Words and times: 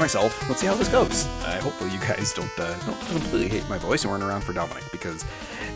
Myself. 0.00 0.48
Let's 0.48 0.60
see 0.60 0.66
how 0.66 0.74
this 0.74 0.88
goes. 0.88 1.26
Uh, 1.44 1.60
hopefully, 1.62 1.90
you 1.90 2.00
guys 2.00 2.32
don't 2.32 2.50
uh, 2.58 2.76
don't 2.86 3.00
completely 3.08 3.48
hate 3.48 3.68
my 3.68 3.78
voice 3.78 4.02
and 4.02 4.10
weren't 4.10 4.24
around 4.24 4.42
for 4.42 4.52
Dominic 4.52 4.82
because, 4.90 5.24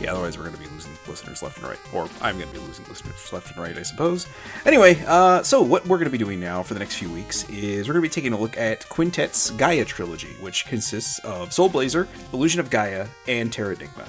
yeah, 0.00 0.12
otherwise 0.12 0.36
we're 0.36 0.44
going 0.44 0.56
to 0.56 0.60
be 0.62 0.68
losing 0.68 0.92
listeners 1.06 1.42
left 1.42 1.58
and 1.58 1.66
right, 1.68 1.78
or 1.92 2.08
I'm 2.20 2.38
going 2.38 2.48
to 2.48 2.54
be 2.54 2.66
losing 2.66 2.86
listeners 2.86 3.32
left 3.32 3.50
and 3.50 3.58
right, 3.58 3.76
I 3.76 3.82
suppose. 3.82 4.26
Anyway, 4.64 5.02
uh, 5.06 5.42
so 5.42 5.62
what 5.62 5.86
we're 5.86 5.98
going 5.98 6.06
to 6.06 6.10
be 6.10 6.18
doing 6.18 6.40
now 6.40 6.62
for 6.62 6.74
the 6.74 6.80
next 6.80 6.96
few 6.96 7.10
weeks 7.12 7.48
is 7.50 7.86
we're 7.86 7.94
going 7.94 8.02
to 8.02 8.08
be 8.08 8.12
taking 8.12 8.32
a 8.32 8.38
look 8.38 8.56
at 8.56 8.88
Quintet's 8.88 9.50
Gaia 9.50 9.84
trilogy, 9.84 10.34
which 10.40 10.66
consists 10.66 11.18
of 11.20 11.52
Soul 11.52 11.68
Blazer, 11.68 12.08
Illusion 12.32 12.60
of 12.60 12.70
Gaia, 12.70 13.06
and 13.28 13.52
Terra 13.52 13.76
Terranigma. 13.76 14.08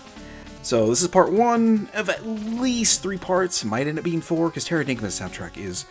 So 0.62 0.88
this 0.88 1.02
is 1.04 1.08
part 1.10 1.32
one 1.32 1.90
of 1.94 2.10
at 2.10 2.26
least 2.26 3.04
three 3.04 3.18
parts. 3.18 3.64
Might 3.64 3.86
end 3.86 4.00
up 4.00 4.04
being 4.04 4.22
four 4.22 4.48
because 4.48 4.64
Terra 4.64 4.84
Terranigma's 4.84 5.20
soundtrack 5.20 5.58
is 5.58 5.86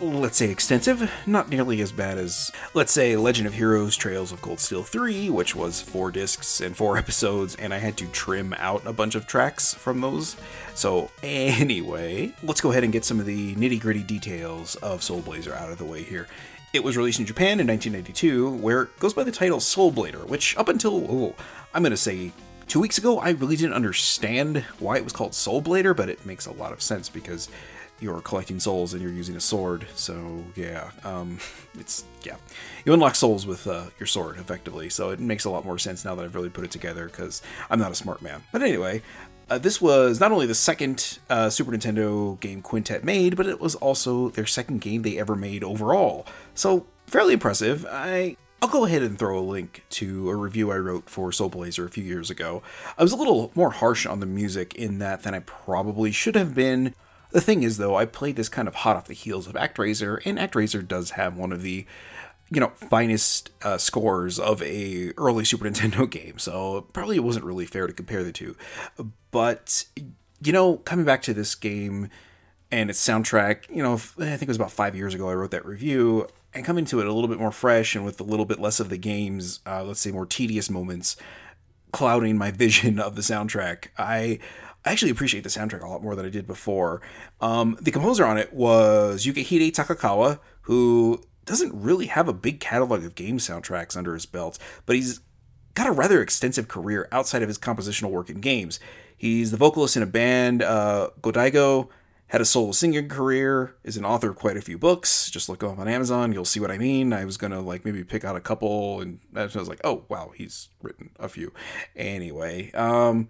let's 0.00 0.36
say 0.36 0.50
extensive, 0.50 1.10
not 1.26 1.48
nearly 1.48 1.80
as 1.80 1.90
bad 1.90 2.18
as, 2.18 2.52
let's 2.74 2.92
say, 2.92 3.16
Legend 3.16 3.46
of 3.46 3.54
Heroes 3.54 3.96
Trails 3.96 4.30
of 4.30 4.42
Cold 4.42 4.60
Steel 4.60 4.82
3, 4.82 5.30
which 5.30 5.56
was 5.56 5.80
four 5.80 6.10
discs 6.10 6.60
and 6.60 6.76
four 6.76 6.98
episodes, 6.98 7.54
and 7.56 7.72
I 7.72 7.78
had 7.78 7.96
to 7.98 8.06
trim 8.08 8.54
out 8.58 8.86
a 8.86 8.92
bunch 8.92 9.14
of 9.14 9.26
tracks 9.26 9.72
from 9.72 10.02
those. 10.02 10.36
So, 10.74 11.10
anyway, 11.22 12.34
let's 12.42 12.60
go 12.60 12.70
ahead 12.70 12.84
and 12.84 12.92
get 12.92 13.04
some 13.04 13.20
of 13.20 13.26
the 13.26 13.54
nitty 13.54 13.80
gritty 13.80 14.02
details 14.02 14.74
of 14.76 15.02
Soul 15.02 15.22
Blazer 15.22 15.54
out 15.54 15.70
of 15.70 15.78
the 15.78 15.84
way 15.84 16.02
here. 16.02 16.28
It 16.74 16.84
was 16.84 16.96
released 16.96 17.20
in 17.20 17.26
Japan 17.26 17.58
in 17.58 17.66
1992, 17.66 18.50
where 18.56 18.82
it 18.82 18.98
goes 18.98 19.14
by 19.14 19.24
the 19.24 19.32
title 19.32 19.60
Soul 19.60 19.92
Blader, 19.92 20.26
which 20.28 20.56
up 20.58 20.68
until, 20.68 21.10
oh, 21.10 21.34
I'm 21.72 21.82
going 21.82 21.90
to 21.90 21.96
say 21.96 22.32
two 22.68 22.80
weeks 22.80 22.98
ago, 22.98 23.18
I 23.18 23.30
really 23.30 23.56
didn't 23.56 23.72
understand 23.72 24.58
why 24.78 24.96
it 24.98 25.04
was 25.04 25.14
called 25.14 25.34
Soul 25.34 25.62
Blader, 25.62 25.96
but 25.96 26.10
it 26.10 26.26
makes 26.26 26.44
a 26.44 26.52
lot 26.52 26.72
of 26.72 26.82
sense 26.82 27.08
because 27.08 27.48
you're 28.00 28.20
collecting 28.20 28.60
souls 28.60 28.92
and 28.92 29.02
you're 29.02 29.12
using 29.12 29.36
a 29.36 29.40
sword. 29.40 29.86
So 29.94 30.44
yeah, 30.54 30.90
um, 31.04 31.38
it's 31.78 32.04
yeah, 32.22 32.36
you 32.84 32.92
unlock 32.92 33.14
souls 33.14 33.46
with 33.46 33.66
uh, 33.66 33.86
your 33.98 34.06
sword 34.06 34.36
effectively. 34.38 34.88
So 34.88 35.10
it 35.10 35.20
makes 35.20 35.44
a 35.44 35.50
lot 35.50 35.64
more 35.64 35.78
sense 35.78 36.04
now 36.04 36.14
that 36.14 36.24
I've 36.24 36.34
really 36.34 36.50
put 36.50 36.64
it 36.64 36.70
together 36.70 37.06
because 37.06 37.42
I'm 37.70 37.78
not 37.78 37.92
a 37.92 37.96
smart 37.96 38.22
man. 38.22 38.42
But 38.52 38.62
anyway. 38.62 39.02
Uh, 39.48 39.58
this 39.58 39.80
was 39.80 40.18
not 40.18 40.32
only 40.32 40.44
the 40.44 40.56
second 40.56 41.20
uh, 41.30 41.48
Super 41.48 41.70
Nintendo 41.70 42.40
game 42.40 42.60
Quintet 42.62 43.04
made, 43.04 43.36
but 43.36 43.46
it 43.46 43.60
was 43.60 43.76
also 43.76 44.28
their 44.30 44.44
second 44.44 44.80
game 44.80 45.02
they 45.02 45.20
ever 45.20 45.36
made 45.36 45.62
overall. 45.62 46.26
So 46.56 46.84
fairly 47.06 47.34
impressive. 47.34 47.86
I 47.88 48.36
I'll 48.62 48.68
go 48.68 48.86
ahead 48.86 49.02
and 49.02 49.18
throw 49.18 49.38
a 49.38 49.40
link 49.40 49.84
to 49.90 50.30
a 50.30 50.34
review 50.34 50.72
I 50.72 50.78
wrote 50.78 51.10
for 51.10 51.30
Soul 51.30 51.50
Blazer 51.50 51.84
a 51.84 51.90
few 51.90 52.02
years 52.02 52.30
ago. 52.30 52.62
I 52.96 53.02
was 53.02 53.12
a 53.12 53.16
little 53.16 53.52
more 53.54 53.70
harsh 53.70 54.06
on 54.06 54.20
the 54.20 54.26
music 54.26 54.74
in 54.74 54.98
that 54.98 55.22
than 55.22 55.34
I 55.34 55.40
probably 55.40 56.10
should 56.10 56.34
have 56.34 56.54
been. 56.54 56.94
The 57.36 57.42
thing 57.42 57.64
is, 57.64 57.76
though, 57.76 57.94
I 57.96 58.06
played 58.06 58.36
this 58.36 58.48
kind 58.48 58.66
of 58.66 58.76
hot 58.76 58.96
off 58.96 59.08
the 59.08 59.12
heels 59.12 59.46
of 59.46 59.52
ActRaiser, 59.56 60.22
and 60.24 60.38
ActRaiser 60.38 60.88
does 60.88 61.10
have 61.10 61.36
one 61.36 61.52
of 61.52 61.60
the, 61.60 61.84
you 62.48 62.60
know, 62.60 62.72
finest 62.76 63.50
uh, 63.60 63.76
scores 63.76 64.38
of 64.38 64.62
a 64.62 65.12
early 65.18 65.44
Super 65.44 65.66
Nintendo 65.68 66.08
game. 66.08 66.38
So 66.38 66.86
probably 66.94 67.16
it 67.16 67.22
wasn't 67.24 67.44
really 67.44 67.66
fair 67.66 67.86
to 67.86 67.92
compare 67.92 68.24
the 68.24 68.32
two. 68.32 68.56
But 69.30 69.84
you 70.40 70.50
know, 70.50 70.78
coming 70.78 71.04
back 71.04 71.20
to 71.24 71.34
this 71.34 71.54
game 71.54 72.08
and 72.70 72.88
its 72.88 73.06
soundtrack, 73.06 73.68
you 73.68 73.82
know, 73.82 73.92
I 73.92 73.96
think 73.96 74.44
it 74.44 74.48
was 74.48 74.56
about 74.56 74.72
five 74.72 74.96
years 74.96 75.12
ago 75.12 75.28
I 75.28 75.34
wrote 75.34 75.50
that 75.50 75.66
review, 75.66 76.28
and 76.54 76.64
coming 76.64 76.86
to 76.86 77.00
it 77.00 77.06
a 77.06 77.12
little 77.12 77.28
bit 77.28 77.38
more 77.38 77.52
fresh 77.52 77.94
and 77.94 78.02
with 78.02 78.18
a 78.18 78.24
little 78.24 78.46
bit 78.46 78.60
less 78.60 78.80
of 78.80 78.88
the 78.88 78.96
game's, 78.96 79.60
uh, 79.66 79.84
let's 79.84 80.00
say, 80.00 80.10
more 80.10 80.24
tedious 80.24 80.70
moments 80.70 81.18
clouding 81.92 82.38
my 82.38 82.50
vision 82.64 82.98
of 82.98 83.14
the 83.14 83.22
soundtrack, 83.22 83.88
I 83.98 84.38
I 84.86 84.92
actually 84.92 85.10
appreciate 85.10 85.42
the 85.42 85.50
soundtrack 85.50 85.82
a 85.82 85.88
lot 85.88 86.02
more 86.02 86.14
than 86.14 86.24
I 86.24 86.30
did 86.30 86.46
before. 86.46 87.02
Um, 87.40 87.76
the 87.80 87.90
composer 87.90 88.24
on 88.24 88.38
it 88.38 88.52
was 88.52 89.26
Yukihide 89.26 89.72
Takekawa, 89.72 90.38
who 90.62 91.20
doesn't 91.44 91.72
really 91.74 92.06
have 92.06 92.28
a 92.28 92.32
big 92.32 92.60
catalog 92.60 93.04
of 93.04 93.16
game 93.16 93.38
soundtracks 93.38 93.96
under 93.96 94.14
his 94.14 94.26
belt, 94.26 94.58
but 94.86 94.94
he's 94.94 95.20
got 95.74 95.88
a 95.88 95.92
rather 95.92 96.22
extensive 96.22 96.68
career 96.68 97.08
outside 97.10 97.42
of 97.42 97.48
his 97.48 97.58
compositional 97.58 98.10
work 98.10 98.30
in 98.30 98.40
games. 98.40 98.78
He's 99.16 99.50
the 99.50 99.56
vocalist 99.56 99.96
in 99.96 100.02
a 100.02 100.06
band, 100.06 100.62
uh, 100.62 101.10
Godiego, 101.20 101.88
had 102.28 102.40
a 102.40 102.44
solo 102.44 102.72
singing 102.72 103.08
career, 103.08 103.76
is 103.82 103.96
an 103.96 104.04
author 104.04 104.30
of 104.30 104.36
quite 104.36 104.56
a 104.56 104.60
few 104.60 104.78
books. 104.78 105.30
Just 105.30 105.48
look 105.48 105.62
up 105.62 105.78
on 105.78 105.88
Amazon, 105.88 106.32
you'll 106.32 106.44
see 106.44 106.60
what 106.60 106.70
I 106.70 106.78
mean. 106.78 107.12
I 107.12 107.24
was 107.24 107.36
gonna 107.36 107.60
like 107.60 107.84
maybe 107.84 108.04
pick 108.04 108.24
out 108.24 108.36
a 108.36 108.40
couple, 108.40 109.00
and 109.00 109.20
I 109.34 109.44
was 109.44 109.68
like, 109.68 109.80
oh 109.82 110.04
wow, 110.08 110.32
he's 110.34 110.68
written 110.82 111.10
a 111.18 111.28
few. 111.28 111.52
Anyway, 111.94 112.72
um, 112.72 113.28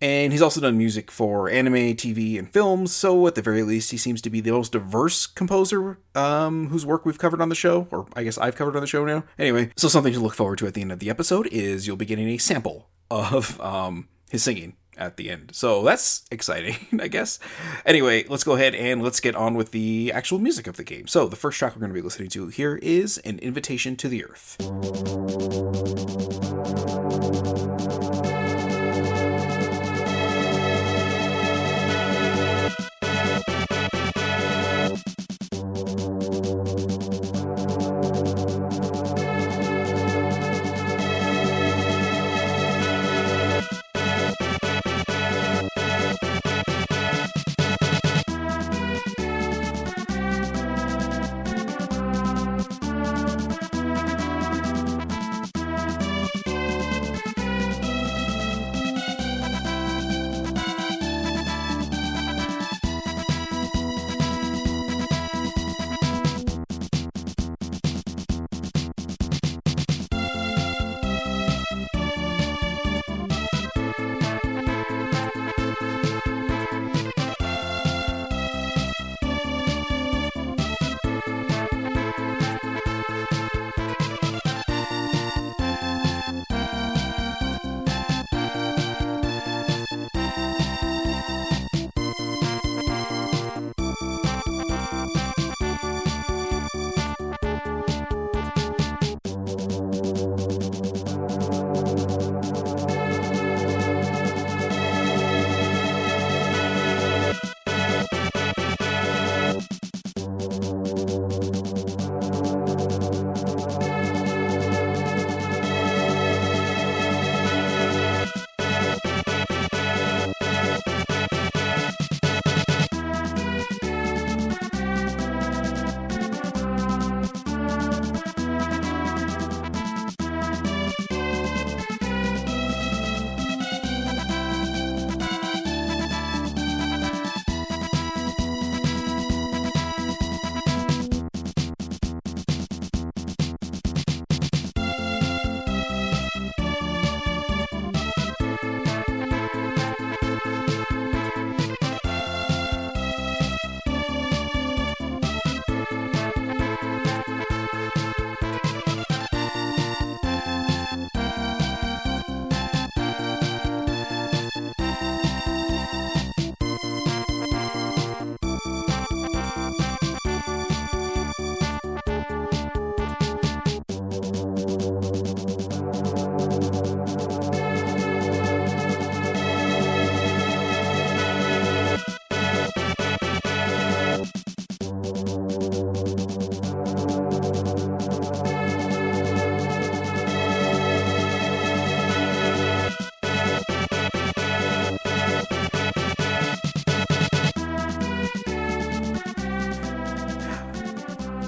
and 0.00 0.32
he's 0.32 0.42
also 0.42 0.60
done 0.60 0.78
music 0.78 1.10
for 1.10 1.48
anime, 1.48 1.94
TV, 1.94 2.38
and 2.38 2.50
films, 2.52 2.92
so 2.92 3.26
at 3.26 3.34
the 3.34 3.42
very 3.42 3.62
least, 3.62 3.90
he 3.90 3.96
seems 3.96 4.22
to 4.22 4.30
be 4.30 4.40
the 4.40 4.52
most 4.52 4.72
diverse 4.72 5.26
composer 5.26 5.98
um, 6.14 6.68
whose 6.68 6.86
work 6.86 7.04
we've 7.04 7.18
covered 7.18 7.40
on 7.40 7.48
the 7.48 7.54
show, 7.54 7.86
or 7.90 8.06
I 8.14 8.24
guess 8.24 8.38
I've 8.38 8.56
covered 8.56 8.76
on 8.76 8.80
the 8.80 8.86
show 8.86 9.04
now. 9.04 9.24
Anyway, 9.38 9.70
so 9.76 9.88
something 9.88 10.12
to 10.12 10.20
look 10.20 10.34
forward 10.34 10.58
to 10.58 10.66
at 10.66 10.74
the 10.74 10.82
end 10.82 10.92
of 10.92 10.98
the 10.98 11.10
episode 11.10 11.46
is 11.48 11.86
you'll 11.86 11.96
be 11.96 12.06
getting 12.06 12.28
a 12.28 12.38
sample 12.38 12.88
of 13.10 13.60
um, 13.60 14.08
his 14.30 14.42
singing 14.42 14.76
at 14.96 15.16
the 15.16 15.30
end. 15.30 15.50
So 15.54 15.82
that's 15.82 16.24
exciting, 16.30 16.76
I 17.00 17.08
guess. 17.08 17.38
Anyway, 17.84 18.24
let's 18.28 18.44
go 18.44 18.52
ahead 18.52 18.74
and 18.74 19.02
let's 19.02 19.20
get 19.20 19.34
on 19.34 19.54
with 19.54 19.72
the 19.72 20.12
actual 20.14 20.38
music 20.38 20.66
of 20.66 20.76
the 20.76 20.84
game. 20.84 21.06
So 21.06 21.26
the 21.26 21.36
first 21.36 21.58
track 21.58 21.74
we're 21.74 21.80
going 21.80 21.90
to 21.90 21.94
be 21.94 22.02
listening 22.02 22.28
to 22.30 22.48
here 22.48 22.76
is 22.82 23.18
An 23.18 23.38
Invitation 23.38 23.96
to 23.96 24.08
the 24.08 24.24
Earth. 24.24 24.56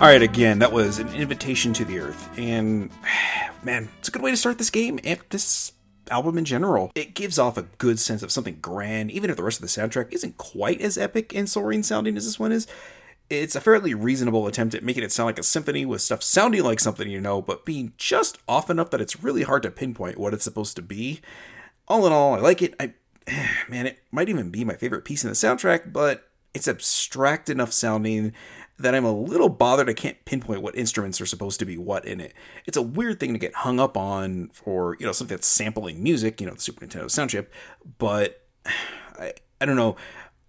All 0.03 0.09
right, 0.09 0.21
again, 0.21 0.59
that 0.59 0.73
was 0.73 0.99
an 0.99 1.15
invitation 1.15 1.73
to 1.75 1.85
the 1.85 2.01
earth, 2.01 2.37
and 2.37 2.91
man, 3.63 3.89
it's 4.01 4.09
a 4.09 4.11
good 4.11 4.21
way 4.21 4.33
to 4.33 4.37
start 4.37 4.59
this 4.59 4.69
game 4.69 4.99
and 5.05 5.21
this 5.31 5.75
album 6.11 6.37
in 6.39 6.45
general. 6.45 6.91
It 6.97 7.15
gives 7.15 7.39
off 7.39 7.57
a 7.57 7.69
good 7.79 8.01
sense 8.01 8.25
of 8.25 8.33
something 8.33 8.59
grand, 8.61 9.13
even 9.13 9.31
if 9.31 9.37
the 9.37 9.45
rest 9.45 9.59
of 9.59 9.63
the 9.63 9.69
soundtrack 9.69 10.13
isn't 10.13 10.39
quite 10.39 10.81
as 10.81 10.99
epic 10.99 11.33
and 11.37 11.49
soaring 11.49 11.85
sounding 11.85 12.17
as 12.17 12.25
this 12.25 12.37
one 12.37 12.51
is. 12.51 12.67
It's 13.31 13.55
a 13.55 13.61
fairly 13.61 13.95
reasonable 13.95 14.49
attempt 14.49 14.75
at 14.75 14.83
making 14.83 15.05
it 15.05 15.13
sound 15.13 15.27
like 15.27 15.39
a 15.39 15.45
symphony 15.45 15.87
with 15.87 16.03
stuff 16.03 16.25
sounding 16.25 16.65
like 16.65 16.81
something 16.81 17.09
you 17.09 17.21
know, 17.21 17.41
but 17.41 17.65
being 17.65 17.93
just 17.97 18.39
off 18.49 18.71
enough 18.71 18.91
that 18.91 19.01
it's 19.01 19.23
really 19.23 19.45
hard 19.45 19.63
to 19.63 19.71
pinpoint 19.71 20.19
what 20.19 20.35
it's 20.35 20.43
supposed 20.43 20.75
to 20.75 20.83
be. 20.83 21.21
All 21.87 22.09
in 22.09 22.13
all, 22.13 22.35
I 22.35 22.39
like 22.39 22.61
it. 22.61 22.75
I 22.81 22.95
man, 23.69 23.87
it 23.87 24.01
might 24.11 24.29
even 24.29 24.51
be 24.51 24.65
my 24.65 24.75
favorite 24.75 25.05
piece 25.05 25.23
in 25.23 25.31
the 25.31 25.37
soundtrack, 25.37 25.93
but 25.93 26.29
it's 26.55 26.69
abstract 26.69 27.49
enough 27.49 27.73
sounding 27.73 28.33
that 28.83 28.95
I'm 28.95 29.05
a 29.05 29.13
little 29.13 29.49
bothered 29.49 29.89
I 29.89 29.95
can't 29.95 30.23
pinpoint 30.25 30.63
what 30.63 30.77
instruments 30.77 31.21
are 31.21 31.27
supposed 31.27 31.59
to 31.61 31.65
be 31.65 31.79
what 31.79 32.05
in 32.05 32.21
it. 32.21 32.35
It's 32.67 32.77
a 32.77 32.83
weird 32.83 33.21
thing 33.21 33.33
to 33.33 33.39
get 33.39 33.55
hung 33.55 33.81
up 33.81 33.97
on 33.97 34.51
for, 34.53 34.97
you 34.99 35.07
know, 35.07 35.13
something 35.13 35.37
that's 35.37 35.47
sampling 35.47 36.03
music, 36.03 36.41
you 36.41 36.47
know, 36.47 36.55
the 36.55 36.61
Super 36.61 36.87
Nintendo 36.87 37.11
sound 37.11 37.31
chip, 37.31 37.53
but 37.99 38.47
I, 39.19 39.35
I 39.61 39.67
don't 39.67 39.77
know. 39.77 39.97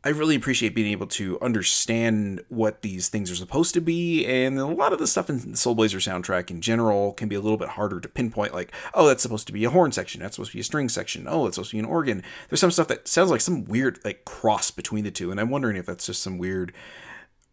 I 0.06 0.09
really 0.09 0.35
appreciate 0.35 0.75
being 0.75 0.91
able 0.91 1.07
to 1.07 1.39
understand 1.39 2.44
what 2.50 2.81
these 2.81 3.07
things 3.07 3.31
are 3.31 3.38
supposed 3.38 3.74
to 3.75 3.80
be, 3.80 4.25
and 4.25 4.59
a 4.59 4.65
lot 4.65 4.91
of 4.91 5.00
the 5.00 5.07
stuff 5.07 5.29
in 5.29 5.51
the 5.51 5.57
Soul 5.57 5.75
Blazer 5.75 6.00
soundtrack 6.00 6.51
in 6.51 6.59
general 6.59 7.13
can 7.13 7.29
be 7.29 7.36
a 7.36 7.39
little 7.39 7.57
bit 7.57 7.69
harder 7.69 8.01
to 8.01 8.09
pinpoint. 8.09 8.53
Like, 8.53 8.74
oh, 8.94 9.07
that's 9.07 9.24
supposed 9.24 9.47
to 9.47 9.53
be 9.53 9.63
a 9.63 9.69
horn 9.69 9.94
section. 9.94 10.19
That's 10.19 10.36
supposed 10.36 10.51
to 10.51 10.57
be 10.57 10.62
a 10.62 10.65
string 10.65 10.89
section. 10.89 11.25
Oh, 11.25 11.45
it's 11.45 11.56
supposed 11.56 11.71
to 11.71 11.75
be 11.75 11.79
an 11.79 11.86
organ. 11.86 12.21
There's 12.50 12.59
some 12.59 12.71
stuff 12.71 12.89
that 12.89 13.07
sounds 13.07 13.31
like 13.31 13.39
some 13.39 13.63
weird 13.63 14.00
like 14.03 14.25
cross 14.25 14.71
between 14.71 15.06
the 15.06 15.12
two, 15.12 15.31
and 15.31 15.39
I'm 15.39 15.50
wondering 15.50 15.77
if 15.77 15.86
that's 15.86 16.06
just 16.06 16.21
some 16.21 16.38
weird 16.38 16.74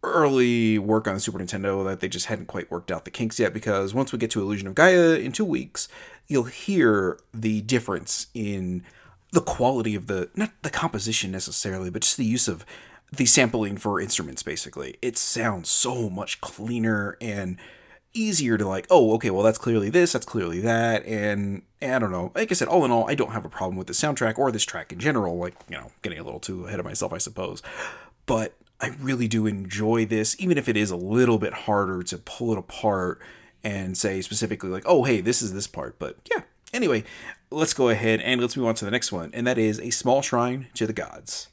early 0.03 0.79
work 0.79 1.07
on 1.07 1.13
the 1.13 1.19
Super 1.19 1.39
Nintendo 1.39 1.85
that 1.85 1.99
they 1.99 2.09
just 2.09 2.25
hadn't 2.25 2.47
quite 2.47 2.71
worked 2.71 2.91
out 2.91 3.05
the 3.05 3.11
kinks 3.11 3.39
yet. 3.39 3.53
Because 3.53 3.93
once 3.93 4.11
we 4.11 4.19
get 4.19 4.31
to 4.31 4.41
Illusion 4.41 4.67
of 4.67 4.75
Gaia 4.75 5.15
in 5.15 5.31
two 5.31 5.45
weeks, 5.45 5.87
you'll 6.27 6.43
hear 6.43 7.19
the 7.33 7.61
difference 7.61 8.27
in 8.33 8.83
the 9.31 9.41
quality 9.41 9.95
of 9.95 10.07
the 10.07 10.29
not 10.35 10.51
the 10.61 10.69
composition 10.69 11.31
necessarily, 11.31 11.89
but 11.89 12.01
just 12.01 12.17
the 12.17 12.25
use 12.25 12.47
of 12.47 12.65
the 13.11 13.25
sampling 13.25 13.77
for 13.77 13.99
instruments. 13.99 14.43
Basically, 14.43 14.97
it 15.01 15.17
sounds 15.17 15.69
so 15.69 16.09
much 16.09 16.41
cleaner 16.41 17.17
and 17.21 17.57
easier 18.13 18.57
to 18.57 18.67
like 18.67 18.85
oh 18.89 19.13
okay 19.13 19.29
well 19.29 19.43
that's 19.43 19.57
clearly 19.57 19.89
this 19.89 20.11
that's 20.11 20.25
clearly 20.25 20.59
that 20.59 21.05
and, 21.05 21.61
and 21.81 21.95
i 21.95 21.99
don't 21.99 22.11
know 22.11 22.31
like 22.35 22.51
i 22.51 22.53
said 22.53 22.67
all 22.67 22.83
in 22.83 22.91
all 22.91 23.09
i 23.09 23.15
don't 23.15 23.31
have 23.31 23.45
a 23.45 23.49
problem 23.49 23.77
with 23.77 23.87
the 23.87 23.93
soundtrack 23.93 24.37
or 24.37 24.51
this 24.51 24.65
track 24.65 24.91
in 24.91 24.99
general 24.99 25.37
like 25.37 25.55
you 25.69 25.77
know 25.77 25.91
getting 26.01 26.19
a 26.19 26.23
little 26.23 26.39
too 26.39 26.65
ahead 26.65 26.79
of 26.79 26.85
myself 26.85 27.13
i 27.13 27.17
suppose 27.17 27.61
but 28.25 28.53
I 28.81 28.95
really 28.99 29.27
do 29.27 29.45
enjoy 29.45 30.05
this, 30.05 30.35
even 30.39 30.57
if 30.57 30.67
it 30.67 30.75
is 30.75 30.89
a 30.89 30.95
little 30.95 31.37
bit 31.37 31.53
harder 31.53 32.01
to 32.01 32.17
pull 32.17 32.51
it 32.51 32.57
apart 32.57 33.21
and 33.63 33.95
say 33.95 34.21
specifically, 34.21 34.71
like, 34.71 34.83
oh, 34.87 35.03
hey, 35.03 35.21
this 35.21 35.43
is 35.43 35.53
this 35.53 35.67
part. 35.67 35.99
But 35.99 36.17
yeah, 36.33 36.41
anyway, 36.73 37.03
let's 37.51 37.75
go 37.75 37.89
ahead 37.89 38.21
and 38.21 38.41
let's 38.41 38.57
move 38.57 38.65
on 38.65 38.75
to 38.75 38.85
the 38.85 38.91
next 38.91 39.11
one, 39.11 39.29
and 39.35 39.45
that 39.45 39.59
is 39.59 39.79
A 39.79 39.91
Small 39.91 40.23
Shrine 40.23 40.67
to 40.73 40.87
the 40.87 40.93
Gods. 40.93 41.49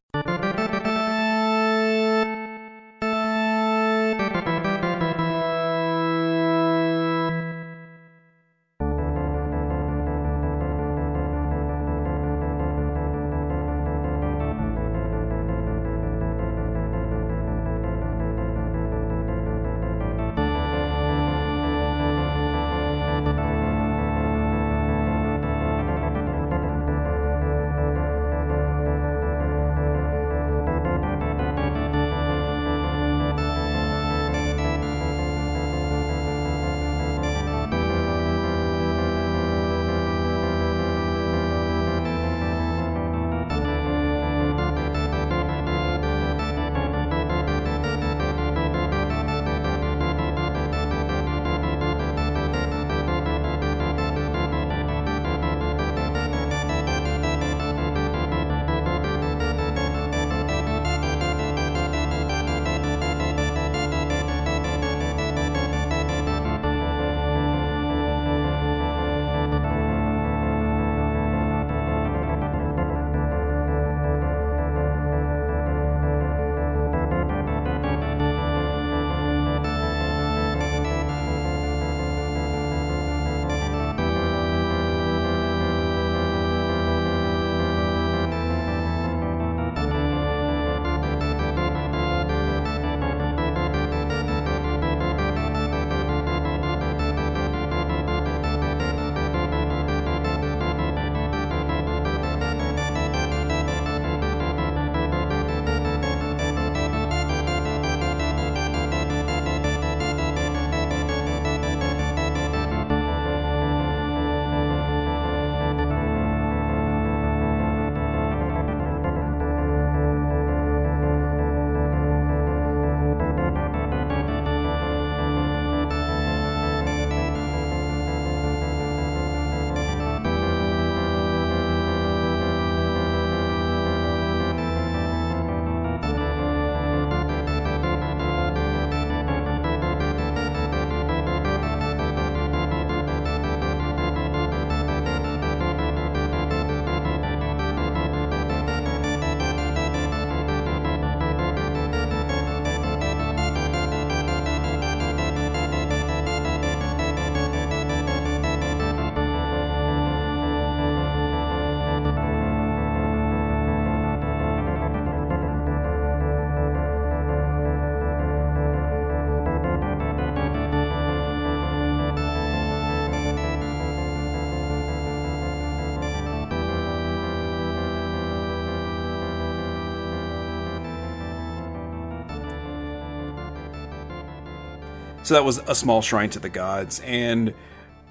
So 185.29 185.35
that 185.35 185.45
was 185.45 185.59
a 185.69 185.75
small 185.75 186.01
shrine 186.01 186.31
to 186.31 186.39
the 186.39 186.49
gods. 186.49 187.01
And 187.05 187.53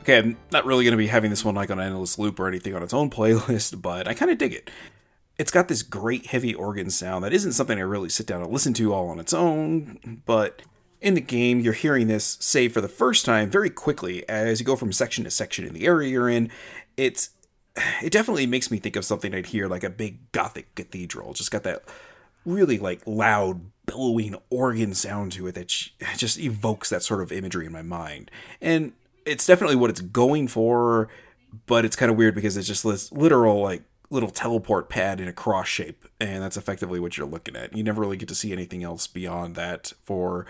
okay, 0.02 0.20
I'm 0.20 0.38
not 0.52 0.68
really 0.68 0.84
going 0.84 0.92
to 0.92 1.00
be 1.00 1.08
having 1.08 1.32
this 1.32 1.44
one 1.44 1.56
like 1.56 1.72
on 1.72 1.82
endless 1.82 2.20
loop 2.20 2.40
or 2.40 2.48
anything 2.48 2.76
on 2.76 2.84
its 2.84 2.94
own 2.94 3.10
playlist, 3.10 3.82
but 3.82 4.08
I 4.08 4.14
kind 4.14 4.30
of 4.30 4.38
dig 4.38 4.54
it. 4.54 4.70
It's 5.40 5.50
got 5.50 5.68
this 5.68 5.82
great 5.82 6.28
heavy 6.28 6.54
organ 6.54 6.92
sound 6.92 7.24
that 7.24 7.34
isn't 7.34 7.54
something 7.54 7.80
I 7.80 7.82
really 7.82 8.10
sit 8.10 8.28
down 8.28 8.44
and 8.44 8.54
listen 8.54 8.76
to 8.76 8.94
all 8.94 9.10
on 9.10 9.20
its 9.20 9.34
own, 9.34 10.22
but 10.28 10.62
in 11.02 11.16
the 11.16 11.22
game, 11.22 11.60
you're 11.60 11.74
hearing 11.74 12.06
this 12.06 12.38
say 12.40 12.70
for 12.70 12.82
the 12.82 12.88
first 12.88 13.26
time 13.26 13.50
very 13.50 13.72
quickly 13.72 14.24
as 14.30 14.60
you 14.60 14.66
go 14.68 14.76
from 14.76 14.94
section 14.94 15.24
to 15.24 15.32
section 15.32 15.66
in 15.66 15.74
the 15.74 15.88
area 15.88 16.12
you're 16.12 16.30
in. 16.30 16.52
It's 16.98 17.32
it 18.04 18.12
definitely 18.12 18.46
makes 18.46 18.70
me 18.70 18.78
think 18.78 18.96
of 18.96 19.06
something 19.06 19.34
I'd 19.34 19.48
hear 19.48 19.68
like 19.68 19.84
a 19.84 19.90
big 19.90 20.32
gothic 20.34 20.76
cathedral. 20.76 21.34
Just 21.34 21.50
got 21.50 21.64
that 21.64 21.82
really 22.46 22.78
like 22.78 23.02
loud 23.08 23.62
billowing 23.88 24.36
organ 24.52 24.94
sound 24.94 25.32
to 25.32 25.48
it 25.48 25.56
that 25.56 25.68
just 26.18 26.38
evokes 26.38 26.90
that 26.90 27.02
sort 27.02 27.22
of 27.22 27.32
imagery 27.32 27.66
in 27.66 27.72
my 27.72 27.82
mind. 27.82 28.30
And 28.62 28.94
it's 29.26 29.48
definitely 29.48 29.78
what 29.78 29.90
it's 29.90 30.02
going 30.02 30.48
for, 30.48 31.10
but 31.66 31.84
it's 31.84 31.96
kind 31.96 32.12
of 32.12 32.18
weird 32.18 32.36
because 32.36 32.56
it's 32.56 32.68
just 32.68 32.84
this 32.84 33.12
literal 33.12 33.62
like 33.62 33.82
little 34.10 34.30
teleport 34.30 34.88
pad 34.88 35.20
in 35.20 35.28
a 35.28 35.34
cross 35.34 35.68
shape 35.68 36.06
and 36.20 36.42
that's 36.42 36.56
effectively 36.56 37.00
what 37.00 37.18
you're 37.18 37.28
looking 37.28 37.56
at. 37.56 37.76
You 37.76 37.84
never 37.84 38.02
really 38.02 38.18
get 38.18 38.30
to 38.30 38.36
see 38.36 38.54
anything 38.54 38.84
else 38.84 39.08
beyond 39.08 39.56
that 39.56 39.94
for 40.04 40.46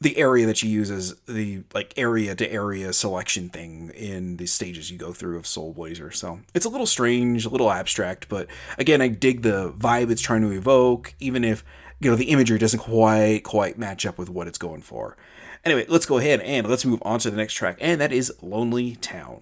the 0.00 0.18
area 0.18 0.44
that 0.46 0.62
you 0.62 0.68
use 0.68 0.90
as 0.90 1.14
the 1.26 1.62
like 1.74 1.94
area 1.96 2.34
to 2.34 2.50
area 2.50 2.92
selection 2.92 3.48
thing 3.48 3.90
in 3.94 4.36
the 4.36 4.46
stages 4.46 4.90
you 4.90 4.98
go 4.98 5.12
through 5.12 5.38
of 5.38 5.46
Soul 5.46 5.72
Blazer. 5.72 6.10
So 6.10 6.40
it's 6.54 6.66
a 6.66 6.68
little 6.68 6.86
strange, 6.86 7.46
a 7.46 7.48
little 7.48 7.70
abstract, 7.70 8.28
but 8.28 8.46
again, 8.76 9.00
I 9.00 9.08
dig 9.08 9.42
the 9.42 9.72
vibe 9.72 10.10
it's 10.10 10.20
trying 10.20 10.42
to 10.42 10.50
evoke, 10.50 11.14
even 11.18 11.44
if 11.44 11.64
you 12.00 12.10
know 12.10 12.16
the 12.16 12.30
imagery 12.30 12.58
doesn't 12.58 12.80
quite 12.80 13.42
quite 13.44 13.78
match 13.78 14.06
up 14.06 14.18
with 14.18 14.28
what 14.28 14.46
it's 14.46 14.58
going 14.58 14.82
for. 14.82 15.16
Anyway, 15.64 15.84
let's 15.88 16.06
go 16.06 16.18
ahead 16.18 16.40
and 16.40 16.68
let's 16.68 16.84
move 16.84 17.02
on 17.02 17.18
to 17.20 17.30
the 17.30 17.36
next 17.36 17.54
track, 17.54 17.76
and 17.80 18.00
that 18.00 18.12
is 18.12 18.32
Lonely 18.42 18.96
Town. 18.96 19.40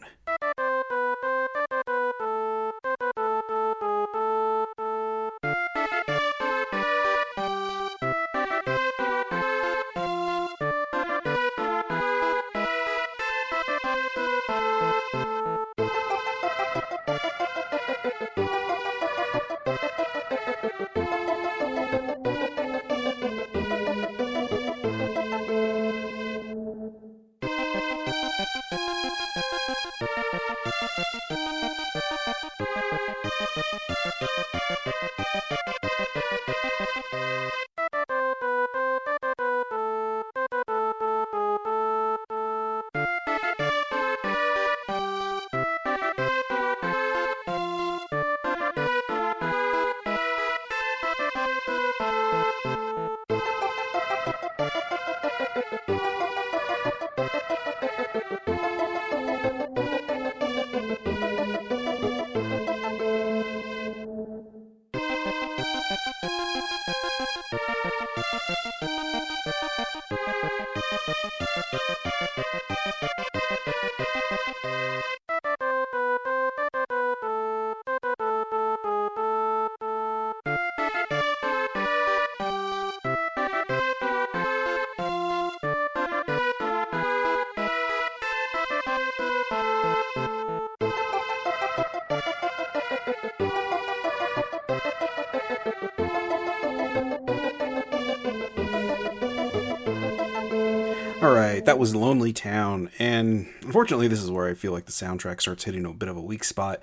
Right, 101.65 101.73
that 101.73 101.79
was 101.79 101.95
Lonely 101.95 102.33
Town, 102.33 102.91
and 102.99 103.47
unfortunately, 103.63 104.09
this 104.09 104.23
is 104.23 104.31
where 104.31 104.49
I 104.49 104.55
feel 104.55 104.73
like 104.73 104.85
the 104.85 104.93
soundtrack 104.93 105.41
starts 105.41 105.65
hitting 105.65 105.87
a 105.87 105.93
bit 105.93 106.09
of 106.09 106.17
a 106.17 106.21
weak 106.21 106.45
spot. 106.45 106.81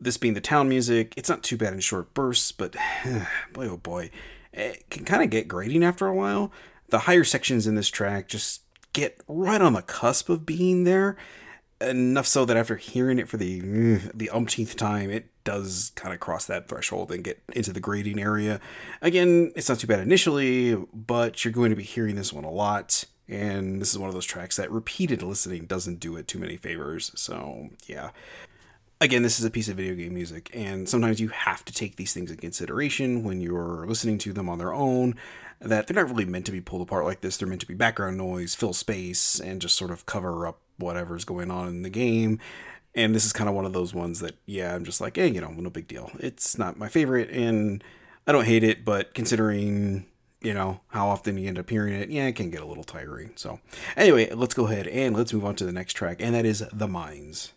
This 0.00 0.16
being 0.16 0.34
the 0.34 0.40
town 0.40 0.68
music, 0.68 1.12
it's 1.16 1.28
not 1.28 1.42
too 1.42 1.56
bad 1.56 1.74
in 1.74 1.80
short 1.80 2.14
bursts, 2.14 2.50
but 2.50 2.74
boy 3.52 3.68
oh 3.68 3.76
boy, 3.76 4.10
it 4.52 4.88
can 4.90 5.04
kind 5.04 5.22
of 5.22 5.30
get 5.30 5.46
grating 5.46 5.84
after 5.84 6.06
a 6.06 6.14
while. 6.14 6.50
The 6.88 7.00
higher 7.00 7.24
sections 7.24 7.66
in 7.66 7.74
this 7.74 7.88
track 7.88 8.28
just 8.28 8.62
get 8.92 9.20
right 9.28 9.60
on 9.60 9.74
the 9.74 9.82
cusp 9.82 10.28
of 10.28 10.46
being 10.46 10.84
there, 10.84 11.16
enough 11.80 12.26
so 12.26 12.46
that 12.46 12.56
after 12.56 12.76
hearing 12.76 13.18
it 13.18 13.28
for 13.28 13.36
the 13.36 13.60
mm, 13.60 14.10
the 14.14 14.30
umpteenth 14.30 14.76
time, 14.76 15.10
it 15.10 15.26
does 15.44 15.92
kind 15.96 16.14
of 16.14 16.20
cross 16.20 16.46
that 16.46 16.68
threshold 16.68 17.12
and 17.12 17.22
get 17.22 17.42
into 17.52 17.74
the 17.74 17.80
grading 17.80 18.18
area. 18.18 18.58
Again, 19.02 19.52
it's 19.54 19.68
not 19.68 19.78
too 19.78 19.86
bad 19.86 20.00
initially, 20.00 20.74
but 20.94 21.44
you're 21.44 21.52
going 21.52 21.70
to 21.70 21.76
be 21.76 21.82
hearing 21.82 22.16
this 22.16 22.32
one 22.32 22.44
a 22.44 22.50
lot 22.50 23.04
and 23.28 23.80
this 23.80 23.92
is 23.92 23.98
one 23.98 24.08
of 24.08 24.14
those 24.14 24.26
tracks 24.26 24.56
that 24.56 24.70
repeated 24.70 25.22
listening 25.22 25.66
doesn't 25.66 26.00
do 26.00 26.16
it 26.16 26.28
too 26.28 26.38
many 26.38 26.56
favors. 26.56 27.10
So, 27.14 27.70
yeah. 27.86 28.10
Again, 29.00 29.22
this 29.22 29.38
is 29.38 29.44
a 29.44 29.50
piece 29.50 29.68
of 29.68 29.76
video 29.76 29.94
game 29.94 30.14
music, 30.14 30.50
and 30.54 30.88
sometimes 30.88 31.20
you 31.20 31.28
have 31.28 31.64
to 31.64 31.72
take 31.72 31.96
these 31.96 32.14
things 32.14 32.30
in 32.30 32.36
consideration 32.36 33.24
when 33.24 33.40
you're 33.40 33.86
listening 33.86 34.18
to 34.18 34.32
them 34.32 34.48
on 34.48 34.58
their 34.58 34.72
own. 34.72 35.16
That 35.60 35.86
they're 35.86 36.02
not 36.02 36.10
really 36.10 36.24
meant 36.24 36.46
to 36.46 36.52
be 36.52 36.60
pulled 36.60 36.82
apart 36.82 37.04
like 37.04 37.20
this. 37.20 37.36
They're 37.36 37.48
meant 37.48 37.60
to 37.62 37.66
be 37.66 37.74
background 37.74 38.16
noise, 38.16 38.54
fill 38.54 38.72
space, 38.72 39.40
and 39.40 39.60
just 39.60 39.76
sort 39.76 39.90
of 39.90 40.06
cover 40.06 40.46
up 40.46 40.60
whatever's 40.78 41.24
going 41.24 41.50
on 41.50 41.68
in 41.68 41.82
the 41.82 41.90
game. 41.90 42.38
And 42.94 43.14
this 43.14 43.24
is 43.24 43.32
kind 43.32 43.48
of 43.48 43.56
one 43.56 43.64
of 43.64 43.72
those 43.72 43.92
ones 43.92 44.20
that, 44.20 44.36
yeah, 44.46 44.74
I'm 44.74 44.84
just 44.84 45.00
like, 45.00 45.16
hey, 45.16 45.28
you 45.28 45.40
know, 45.40 45.50
no 45.50 45.70
big 45.70 45.88
deal. 45.88 46.10
It's 46.20 46.56
not 46.56 46.78
my 46.78 46.88
favorite, 46.88 47.30
and 47.30 47.82
I 48.26 48.32
don't 48.32 48.46
hate 48.46 48.62
it, 48.62 48.84
but 48.84 49.14
considering 49.14 50.06
you 50.44 50.52
know, 50.52 50.80
how 50.88 51.08
often 51.08 51.38
you 51.38 51.48
end 51.48 51.58
up 51.58 51.70
hearing 51.70 51.94
it, 51.94 52.10
yeah, 52.10 52.26
it 52.26 52.36
can 52.36 52.50
get 52.50 52.60
a 52.60 52.66
little 52.66 52.84
tiring. 52.84 53.32
So, 53.34 53.60
anyway, 53.96 54.30
let's 54.32 54.54
go 54.54 54.66
ahead 54.66 54.86
and 54.86 55.16
let's 55.16 55.32
move 55.32 55.44
on 55.44 55.56
to 55.56 55.64
the 55.64 55.72
next 55.72 55.94
track, 55.94 56.18
and 56.20 56.34
that 56.34 56.44
is 56.44 56.62
The 56.72 56.86
Mines. 56.86 57.52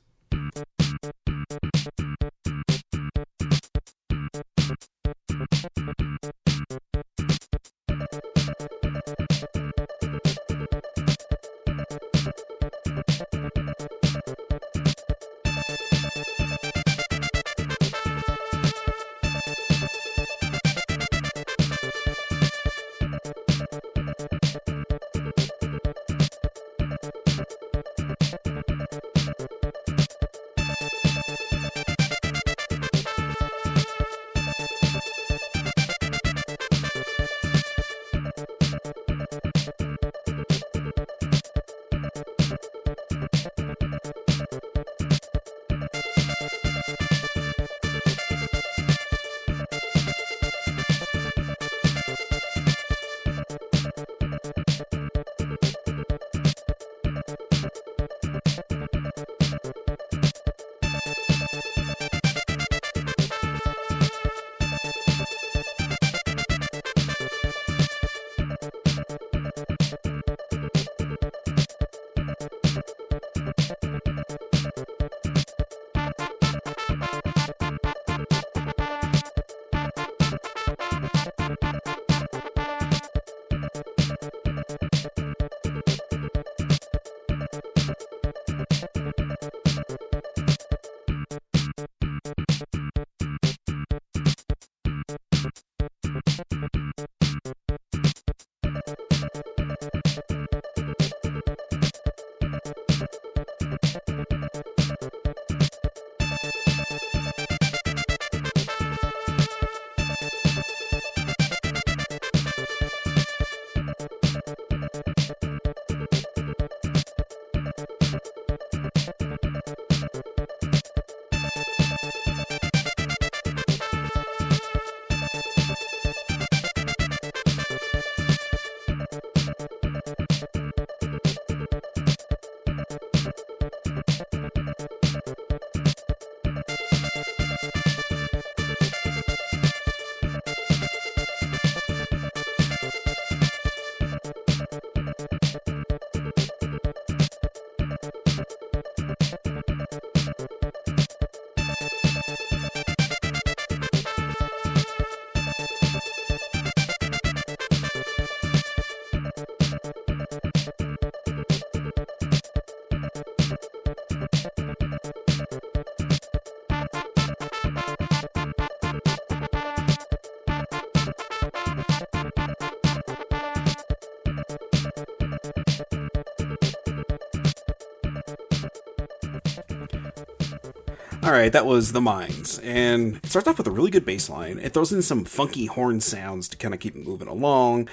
All 181.27 181.33
right, 181.33 181.51
that 181.51 181.65
was 181.65 181.91
The 181.91 181.99
Mines, 181.99 182.57
and 182.59 183.17
it 183.17 183.25
starts 183.25 183.49
off 183.49 183.57
with 183.57 183.67
a 183.67 183.71
really 183.71 183.91
good 183.91 184.05
bass 184.05 184.29
line. 184.29 184.59
It 184.59 184.71
throws 184.71 184.93
in 184.93 185.01
some 185.01 185.25
funky 185.25 185.65
horn 185.65 185.99
sounds 185.99 186.47
to 186.47 186.55
kind 186.55 186.73
of 186.73 186.79
keep 186.79 186.95
it 186.95 187.05
moving 187.05 187.27
along. 187.27 187.89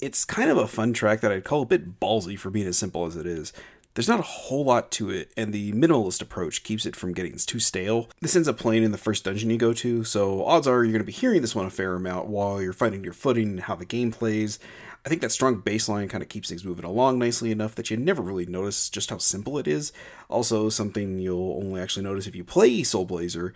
It's 0.00 0.24
kind 0.24 0.50
of 0.50 0.56
a 0.56 0.66
fun 0.66 0.94
track 0.94 1.20
that 1.20 1.30
I'd 1.30 1.44
call 1.44 1.60
a 1.60 1.66
bit 1.66 2.00
ballsy 2.00 2.38
for 2.38 2.48
being 2.48 2.66
as 2.66 2.78
simple 2.78 3.04
as 3.04 3.14
it 3.14 3.26
is. 3.26 3.52
There's 3.92 4.08
not 4.08 4.20
a 4.20 4.22
whole 4.22 4.64
lot 4.64 4.90
to 4.92 5.10
it, 5.10 5.30
and 5.36 5.52
the 5.52 5.72
minimalist 5.72 6.22
approach 6.22 6.62
keeps 6.62 6.86
it 6.86 6.96
from 6.96 7.12
getting 7.12 7.36
too 7.36 7.60
stale. 7.60 8.08
This 8.22 8.34
ends 8.34 8.48
up 8.48 8.56
playing 8.56 8.84
in 8.84 8.92
the 8.92 8.96
first 8.96 9.22
dungeon 9.22 9.50
you 9.50 9.58
go 9.58 9.74
to, 9.74 10.02
so 10.04 10.42
odds 10.46 10.66
are 10.66 10.82
you're 10.82 10.92
going 10.92 11.02
to 11.02 11.04
be 11.04 11.12
hearing 11.12 11.42
this 11.42 11.54
one 11.54 11.66
a 11.66 11.70
fair 11.70 11.94
amount 11.94 12.28
while 12.28 12.62
you're 12.62 12.72
finding 12.72 13.04
your 13.04 13.12
footing 13.12 13.48
and 13.48 13.60
how 13.60 13.74
the 13.74 13.84
game 13.84 14.12
plays. 14.12 14.58
I 15.04 15.08
think 15.08 15.20
that 15.22 15.32
strong 15.32 15.60
bass 15.60 15.88
line 15.88 16.08
kind 16.08 16.22
of 16.22 16.28
keeps 16.28 16.48
things 16.48 16.64
moving 16.64 16.84
along 16.84 17.18
nicely 17.18 17.50
enough 17.50 17.74
that 17.76 17.90
you 17.90 17.96
never 17.96 18.22
really 18.22 18.46
notice 18.46 18.90
just 18.90 19.10
how 19.10 19.18
simple 19.18 19.58
it 19.58 19.68
is. 19.68 19.92
Also, 20.28 20.68
something 20.68 21.18
you'll 21.18 21.60
only 21.62 21.80
actually 21.80 22.02
notice 22.04 22.26
if 22.26 22.34
you 22.34 22.44
play 22.44 22.82
Soul 22.82 23.04
Blazer. 23.04 23.54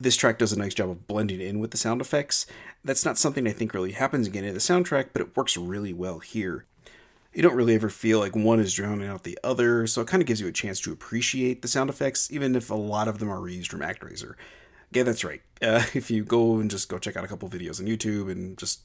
This 0.00 0.16
track 0.16 0.38
does 0.38 0.52
a 0.52 0.58
nice 0.58 0.74
job 0.74 0.90
of 0.90 1.06
blending 1.06 1.40
in 1.40 1.58
with 1.58 1.72
the 1.72 1.76
sound 1.76 2.00
effects. 2.00 2.46
That's 2.84 3.04
not 3.04 3.18
something 3.18 3.46
I 3.46 3.52
think 3.52 3.74
really 3.74 3.92
happens 3.92 4.26
again 4.26 4.44
in 4.44 4.54
the 4.54 4.60
soundtrack, 4.60 5.08
but 5.12 5.22
it 5.22 5.36
works 5.36 5.56
really 5.56 5.92
well 5.92 6.20
here. 6.20 6.66
You 7.34 7.42
don't 7.42 7.56
really 7.56 7.74
ever 7.74 7.90
feel 7.90 8.18
like 8.18 8.34
one 8.34 8.58
is 8.58 8.74
drowning 8.74 9.08
out 9.08 9.24
the 9.24 9.38
other, 9.44 9.86
so 9.86 10.00
it 10.00 10.08
kind 10.08 10.22
of 10.22 10.26
gives 10.26 10.40
you 10.40 10.48
a 10.48 10.52
chance 10.52 10.80
to 10.80 10.92
appreciate 10.92 11.62
the 11.62 11.68
sound 11.68 11.90
effects, 11.90 12.32
even 12.32 12.56
if 12.56 12.70
a 12.70 12.74
lot 12.74 13.06
of 13.08 13.18
them 13.18 13.30
are 13.30 13.38
reused 13.38 13.68
from 13.68 13.80
ActRaiser. 13.80 14.34
Yeah, 14.92 15.02
that's 15.02 15.24
right. 15.24 15.42
Uh, 15.60 15.84
if 15.94 16.10
you 16.10 16.24
go 16.24 16.58
and 16.58 16.70
just 16.70 16.88
go 16.88 16.98
check 16.98 17.16
out 17.16 17.24
a 17.24 17.28
couple 17.28 17.48
videos 17.48 17.80
on 17.80 17.86
YouTube 17.86 18.30
and 18.30 18.56
just 18.56 18.80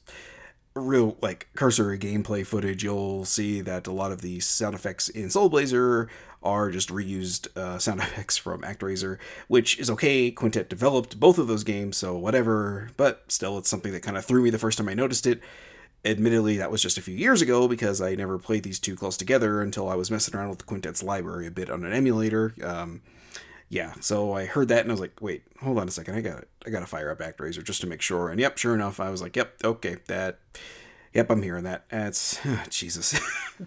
real 0.76 1.16
like 1.22 1.48
cursory 1.54 1.98
gameplay 1.98 2.44
footage, 2.44 2.82
you'll 2.82 3.24
see 3.24 3.60
that 3.60 3.86
a 3.86 3.92
lot 3.92 4.10
of 4.10 4.22
the 4.22 4.40
sound 4.40 4.74
effects 4.74 5.08
in 5.08 5.30
Soul 5.30 5.48
Blazer 5.48 6.08
are 6.42 6.70
just 6.70 6.88
reused 6.88 7.56
uh, 7.56 7.78
sound 7.78 8.00
effects 8.02 8.36
from 8.36 8.62
ActRaiser, 8.62 9.18
which 9.48 9.78
is 9.78 9.88
okay. 9.88 10.30
Quintet 10.30 10.68
developed 10.68 11.20
both 11.20 11.38
of 11.38 11.46
those 11.46 11.64
games, 11.64 11.96
so 11.96 12.16
whatever. 12.16 12.90
But 12.96 13.22
still, 13.28 13.56
it's 13.58 13.70
something 13.70 13.92
that 13.92 14.02
kind 14.02 14.16
of 14.16 14.24
threw 14.24 14.42
me 14.42 14.50
the 14.50 14.58
first 14.58 14.78
time 14.78 14.88
I 14.88 14.94
noticed 14.94 15.26
it. 15.26 15.40
Admittedly, 16.04 16.58
that 16.58 16.70
was 16.70 16.82
just 16.82 16.98
a 16.98 17.02
few 17.02 17.14
years 17.14 17.40
ago 17.40 17.66
because 17.66 18.00
I 18.02 18.14
never 18.14 18.38
played 18.38 18.62
these 18.62 18.78
two 18.78 18.94
close 18.94 19.16
together 19.16 19.62
until 19.62 19.88
I 19.88 19.94
was 19.94 20.10
messing 20.10 20.34
around 20.34 20.50
with 20.50 20.66
Quintet's 20.66 21.02
library 21.02 21.46
a 21.46 21.50
bit 21.50 21.70
on 21.70 21.82
an 21.84 21.92
emulator. 21.94 22.52
Um, 22.62 23.00
yeah, 23.74 23.92
so 23.98 24.32
I 24.32 24.44
heard 24.46 24.68
that 24.68 24.82
and 24.82 24.90
I 24.90 24.92
was 24.92 25.00
like, 25.00 25.20
wait, 25.20 25.42
hold 25.60 25.80
on 25.80 25.88
a 25.88 25.90
second, 25.90 26.14
I 26.14 26.20
got 26.20 26.38
it. 26.38 26.48
I 26.64 26.70
got 26.70 26.80
to 26.80 26.86
fire 26.86 27.10
up 27.10 27.18
ActRaiser 27.18 27.64
just 27.64 27.80
to 27.80 27.88
make 27.88 28.00
sure. 28.00 28.30
And 28.30 28.38
yep, 28.38 28.56
sure 28.56 28.72
enough, 28.72 29.00
I 29.00 29.10
was 29.10 29.20
like, 29.20 29.34
yep, 29.34 29.56
okay, 29.64 29.96
that, 30.06 30.38
yep, 31.12 31.28
I'm 31.28 31.42
hearing 31.42 31.64
that. 31.64 31.84
That's 31.88 32.38
Jesus. 32.70 33.18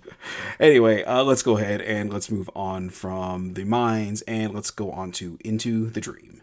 anyway, 0.62 1.04
uh, 1.04 1.26
let's 1.26 1.44
go 1.44 1.58
ahead 1.58 1.82
and 1.82 2.12
let's 2.12 2.32
move 2.32 2.50
on 2.56 2.90
from 2.90 3.56
the 3.56 3.66
mines 3.66 4.22
and 4.22 4.54
let's 4.54 4.72
go 4.72 4.92
on 4.92 5.12
to 5.12 5.38
into 5.44 5.90
the 5.90 6.00
dream. 6.00 6.42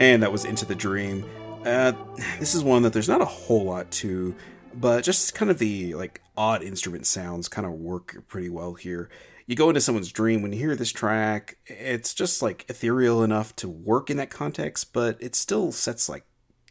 And 0.00 0.22
that 0.22 0.32
was 0.32 0.46
Into 0.46 0.64
the 0.64 0.74
Dream. 0.74 1.24
Uh, 1.64 1.92
this 2.38 2.54
is 2.54 2.64
one 2.64 2.82
that 2.82 2.94
there's 2.94 3.08
not 3.08 3.20
a 3.20 3.26
whole 3.26 3.64
lot 3.64 3.90
to, 3.92 4.34
but 4.74 5.04
just 5.04 5.34
kind 5.34 5.50
of 5.50 5.58
the 5.58 5.94
like 5.94 6.22
odd 6.38 6.62
instrument 6.62 7.06
sounds 7.06 7.48
kind 7.48 7.66
of 7.66 7.74
work 7.74 8.24
pretty 8.26 8.48
well 8.48 8.72
here. 8.72 9.10
You 9.46 9.56
go 9.56 9.68
into 9.68 9.80
someone's 9.82 10.10
dream 10.10 10.40
when 10.40 10.52
you 10.52 10.58
hear 10.58 10.74
this 10.74 10.90
track, 10.90 11.58
it's 11.66 12.14
just 12.14 12.40
like 12.40 12.64
ethereal 12.68 13.22
enough 13.22 13.54
to 13.56 13.68
work 13.68 14.08
in 14.08 14.16
that 14.16 14.30
context, 14.30 14.94
but 14.94 15.18
it 15.20 15.34
still 15.34 15.70
sets 15.70 16.08
like 16.08 16.24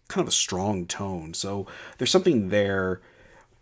kind 0.08 0.24
of 0.24 0.28
a 0.28 0.36
strong 0.36 0.88
tone. 0.88 1.36
So 1.36 1.68
there's 2.00 2.10
something 2.10 2.50
there 2.50 3.00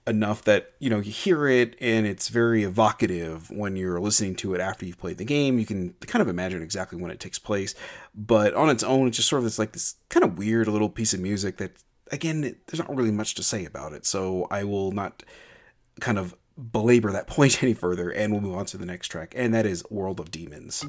enough 0.07 0.41
that 0.43 0.71
you 0.79 0.89
know 0.89 0.99
you 0.99 1.11
hear 1.11 1.47
it 1.47 1.75
and 1.81 2.07
it's 2.07 2.29
very 2.29 2.63
evocative 2.63 3.51
when 3.51 3.75
you're 3.75 3.99
listening 3.99 4.35
to 4.35 4.53
it 4.53 4.61
after 4.61 4.85
you've 4.85 4.97
played 4.97 5.17
the 5.17 5.25
game 5.25 5.59
you 5.59 5.65
can 5.65 5.93
kind 6.07 6.21
of 6.21 6.29
imagine 6.29 6.63
exactly 6.63 6.99
when 6.99 7.11
it 7.11 7.19
takes 7.19 7.37
place 7.37 7.75
but 8.17 8.53
on 8.55 8.69
its 8.69 8.83
own 8.83 9.07
it's 9.07 9.17
just 9.17 9.29
sort 9.29 9.39
of 9.39 9.43
this 9.43 9.59
like 9.59 9.73
this 9.73 9.95
kind 10.09 10.23
of 10.23 10.37
weird 10.37 10.67
little 10.67 10.89
piece 10.89 11.13
of 11.13 11.19
music 11.19 11.57
that 11.57 11.83
again 12.11 12.41
there's 12.41 12.79
not 12.79 12.93
really 12.95 13.11
much 13.11 13.35
to 13.35 13.43
say 13.43 13.63
about 13.63 13.93
it. 13.93 14.05
So 14.05 14.47
i 14.49 14.63
will 14.63 14.91
not 14.91 15.23
kind 16.01 16.17
of 16.17 16.35
belabor 16.57 17.11
that 17.11 17.27
point 17.37 17.61
any 17.61 17.73
further 17.73 18.09
and 18.09 18.33
we'll 18.33 18.41
move 18.41 18.55
on 18.55 18.65
to 18.65 18.77
the 18.77 18.85
next 18.85 19.09
track 19.09 19.33
and 19.37 19.53
that 19.53 19.65
is 19.65 19.83
world 19.91 20.19
of 20.19 20.31
demons 20.31 20.83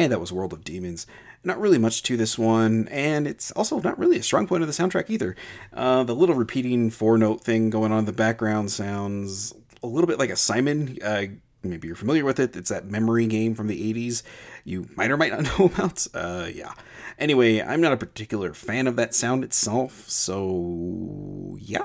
And 0.00 0.12
that 0.12 0.20
was 0.20 0.32
World 0.32 0.52
of 0.54 0.64
Demons. 0.64 1.06
Not 1.44 1.60
really 1.60 1.78
much 1.78 2.02
to 2.04 2.16
this 2.16 2.38
one, 2.38 2.88
and 2.88 3.26
it's 3.26 3.50
also 3.52 3.80
not 3.80 3.98
really 3.98 4.16
a 4.18 4.22
strong 4.22 4.46
point 4.46 4.62
of 4.62 4.66
the 4.66 4.72
soundtrack 4.72 5.10
either. 5.10 5.36
Uh, 5.72 6.04
the 6.04 6.14
little 6.14 6.34
repeating 6.34 6.90
four 6.90 7.18
note 7.18 7.42
thing 7.42 7.70
going 7.70 7.92
on 7.92 8.00
in 8.00 8.04
the 8.06 8.12
background 8.12 8.70
sounds 8.70 9.54
a 9.82 9.86
little 9.86 10.06
bit 10.06 10.18
like 10.18 10.30
a 10.30 10.36
Simon. 10.36 10.98
Uh, 11.02 11.24
maybe 11.62 11.86
you're 11.86 11.96
familiar 11.96 12.24
with 12.24 12.40
it. 12.40 12.56
It's 12.56 12.70
that 12.70 12.86
memory 12.86 13.26
game 13.26 13.54
from 13.54 13.66
the 13.66 13.92
80s 13.92 14.22
you 14.64 14.88
might 14.96 15.10
or 15.10 15.16
might 15.16 15.32
not 15.32 15.42
know 15.58 15.66
about. 15.66 16.06
Uh, 16.14 16.48
yeah. 16.52 16.72
Anyway, 17.18 17.60
I'm 17.60 17.80
not 17.80 17.92
a 17.92 17.98
particular 17.98 18.54
fan 18.54 18.86
of 18.86 18.96
that 18.96 19.14
sound 19.14 19.44
itself, 19.44 20.08
so 20.08 21.58
yeah. 21.60 21.84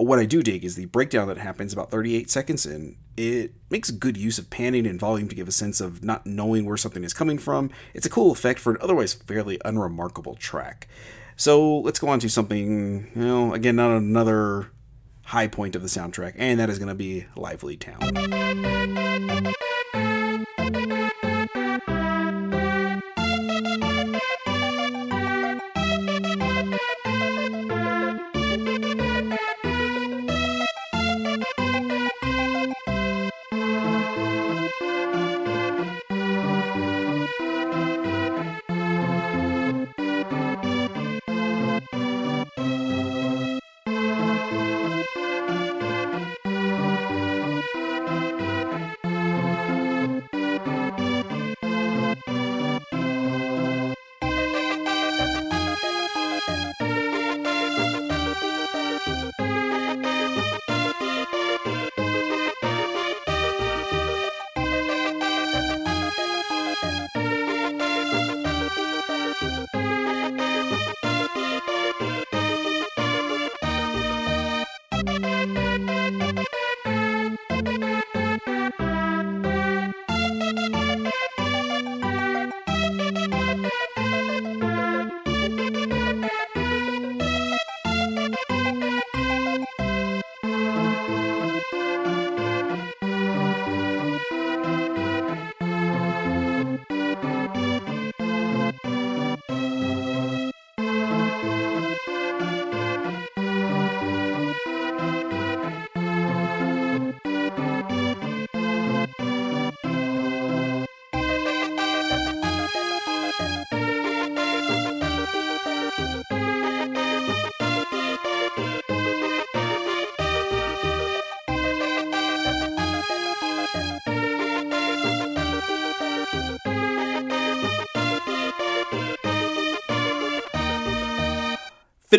What 0.00 0.18
I 0.18 0.24
do 0.24 0.42
dig 0.42 0.64
is 0.64 0.76
the 0.76 0.86
breakdown 0.86 1.28
that 1.28 1.36
happens 1.38 1.72
about 1.72 1.90
38 1.90 2.30
seconds 2.30 2.64
in. 2.64 2.96
It 3.16 3.52
makes 3.68 3.90
good 3.90 4.16
use 4.16 4.38
of 4.38 4.48
panning 4.48 4.86
and 4.86 4.98
volume 4.98 5.28
to 5.28 5.34
give 5.34 5.46
a 5.46 5.52
sense 5.52 5.80
of 5.80 6.02
not 6.02 6.24
knowing 6.26 6.64
where 6.64 6.78
something 6.78 7.04
is 7.04 7.12
coming 7.12 7.36
from. 7.36 7.70
It's 7.92 8.06
a 8.06 8.10
cool 8.10 8.32
effect 8.32 8.60
for 8.60 8.72
an 8.72 8.78
otherwise 8.80 9.12
fairly 9.12 9.60
unremarkable 9.64 10.36
track. 10.36 10.88
So 11.36 11.78
let's 11.80 11.98
go 11.98 12.08
on 12.08 12.18
to 12.20 12.30
something, 12.30 13.10
you 13.14 13.22
know, 13.22 13.52
again, 13.52 13.76
not 13.76 13.96
another 13.96 14.70
high 15.24 15.48
point 15.48 15.76
of 15.76 15.82
the 15.82 15.88
soundtrack, 15.88 16.34
and 16.36 16.58
that 16.58 16.70
is 16.70 16.78
going 16.78 16.88
to 16.88 16.94
be 16.94 17.26
Lively 17.36 17.76
Town. 17.76 18.00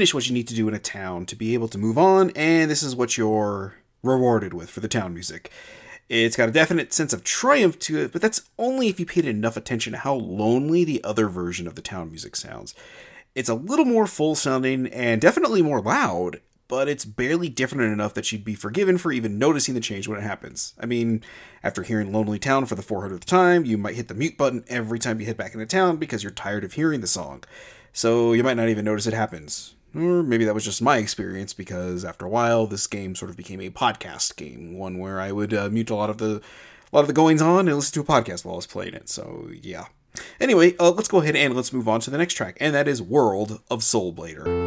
Finish 0.02 0.16
what 0.16 0.28
you 0.28 0.34
need 0.34 0.48
to 0.48 0.56
do 0.56 0.68
in 0.68 0.74
a 0.74 0.80
town 0.80 1.28
to 1.28 1.36
be 1.36 1.54
able 1.54 1.68
to 1.68 1.78
move 1.78 1.96
on, 1.96 2.32
and 2.32 2.72
this 2.72 2.82
is 2.82 2.96
what 2.96 3.20
you're 3.20 3.76
rewarded 4.02 4.52
with 4.52 4.68
for 4.68 4.80
the 4.80 4.88
town 4.88 5.14
music. 5.14 5.52
It's 6.10 6.36
got 6.36 6.50
a 6.50 6.52
definite 6.52 6.92
sense 6.92 7.14
of 7.14 7.24
triumph 7.24 7.78
to 7.82 8.00
it, 8.00 8.12
but 8.12 8.20
that's 8.20 8.50
only 8.58 8.88
if 8.88 9.00
you 9.00 9.06
paid 9.06 9.26
enough 9.26 9.56
attention 9.56 9.94
to 9.94 10.00
how 10.00 10.16
lonely 10.16 10.84
the 10.84 11.04
other 11.04 11.28
version 11.28 11.68
of 11.68 11.76
the 11.76 11.84
town 11.84 12.10
music 12.10 12.36
sounds. 12.36 12.74
It's 13.36 13.48
a 13.48 13.54
little 13.54 13.86
more 13.86 14.08
full 14.08 14.34
sounding 14.34 14.88
and 14.88 15.22
definitely 15.22 15.62
more 15.62 15.80
loud, 15.84 16.42
but 16.68 16.90
it's 16.90 17.06
barely 17.06 17.48
different 17.48 17.94
enough 17.94 18.16
that 18.16 18.32
you'd 18.32 18.44
be 18.44 18.56
forgiven 18.56 18.98
for 18.98 19.12
even 19.12 19.38
noticing 19.38 19.76
the 19.76 19.82
change 19.82 20.08
when 20.08 20.18
it 20.18 20.24
happens. 20.24 20.74
I 20.80 20.88
mean, 20.88 21.22
after 21.62 21.84
hearing 21.84 22.12
Lonely 22.12 22.40
Town 22.40 22.66
for 22.66 22.74
the 22.74 22.82
400th 22.82 23.26
time, 23.26 23.66
you 23.66 23.78
might 23.78 23.98
hit 23.98 24.08
the 24.08 24.16
mute 24.16 24.36
button 24.36 24.64
every 24.68 24.98
time 24.98 25.20
you 25.20 25.28
head 25.28 25.38
back 25.38 25.54
into 25.54 25.68
town 25.68 25.98
because 25.98 26.24
you're 26.24 26.32
tired 26.32 26.64
of 26.64 26.74
hearing 26.74 27.02
the 27.02 27.08
song. 27.08 27.44
So 27.94 28.34
you 28.34 28.42
might 28.42 28.58
not 28.58 28.70
even 28.70 28.86
notice 28.86 29.06
it 29.06 29.14
happens. 29.14 29.76
Or 29.94 30.24
maybe 30.24 30.46
that 30.46 30.54
was 30.54 30.64
just 30.64 30.82
my 30.82 30.98
experience 30.98 31.54
because 31.54 32.06
after 32.06 32.26
a 32.26 32.30
while, 32.30 32.66
this 32.66 32.88
game 32.88 33.14
sort 33.16 33.30
of 33.30 33.38
became 33.38 33.60
a 33.60 33.70
podcast 33.70 34.36
game, 34.38 34.78
one 34.78 34.98
where 35.00 35.20
I 35.20 35.32
would 35.32 35.54
uh, 35.54 35.70
mute 35.70 35.90
a 35.90 35.96
lot 35.96 36.10
of 36.10 36.18
the 36.18 36.42
a 36.92 36.96
lot 36.96 37.02
of 37.02 37.08
the 37.08 37.14
goings 37.14 37.42
on 37.42 37.68
and 37.68 37.76
listen 37.76 37.94
to 37.94 38.12
a 38.12 38.22
podcast 38.22 38.46
while 38.46 38.56
I 38.56 38.58
was 38.58 38.68
playing 38.68 38.94
it. 38.94 39.10
So 39.10 39.50
yeah. 39.62 39.86
Anyway, 40.40 40.76
uh, 40.78 40.92
let's 40.92 41.08
go 41.08 41.22
ahead 41.22 41.36
and 41.36 41.56
let's 41.56 41.72
move 41.72 41.88
on 41.88 42.02
to 42.02 42.10
the 42.10 42.18
next 42.18 42.34
track, 42.34 42.58
and 42.60 42.76
that 42.76 42.88
is 42.88 43.02
World 43.02 43.62
of 43.70 43.82
Soul 43.82 44.14
Blader. 44.14 44.61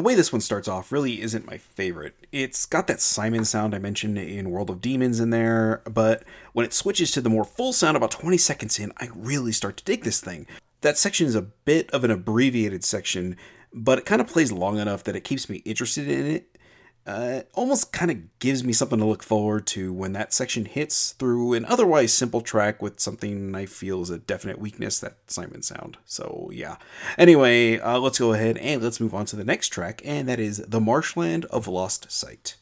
The 0.00 0.06
way 0.06 0.14
this 0.14 0.32
one 0.32 0.40
starts 0.40 0.66
off 0.66 0.92
really 0.92 1.20
isn't 1.20 1.46
my 1.46 1.58
favorite. 1.58 2.14
It's 2.32 2.64
got 2.64 2.86
that 2.86 3.02
Simon 3.02 3.44
sound 3.44 3.74
I 3.74 3.78
mentioned 3.78 4.16
in 4.16 4.50
World 4.50 4.70
of 4.70 4.80
Demons 4.80 5.20
in 5.20 5.28
there, 5.28 5.82
but 5.84 6.22
when 6.54 6.64
it 6.64 6.72
switches 6.72 7.10
to 7.10 7.20
the 7.20 7.28
more 7.28 7.44
full 7.44 7.74
sound 7.74 7.98
about 7.98 8.10
20 8.10 8.38
seconds 8.38 8.78
in, 8.78 8.92
I 8.96 9.10
really 9.14 9.52
start 9.52 9.76
to 9.76 9.84
dig 9.84 10.04
this 10.04 10.22
thing. 10.22 10.46
That 10.80 10.96
section 10.96 11.26
is 11.26 11.34
a 11.34 11.42
bit 11.42 11.90
of 11.90 12.02
an 12.02 12.10
abbreviated 12.10 12.82
section, 12.82 13.36
but 13.74 13.98
it 13.98 14.06
kind 14.06 14.22
of 14.22 14.26
plays 14.26 14.50
long 14.50 14.78
enough 14.78 15.04
that 15.04 15.16
it 15.16 15.20
keeps 15.20 15.50
me 15.50 15.56
interested 15.66 16.08
in 16.08 16.26
it 16.28 16.49
uh, 17.06 17.40
almost 17.54 17.92
kind 17.92 18.10
of 18.10 18.38
gives 18.38 18.62
me 18.62 18.72
something 18.72 18.98
to 18.98 19.04
look 19.04 19.22
forward 19.22 19.66
to 19.68 19.92
when 19.92 20.12
that 20.12 20.32
section 20.32 20.64
hits 20.64 21.12
through 21.12 21.54
an 21.54 21.64
otherwise 21.64 22.12
simple 22.12 22.40
track 22.40 22.82
with 22.82 23.00
something 23.00 23.54
I 23.54 23.66
feel 23.66 24.02
is 24.02 24.10
a 24.10 24.18
definite 24.18 24.58
weakness 24.58 25.00
that 25.00 25.16
Simon 25.26 25.62
sound. 25.62 25.98
So, 26.04 26.50
yeah. 26.52 26.76
Anyway, 27.18 27.78
uh, 27.78 27.98
let's 27.98 28.18
go 28.18 28.32
ahead 28.32 28.58
and 28.58 28.82
let's 28.82 29.00
move 29.00 29.14
on 29.14 29.26
to 29.26 29.36
the 29.36 29.44
next 29.44 29.68
track, 29.68 30.02
and 30.04 30.28
that 30.28 30.40
is 30.40 30.58
The 30.58 30.80
Marshland 30.80 31.44
of 31.46 31.66
Lost 31.66 32.10
Sight. 32.10 32.56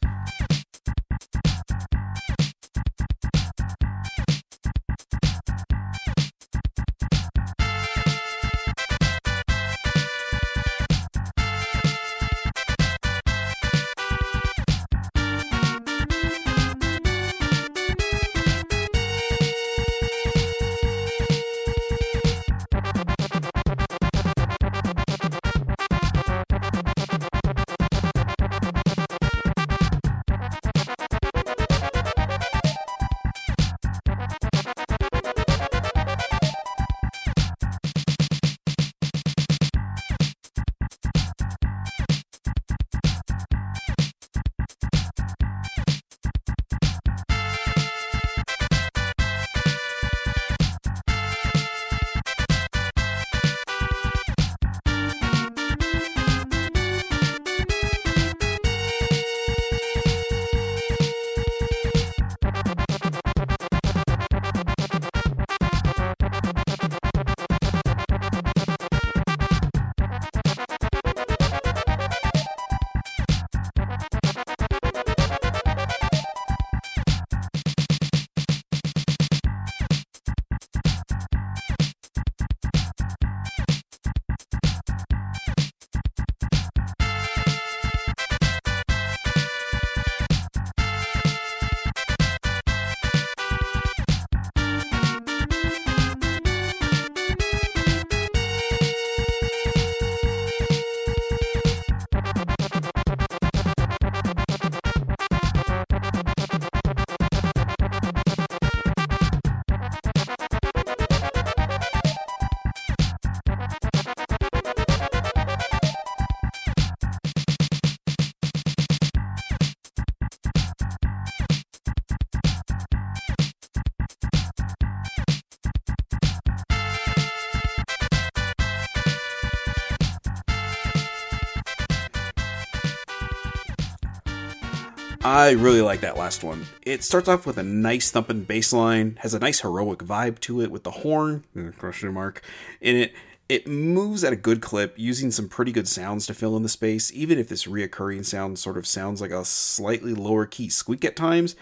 I 135.21 135.51
really 135.51 135.81
like 135.81 135.99
that 136.01 136.17
last 136.17 136.45
one. 136.45 136.65
It 136.81 137.03
starts 137.03 137.27
off 137.27 137.45
with 137.45 137.57
a 137.57 137.63
nice 137.63 138.09
thumping 138.09 138.43
bass 138.43 138.71
line, 138.71 139.17
has 139.21 139.33
a 139.33 139.39
nice 139.39 139.59
heroic 139.59 139.99
vibe 139.99 140.39
to 140.41 140.61
it 140.61 140.71
with 140.71 140.83
the 140.83 140.91
horn, 140.91 141.43
question 141.77 142.13
mark, 142.13 142.41
in 142.79 142.95
it. 142.95 143.13
It 143.49 143.67
moves 143.67 144.23
at 144.23 144.31
a 144.31 144.37
good 144.37 144.61
clip, 144.61 144.93
using 144.95 145.31
some 145.31 145.49
pretty 145.49 145.71
good 145.71 145.87
sounds 145.87 146.27
to 146.27 146.35
fill 146.35 146.55
in 146.55 146.63
the 146.63 146.69
space, 146.69 147.11
even 147.13 147.39
if 147.39 147.49
this 147.49 147.65
reoccurring 147.65 148.23
sound 148.23 148.59
sort 148.59 148.77
of 148.77 148.85
sounds 148.85 149.21
like 149.21 149.31
a 149.31 149.43
slightly 149.43 150.13
lower 150.13 150.45
key 150.45 150.69
squeak 150.69 151.03
at 151.03 151.15
times. 151.15 151.55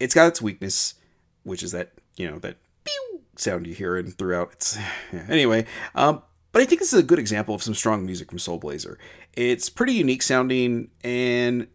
It's 0.00 0.14
got 0.14 0.26
its 0.26 0.42
weakness, 0.42 0.94
which 1.44 1.62
is 1.62 1.70
that, 1.72 1.92
you 2.16 2.28
know, 2.28 2.40
that 2.40 2.56
sound 3.36 3.66
you 3.66 3.74
hear 3.74 3.96
in 3.96 4.10
throughout. 4.10 4.52
It's 4.52 4.78
anyway, 5.28 5.64
um, 5.94 6.22
but 6.52 6.60
I 6.60 6.64
think 6.64 6.80
this 6.80 6.92
is 6.92 6.98
a 6.98 7.04
good 7.04 7.20
example 7.20 7.54
of 7.54 7.62
some 7.62 7.74
strong 7.74 8.04
music 8.04 8.30
from 8.30 8.38
Soul 8.38 8.58
Blazer. 8.58 8.98
It's 9.34 9.70
pretty 9.70 9.92
unique 9.92 10.22
sounding 10.22 10.90
and 11.04 11.68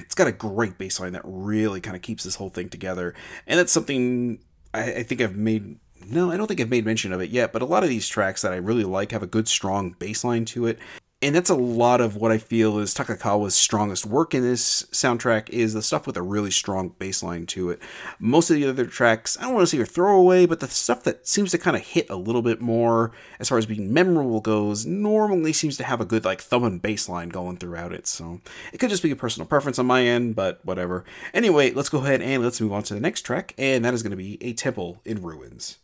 it's 0.00 0.14
got 0.14 0.26
a 0.26 0.32
great 0.32 0.78
bass 0.78 1.00
line 1.00 1.12
that 1.12 1.22
really 1.24 1.80
kind 1.80 1.96
of 1.96 2.02
keeps 2.02 2.24
this 2.24 2.36
whole 2.36 2.50
thing 2.50 2.68
together. 2.68 3.14
And 3.46 3.58
that's 3.58 3.72
something 3.72 4.38
I, 4.74 4.92
I, 4.94 5.02
think 5.02 5.20
I've 5.20 5.36
made. 5.36 5.78
No, 6.06 6.30
I 6.30 6.36
don't 6.36 6.46
think 6.46 6.60
I've 6.60 6.70
made 6.70 6.84
mention 6.84 7.12
of 7.12 7.20
it 7.20 7.30
yet, 7.30 7.52
but 7.52 7.62
a 7.62 7.66
lot 7.66 7.82
of 7.82 7.88
these 7.88 8.08
tracks 8.08 8.42
that 8.42 8.52
I 8.52 8.56
really 8.56 8.84
like 8.84 9.12
have 9.12 9.22
a 9.22 9.26
good, 9.26 9.48
strong 9.48 9.94
bass 9.98 10.24
line 10.24 10.44
to 10.46 10.66
it 10.66 10.78
and 11.22 11.36
that's 11.36 11.50
a 11.50 11.54
lot 11.54 12.00
of 12.00 12.16
what 12.16 12.32
I 12.32 12.38
feel 12.38 12.78
is 12.78 12.92
Takekawa's 12.92 13.54
strongest 13.54 14.04
work 14.04 14.34
in 14.34 14.42
this 14.42 14.82
soundtrack 14.90 15.48
is 15.50 15.72
the 15.72 15.80
stuff 15.80 16.04
with 16.04 16.16
a 16.16 16.22
really 16.22 16.50
strong 16.50 16.88
bass 16.98 17.22
line 17.22 17.46
to 17.46 17.70
it. 17.70 17.80
Most 18.18 18.50
of 18.50 18.56
the 18.56 18.66
other 18.66 18.84
tracks, 18.86 19.38
I 19.38 19.42
don't 19.42 19.54
want 19.54 19.68
to 19.68 19.76
say 19.76 19.80
are 19.80 19.86
throwaway, 19.86 20.46
but 20.46 20.58
the 20.58 20.66
stuff 20.66 21.04
that 21.04 21.28
seems 21.28 21.52
to 21.52 21.58
kind 21.58 21.76
of 21.76 21.82
hit 21.82 22.10
a 22.10 22.16
little 22.16 22.42
bit 22.42 22.60
more 22.60 23.12
as 23.38 23.48
far 23.48 23.58
as 23.58 23.66
being 23.66 23.94
memorable 23.94 24.40
goes, 24.40 24.84
normally 24.84 25.52
seems 25.52 25.76
to 25.76 25.84
have 25.84 26.00
a 26.00 26.04
good 26.04 26.24
like 26.24 26.40
thumb 26.40 26.64
and 26.64 26.82
bass 26.82 27.08
line 27.08 27.28
going 27.28 27.56
throughout 27.56 27.92
it. 27.92 28.08
So 28.08 28.40
it 28.72 28.78
could 28.78 28.90
just 28.90 29.02
be 29.04 29.12
a 29.12 29.16
personal 29.16 29.46
preference 29.46 29.78
on 29.78 29.86
my 29.86 30.02
end, 30.02 30.34
but 30.34 30.58
whatever. 30.64 31.04
Anyway, 31.32 31.70
let's 31.70 31.88
go 31.88 31.98
ahead 31.98 32.20
and 32.20 32.42
let's 32.42 32.60
move 32.60 32.72
on 32.72 32.82
to 32.84 32.94
the 32.94 33.00
next 33.00 33.22
track, 33.22 33.54
and 33.56 33.84
that 33.84 33.94
is 33.94 34.02
going 34.02 34.10
to 34.10 34.16
be 34.16 34.38
A 34.40 34.54
Temple 34.54 35.00
in 35.04 35.22
Ruins. 35.22 35.78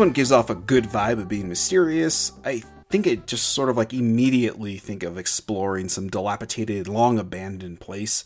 One 0.00 0.10
gives 0.10 0.32
off 0.32 0.48
a 0.48 0.54
good 0.54 0.84
vibe 0.84 1.20
of 1.20 1.28
being 1.28 1.46
mysterious. 1.46 2.32
I 2.42 2.62
think 2.88 3.06
it 3.06 3.26
just 3.26 3.52
sort 3.52 3.68
of 3.68 3.76
like 3.76 3.92
immediately 3.92 4.78
think 4.78 5.02
of 5.02 5.18
exploring 5.18 5.90
some 5.90 6.08
dilapidated, 6.08 6.88
long 6.88 7.18
abandoned 7.18 7.80
place. 7.80 8.24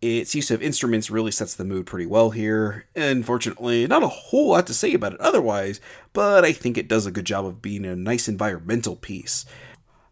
Its 0.00 0.36
use 0.36 0.52
of 0.52 0.62
instruments 0.62 1.10
really 1.10 1.32
sets 1.32 1.56
the 1.56 1.64
mood 1.64 1.86
pretty 1.86 2.06
well 2.06 2.30
here. 2.30 2.86
Unfortunately, 2.94 3.84
not 3.88 4.04
a 4.04 4.08
whole 4.08 4.50
lot 4.50 4.68
to 4.68 4.74
say 4.74 4.94
about 4.94 5.12
it 5.12 5.20
otherwise, 5.20 5.80
but 6.12 6.44
I 6.44 6.52
think 6.52 6.78
it 6.78 6.86
does 6.86 7.04
a 7.04 7.10
good 7.10 7.24
job 7.24 7.44
of 7.44 7.60
being 7.60 7.84
a 7.84 7.96
nice 7.96 8.28
environmental 8.28 8.94
piece. 8.94 9.44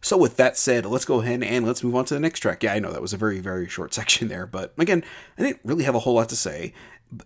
So, 0.01 0.17
with 0.17 0.37
that 0.37 0.57
said, 0.57 0.87
let's 0.87 1.05
go 1.05 1.21
ahead 1.21 1.43
and 1.45 1.65
let's 1.65 1.85
move 1.85 1.95
on 1.95 2.05
to 2.07 2.15
the 2.15 2.21
next 2.21 2.41
track. 2.41 2.65
Yeah, 2.65 2.75
I 2.75 2.81
know 2.81 2.93
that 2.93 3.03
was 3.03 3.13
a 3.13 3.17
very, 3.17 3.39
very 3.39 3.69
short 3.69 3.95
section 3.95 4.27
there, 4.27 4.47
but 4.47 4.75
again, 4.77 5.05
I 5.39 5.43
didn't 5.43 5.61
really 5.63 5.85
have 5.85 5.95
a 5.95 6.01
whole 6.01 6.15
lot 6.15 6.29
to 6.31 6.37
say 6.37 6.75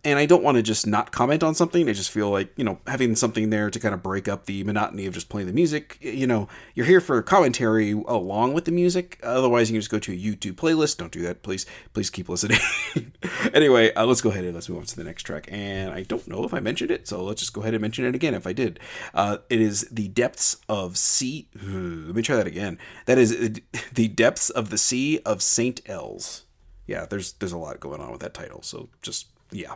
and 0.04 0.18
I 0.18 0.26
don't 0.26 0.42
want 0.42 0.56
to 0.56 0.62
just 0.62 0.86
not 0.86 1.10
comment 1.10 1.42
on 1.42 1.54
something. 1.54 1.88
I 1.88 1.92
just 1.92 2.10
feel 2.10 2.30
like, 2.30 2.52
you 2.56 2.64
know, 2.64 2.80
having 2.86 3.16
something 3.16 3.48
there 3.48 3.70
to 3.70 3.80
kind 3.80 3.94
of 3.94 4.02
break 4.02 4.28
up 4.28 4.44
the 4.44 4.62
monotony 4.64 5.06
of 5.06 5.14
just 5.14 5.30
playing 5.30 5.46
the 5.46 5.54
music. 5.54 5.96
You 6.00 6.26
know, 6.26 6.48
you're 6.74 6.86
here 6.86 7.00
for 7.00 7.20
commentary 7.22 7.92
along 7.92 8.52
with 8.52 8.66
the 8.66 8.72
music. 8.72 9.18
Otherwise, 9.22 9.70
you 9.70 9.74
can 9.74 9.80
just 9.80 9.90
go 9.90 9.98
to 9.98 10.12
a 10.12 10.16
YouTube 10.16 10.56
playlist. 10.56 10.98
Don't 10.98 11.10
do 11.10 11.22
that, 11.22 11.42
please. 11.42 11.64
Please 11.94 12.10
keep 12.10 12.28
listening. 12.28 12.58
anyway, 13.54 13.92
uh, 13.94 14.04
let's 14.04 14.20
go 14.20 14.30
ahead 14.30 14.44
and 14.44 14.54
let's 14.54 14.68
move 14.68 14.78
on 14.78 14.84
to 14.84 14.96
the 14.96 15.04
next 15.04 15.22
track. 15.22 15.48
And 15.50 15.92
I 15.92 16.02
don't 16.02 16.28
know 16.28 16.44
if 16.44 16.52
I 16.52 16.60
mentioned 16.60 16.90
it, 16.90 17.08
so 17.08 17.24
let's 17.24 17.40
just 17.40 17.54
go 17.54 17.62
ahead 17.62 17.72
and 17.72 17.80
mention 17.80 18.04
it 18.04 18.14
again 18.14 18.34
if 18.34 18.46
I 18.46 18.52
did. 18.52 18.78
Uh, 19.14 19.38
it 19.48 19.62
is 19.62 19.88
The 19.90 20.08
Depths 20.08 20.58
of 20.68 20.98
Sea. 20.98 21.48
Let 21.54 22.14
me 22.14 22.22
try 22.22 22.36
that 22.36 22.46
again. 22.46 22.78
That 23.06 23.16
is 23.16 23.60
The 23.94 24.08
Depths 24.08 24.50
of 24.50 24.68
the 24.68 24.78
Sea 24.78 25.20
of 25.24 25.42
St. 25.42 25.80
Els. 25.86 26.44
Yeah, 26.86 27.06
there's 27.06 27.32
there's 27.34 27.52
a 27.52 27.58
lot 27.58 27.78
going 27.78 28.00
on 28.00 28.10
with 28.10 28.20
that 28.20 28.34
title, 28.34 28.62
so 28.62 28.88
just 29.00 29.28
yeah. 29.52 29.74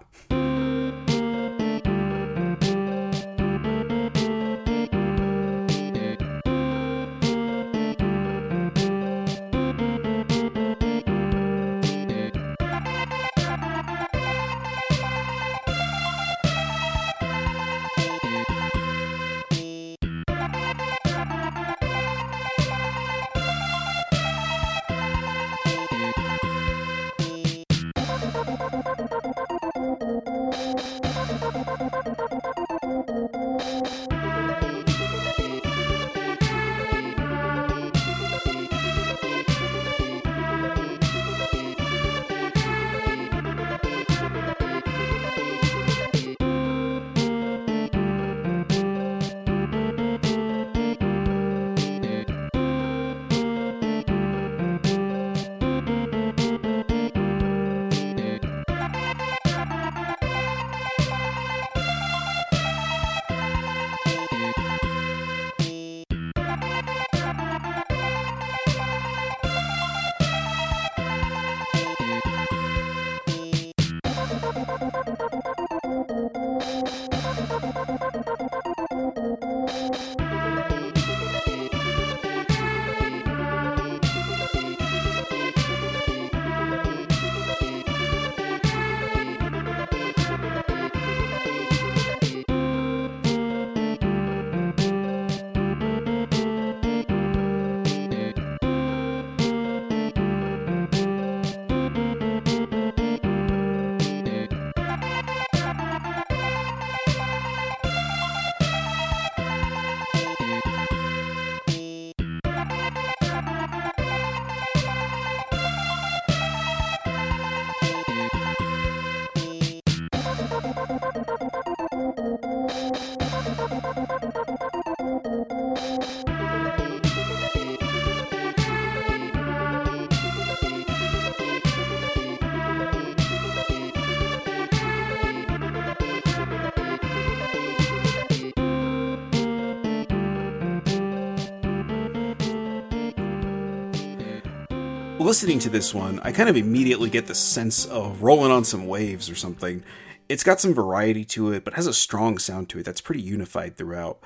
Listening 145.24 145.58
to 145.60 145.70
this 145.70 145.94
one, 145.94 146.20
I 146.20 146.32
kind 146.32 146.48
of 146.48 146.56
immediately 146.56 147.08
get 147.08 147.26
the 147.26 147.34
sense 147.34 147.86
of 147.86 148.22
rolling 148.22 148.52
on 148.52 148.62
some 148.62 148.86
waves 148.86 149.30
or 149.30 149.34
something. 149.34 149.82
It's 150.28 150.44
got 150.44 150.60
some 150.60 150.74
variety 150.74 151.24
to 151.26 151.50
it, 151.52 151.64
but 151.64 151.74
has 151.74 151.86
a 151.86 151.94
strong 151.94 152.38
sound 152.38 152.68
to 152.70 152.78
it 152.78 152.84
that's 152.84 153.00
pretty 153.00 153.22
unified 153.22 153.76
throughout. 153.76 154.18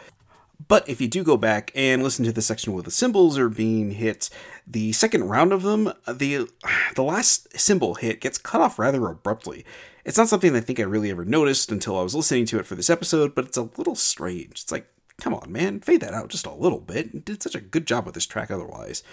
But 0.66 0.88
if 0.88 1.01
you 1.01 1.07
do 1.07 1.22
go 1.22 1.36
back 1.36 1.70
and 1.74 2.03
listen 2.03 2.24
to 2.24 2.32
the 2.32 2.42
section 2.42 2.72
where 2.72 2.82
the 2.82 2.90
cymbals 2.90 3.38
are 3.38 3.49
being 3.49 3.92
hit, 3.92 4.28
the 4.66 4.92
second 4.92 5.24
round 5.24 5.53
of 5.53 5.62
them, 5.62 5.92
the 6.07 6.49
the 6.96 7.05
last 7.05 7.57
cymbal 7.59 7.94
hit 7.94 8.20
gets 8.20 8.38
cut 8.38 8.61
off 8.61 8.78
rather 8.78 9.07
abruptly. 9.07 9.64
It's 10.05 10.18
not 10.18 10.28
something 10.28 10.57
I 10.57 10.61
think 10.61 10.80
I 10.80 10.84
really 10.84 11.11
ever 11.11 11.24
noticed 11.24 11.70
until 11.70 11.99
I 11.99 12.03
was 12.03 12.14
listening 12.14 12.46
to 12.46 12.59
it 12.59 12.66
for 12.66 12.74
this 12.74 12.90
episode, 12.90 13.34
but 13.36 13.44
it's 13.46 13.57
a 13.57 13.70
little 13.76 13.94
strange. 13.94 14.62
It's 14.62 14.72
like, 14.72 14.88
come 15.16 15.32
on, 15.32 15.53
man, 15.53 15.80
fade 15.80 16.01
that 16.01 16.14
out 16.14 16.28
just 16.28 16.46
a 16.46 16.53
little 16.53 16.80
bit. 16.80 17.14
You 17.14 17.20
did 17.20 17.42
such 17.42 17.55
a 17.55 17.61
good 17.61 17.86
job 17.86 18.05
with 18.05 18.14
this 18.14 18.26
track 18.26 18.51
otherwise. 18.51 19.05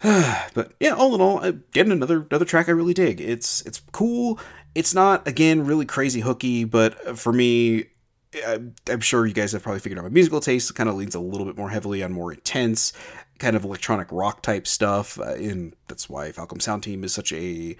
but 0.54 0.72
yeah, 0.78 0.90
all 0.90 1.14
in 1.14 1.20
all, 1.20 1.52
getting 1.72 1.92
another 1.92 2.26
another 2.30 2.44
track 2.44 2.68
I 2.68 2.72
really 2.72 2.94
dig. 2.94 3.20
It's 3.20 3.62
it's 3.62 3.80
cool. 3.92 4.38
It's 4.74 4.94
not 4.94 5.26
again 5.26 5.66
really 5.66 5.86
crazy 5.86 6.20
hooky, 6.20 6.64
but 6.64 7.18
for 7.18 7.32
me, 7.32 7.86
I'm 8.86 9.00
sure 9.00 9.26
you 9.26 9.34
guys 9.34 9.52
have 9.52 9.62
probably 9.62 9.80
figured 9.80 9.98
out 9.98 10.04
my 10.04 10.10
musical 10.10 10.40
taste. 10.40 10.74
Kind 10.74 10.88
of 10.88 10.94
leans 10.94 11.14
a 11.14 11.20
little 11.20 11.46
bit 11.46 11.56
more 11.56 11.70
heavily 11.70 12.02
on 12.02 12.12
more 12.12 12.32
intense, 12.32 12.92
kind 13.38 13.56
of 13.56 13.64
electronic 13.64 14.08
rock 14.12 14.42
type 14.42 14.66
stuff. 14.66 15.18
Uh, 15.18 15.34
and 15.34 15.74
that's 15.88 16.08
why 16.08 16.30
Falcom 16.30 16.62
Sound 16.62 16.84
Team 16.84 17.02
is 17.02 17.12
such 17.12 17.32
a 17.32 17.76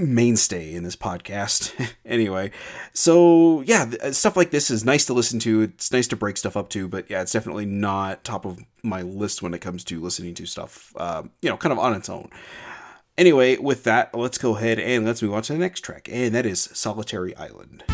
mainstay 0.00 0.74
in 0.74 0.82
this 0.82 0.96
podcast. 0.96 1.72
anyway, 2.04 2.50
so 2.92 3.62
yeah, 3.62 3.90
uh, 4.02 4.12
stuff 4.12 4.36
like 4.36 4.50
this 4.50 4.70
is 4.70 4.84
nice 4.84 5.04
to 5.06 5.14
listen 5.14 5.38
to. 5.40 5.62
It's 5.62 5.92
nice 5.92 6.08
to 6.08 6.16
break 6.16 6.36
stuff 6.36 6.56
up 6.56 6.68
to, 6.70 6.88
but 6.88 7.10
yeah, 7.10 7.22
it's 7.22 7.32
definitely 7.32 7.66
not 7.66 8.24
top 8.24 8.44
of 8.44 8.58
my 8.82 9.02
list 9.02 9.42
when 9.42 9.54
it 9.54 9.60
comes 9.60 9.84
to 9.84 10.00
listening 10.00 10.34
to 10.34 10.46
stuff, 10.46 10.92
um, 10.96 11.30
you 11.42 11.48
know, 11.48 11.56
kind 11.56 11.72
of 11.72 11.78
on 11.78 11.94
its 11.94 12.08
own. 12.08 12.30
Anyway, 13.18 13.56
with 13.58 13.84
that, 13.84 14.14
let's 14.14 14.38
go 14.38 14.56
ahead 14.56 14.78
and 14.78 15.04
let's 15.04 15.22
move 15.22 15.34
on 15.34 15.42
to 15.42 15.52
the 15.52 15.58
next 15.58 15.80
track, 15.80 16.08
and 16.10 16.34
that 16.34 16.46
is 16.46 16.70
Solitary 16.72 17.36
Island. 17.36 17.84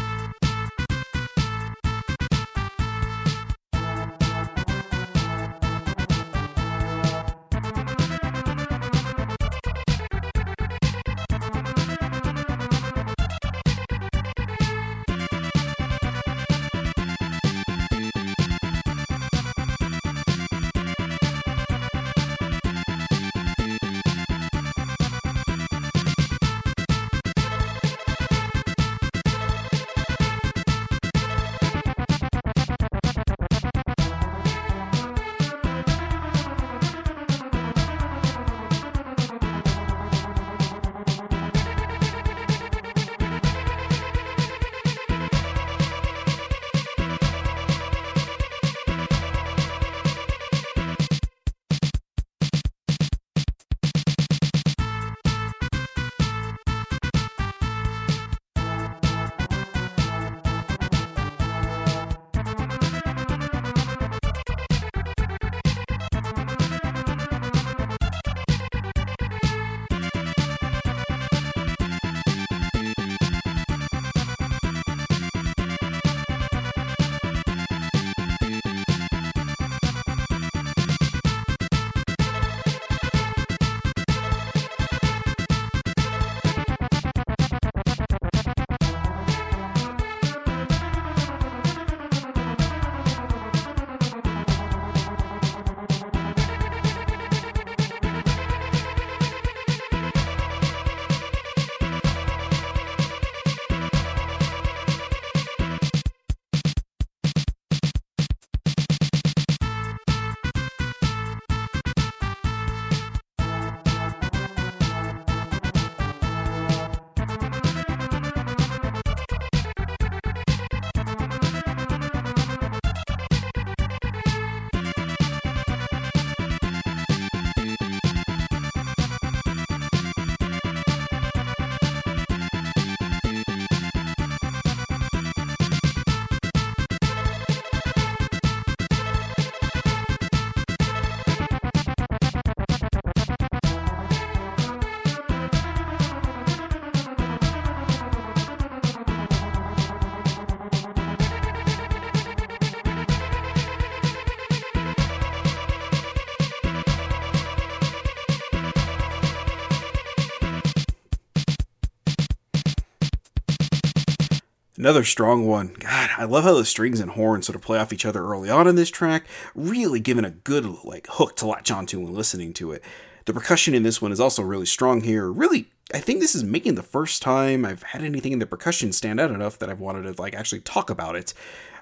Another 164.86 165.02
strong 165.02 165.48
one. 165.48 165.74
God, 165.80 166.10
I 166.16 166.26
love 166.26 166.44
how 166.44 166.54
the 166.54 166.64
strings 166.64 167.00
and 167.00 167.10
horns 167.10 167.46
sort 167.46 167.56
of 167.56 167.62
play 167.62 167.76
off 167.76 167.92
each 167.92 168.06
other 168.06 168.24
early 168.24 168.48
on 168.48 168.68
in 168.68 168.76
this 168.76 168.88
track, 168.88 169.26
really 169.52 169.98
giving 169.98 170.24
a 170.24 170.30
good 170.30 170.64
like 170.84 171.08
hook 171.10 171.34
to 171.38 171.46
latch 171.48 171.72
onto 171.72 171.98
when 171.98 172.14
listening 172.14 172.52
to 172.52 172.70
it. 172.70 172.84
The 173.24 173.34
percussion 173.34 173.74
in 173.74 173.82
this 173.82 174.00
one 174.00 174.12
is 174.12 174.20
also 174.20 174.44
really 174.44 174.64
strong 174.64 175.00
here. 175.00 175.28
Really, 175.28 175.72
I 175.92 175.98
think 175.98 176.20
this 176.20 176.36
is 176.36 176.44
making 176.44 176.76
the 176.76 176.84
first 176.84 177.20
time 177.20 177.64
I've 177.64 177.82
had 177.82 178.04
anything 178.04 178.30
in 178.30 178.38
the 178.38 178.46
percussion 178.46 178.92
stand 178.92 179.18
out 179.18 179.32
enough 179.32 179.58
that 179.58 179.68
I've 179.68 179.80
wanted 179.80 180.02
to 180.02 180.22
like 180.22 180.36
actually 180.36 180.60
talk 180.60 180.88
about 180.88 181.16
it. 181.16 181.34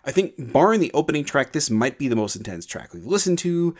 I 0.07 0.11
think 0.11 0.37
barring 0.39 0.81
the 0.81 0.93
opening 0.95 1.27
track, 1.27 1.53
this 1.53 1.69
might 1.69 1.99
be 1.99 2.09
the 2.09 2.17
most 2.17 2.37
intense 2.37 2.65
track 2.65 2.95
we've 2.95 3.05
listened 3.05 3.39
to. 3.41 3.75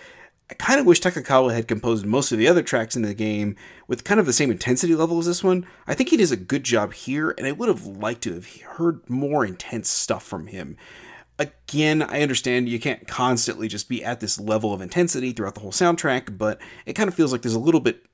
I 0.51 0.55
kind 0.55 0.79
of 0.79 0.85
wish 0.85 1.01
Takekawa 1.01 1.55
had 1.55 1.69
composed 1.69 2.05
most 2.05 2.31
of 2.31 2.37
the 2.39 2.49
other 2.49 2.63
tracks 2.63 2.97
in 2.97 3.03
the 3.03 3.15
game 3.15 3.57
with 3.89 4.05
kind 4.05 4.21
of 4.21 4.27
the 4.27 4.33
same 4.33 4.51
intensity 4.51 4.95
level 4.95 5.19
as 5.19 5.25
this 5.25 5.43
one. 5.43 5.67
I 5.87 5.95
think 5.95 6.11
he 6.11 6.19
does 6.19 6.33
a 6.33 6.37
good 6.37 6.65
job 6.65 6.93
here, 6.93 7.35
and 7.39 7.47
I 7.47 7.53
would 7.53 7.69
have 7.69 7.87
liked 7.87 8.23
to 8.25 8.35
have 8.35 8.61
heard 8.63 9.09
more 9.09 9.47
intense 9.47 9.89
stuff 9.89 10.23
from 10.23 10.49
him. 10.49 10.77
Again, 11.39 12.03
I 12.03 12.21
understand 12.21 12.69
you 12.69 12.79
can't 12.79 13.09
constantly 13.09 13.69
just 13.69 13.89
be 13.89 14.05
at 14.05 14.21
this 14.21 14.39
level 14.39 14.75
of 14.75 14.83
intensity 14.83 15.33
throughout 15.33 15.55
the 15.55 15.63
whole 15.63 15.73
soundtrack, 15.73 16.37
but 16.37 16.61
it 16.85 16.93
kind 16.93 17.09
of 17.09 17.15
feels 17.15 17.33
like 17.33 17.41
there's 17.41 17.55
a 17.55 17.59
little 17.59 17.81
bit, 17.81 18.05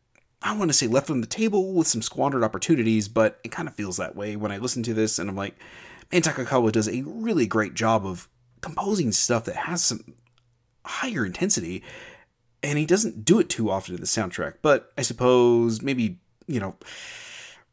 I 0.41 0.57
want 0.57 0.70
to 0.70 0.76
say 0.76 0.87
left 0.87 1.11
on 1.11 1.20
the 1.20 1.26
table 1.26 1.74
with 1.74 1.89
some 1.89 2.01
squandered 2.01 2.45
opportunities, 2.45 3.09
but 3.09 3.41
it 3.43 3.51
kind 3.51 3.66
of 3.66 3.74
feels 3.74 3.97
that 3.97 4.14
way 4.14 4.37
when 4.37 4.53
I 4.53 4.59
listen 4.59 4.85
to 4.85 4.95
this, 4.95 5.18
and 5.18 5.28
I'm 5.28 5.37
like, 5.37 5.57
man, 6.12 6.22
Takekawa 6.22 6.70
does 6.70 6.89
a 6.89 7.03
really 7.03 7.49
great 7.49 7.74
job 7.74 8.07
of 8.07 8.28
composing 8.61 9.11
stuff 9.11 9.45
that 9.47 9.57
has 9.57 9.83
some 9.83 10.14
higher 10.85 11.26
intensity 11.26 11.83
and 12.62 12.78
he 12.78 12.86
doesn't 12.86 13.24
do 13.24 13.38
it 13.38 13.48
too 13.48 13.70
often 13.70 13.94
in 13.94 14.00
the 14.00 14.06
soundtrack. 14.06 14.54
But 14.62 14.92
I 14.98 15.02
suppose 15.02 15.82
maybe 15.82 16.18
you 16.46 16.61
know 16.61 16.76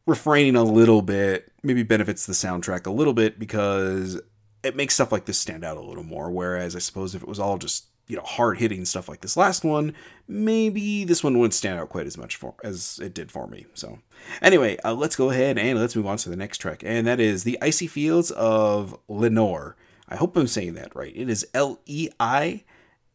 refraining 0.05 0.55
a 0.55 0.63
little 0.63 1.01
bit 1.01 1.51
maybe 1.63 1.83
benefits 1.83 2.25
the 2.25 2.33
soundtrack 2.33 2.85
a 2.85 2.91
little 2.91 3.13
bit 3.13 3.37
because 3.39 4.21
it 4.63 4.75
makes 4.75 4.93
stuff 4.93 5.11
like 5.11 5.25
this 5.25 5.37
stand 5.37 5.63
out 5.63 5.77
a 5.77 5.81
little 5.81 6.03
more. 6.03 6.31
Whereas 6.31 6.75
I 6.75 6.79
suppose 6.79 7.15
if 7.15 7.21
it 7.21 7.27
was 7.27 7.39
all 7.39 7.57
just 7.57 7.85
you 8.07 8.15
know 8.15 8.23
hard 8.23 8.57
hitting 8.57 8.85
stuff 8.85 9.09
like 9.09 9.21
this 9.21 9.37
last 9.37 9.63
one, 9.63 9.93
maybe 10.27 11.03
this 11.03 11.23
one 11.23 11.37
wouldn't 11.37 11.53
stand 11.53 11.79
out 11.79 11.89
quite 11.89 12.07
as 12.07 12.17
much 12.17 12.35
for 12.35 12.55
as 12.63 12.99
it 13.01 13.13
did 13.13 13.31
for 13.31 13.47
me. 13.47 13.65
So 13.73 13.99
anyway, 14.41 14.77
uh, 14.83 14.93
let's 14.93 15.15
go 15.15 15.29
ahead 15.29 15.57
and 15.57 15.79
let's 15.79 15.95
move 15.95 16.07
on 16.07 16.17
to 16.17 16.29
the 16.29 16.37
next 16.37 16.59
track, 16.59 16.83
and 16.85 17.05
that 17.05 17.19
is 17.19 17.43
the 17.43 17.57
icy 17.61 17.87
fields 17.87 18.31
of 18.31 18.97
Leinore. 19.09 19.73
I 20.09 20.15
hope 20.15 20.37
I'm 20.37 20.47
saying 20.47 20.75
that 20.75 20.95
right. 20.95 21.11
It 21.13 21.29
is 21.29 21.45
L 21.53 21.79
E 21.85 22.07
I 22.19 22.63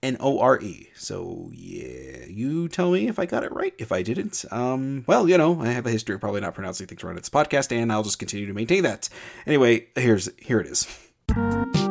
N 0.02 0.16
O 0.20 0.38
R 0.40 0.60
E. 0.60 0.88
So 0.94 1.50
yeah, 1.52 2.26
you 2.28 2.68
tell 2.68 2.90
me 2.90 3.08
if 3.08 3.18
I 3.18 3.26
got 3.26 3.44
it 3.44 3.52
right. 3.52 3.74
If 3.78 3.92
I 3.92 4.02
didn't, 4.02 4.44
um, 4.50 5.04
well, 5.06 5.28
you 5.28 5.38
know, 5.38 5.60
I 5.60 5.68
have 5.68 5.86
a 5.86 5.90
history 5.90 6.14
of 6.14 6.20
probably 6.20 6.40
not 6.40 6.54
pronouncing 6.54 6.86
things 6.86 7.02
right. 7.02 7.10
On 7.10 7.18
It's 7.18 7.30
podcast, 7.30 7.70
and 7.72 7.92
I'll 7.92 8.02
just 8.02 8.18
continue 8.18 8.46
to 8.46 8.54
maintain 8.54 8.82
that. 8.82 9.08
Anyway, 9.46 9.86
here's 9.94 10.28
here 10.38 10.60
it 10.60 10.66
is. 10.66 11.81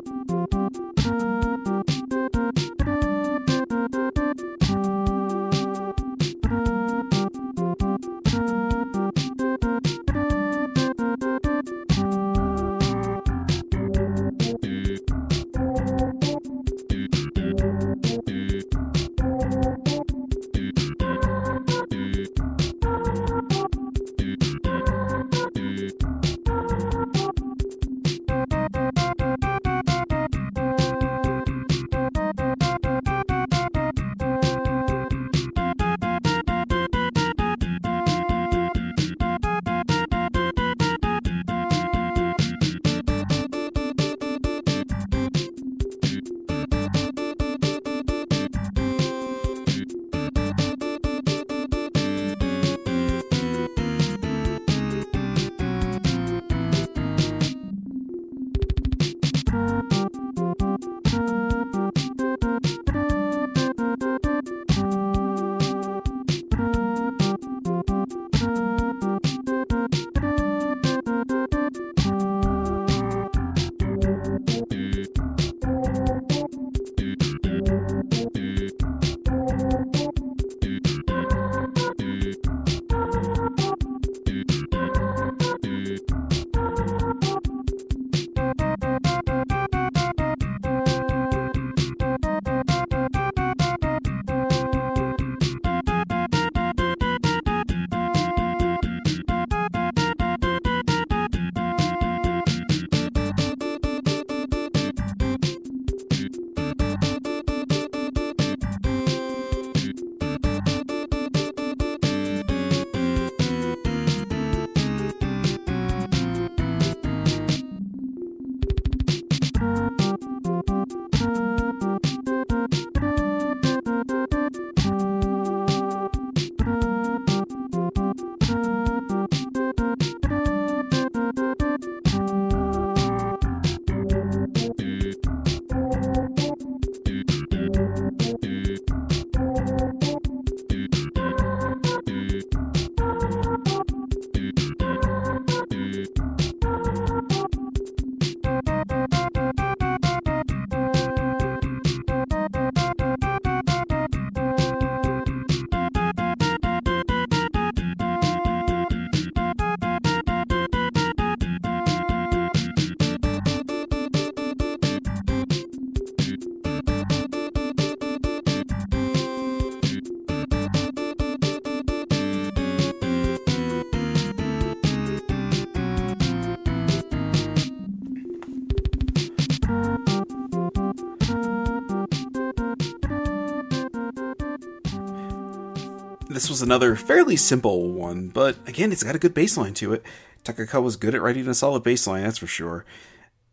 Was 186.51 186.61
another 186.61 186.97
fairly 186.97 187.37
simple 187.37 187.93
one, 187.93 188.27
but 188.27 188.57
again, 188.67 188.91
it's 188.91 189.03
got 189.03 189.15
a 189.15 189.19
good 189.19 189.33
bass 189.33 189.55
line 189.55 189.73
to 189.75 189.93
it. 189.93 190.03
Takekawa 190.43 190.83
was 190.83 190.97
good 190.97 191.15
at 191.15 191.21
writing 191.21 191.47
a 191.47 191.53
solid 191.53 191.81
bass 191.81 192.05
line, 192.05 192.23
that's 192.23 192.39
for 192.39 192.45
sure. 192.45 192.83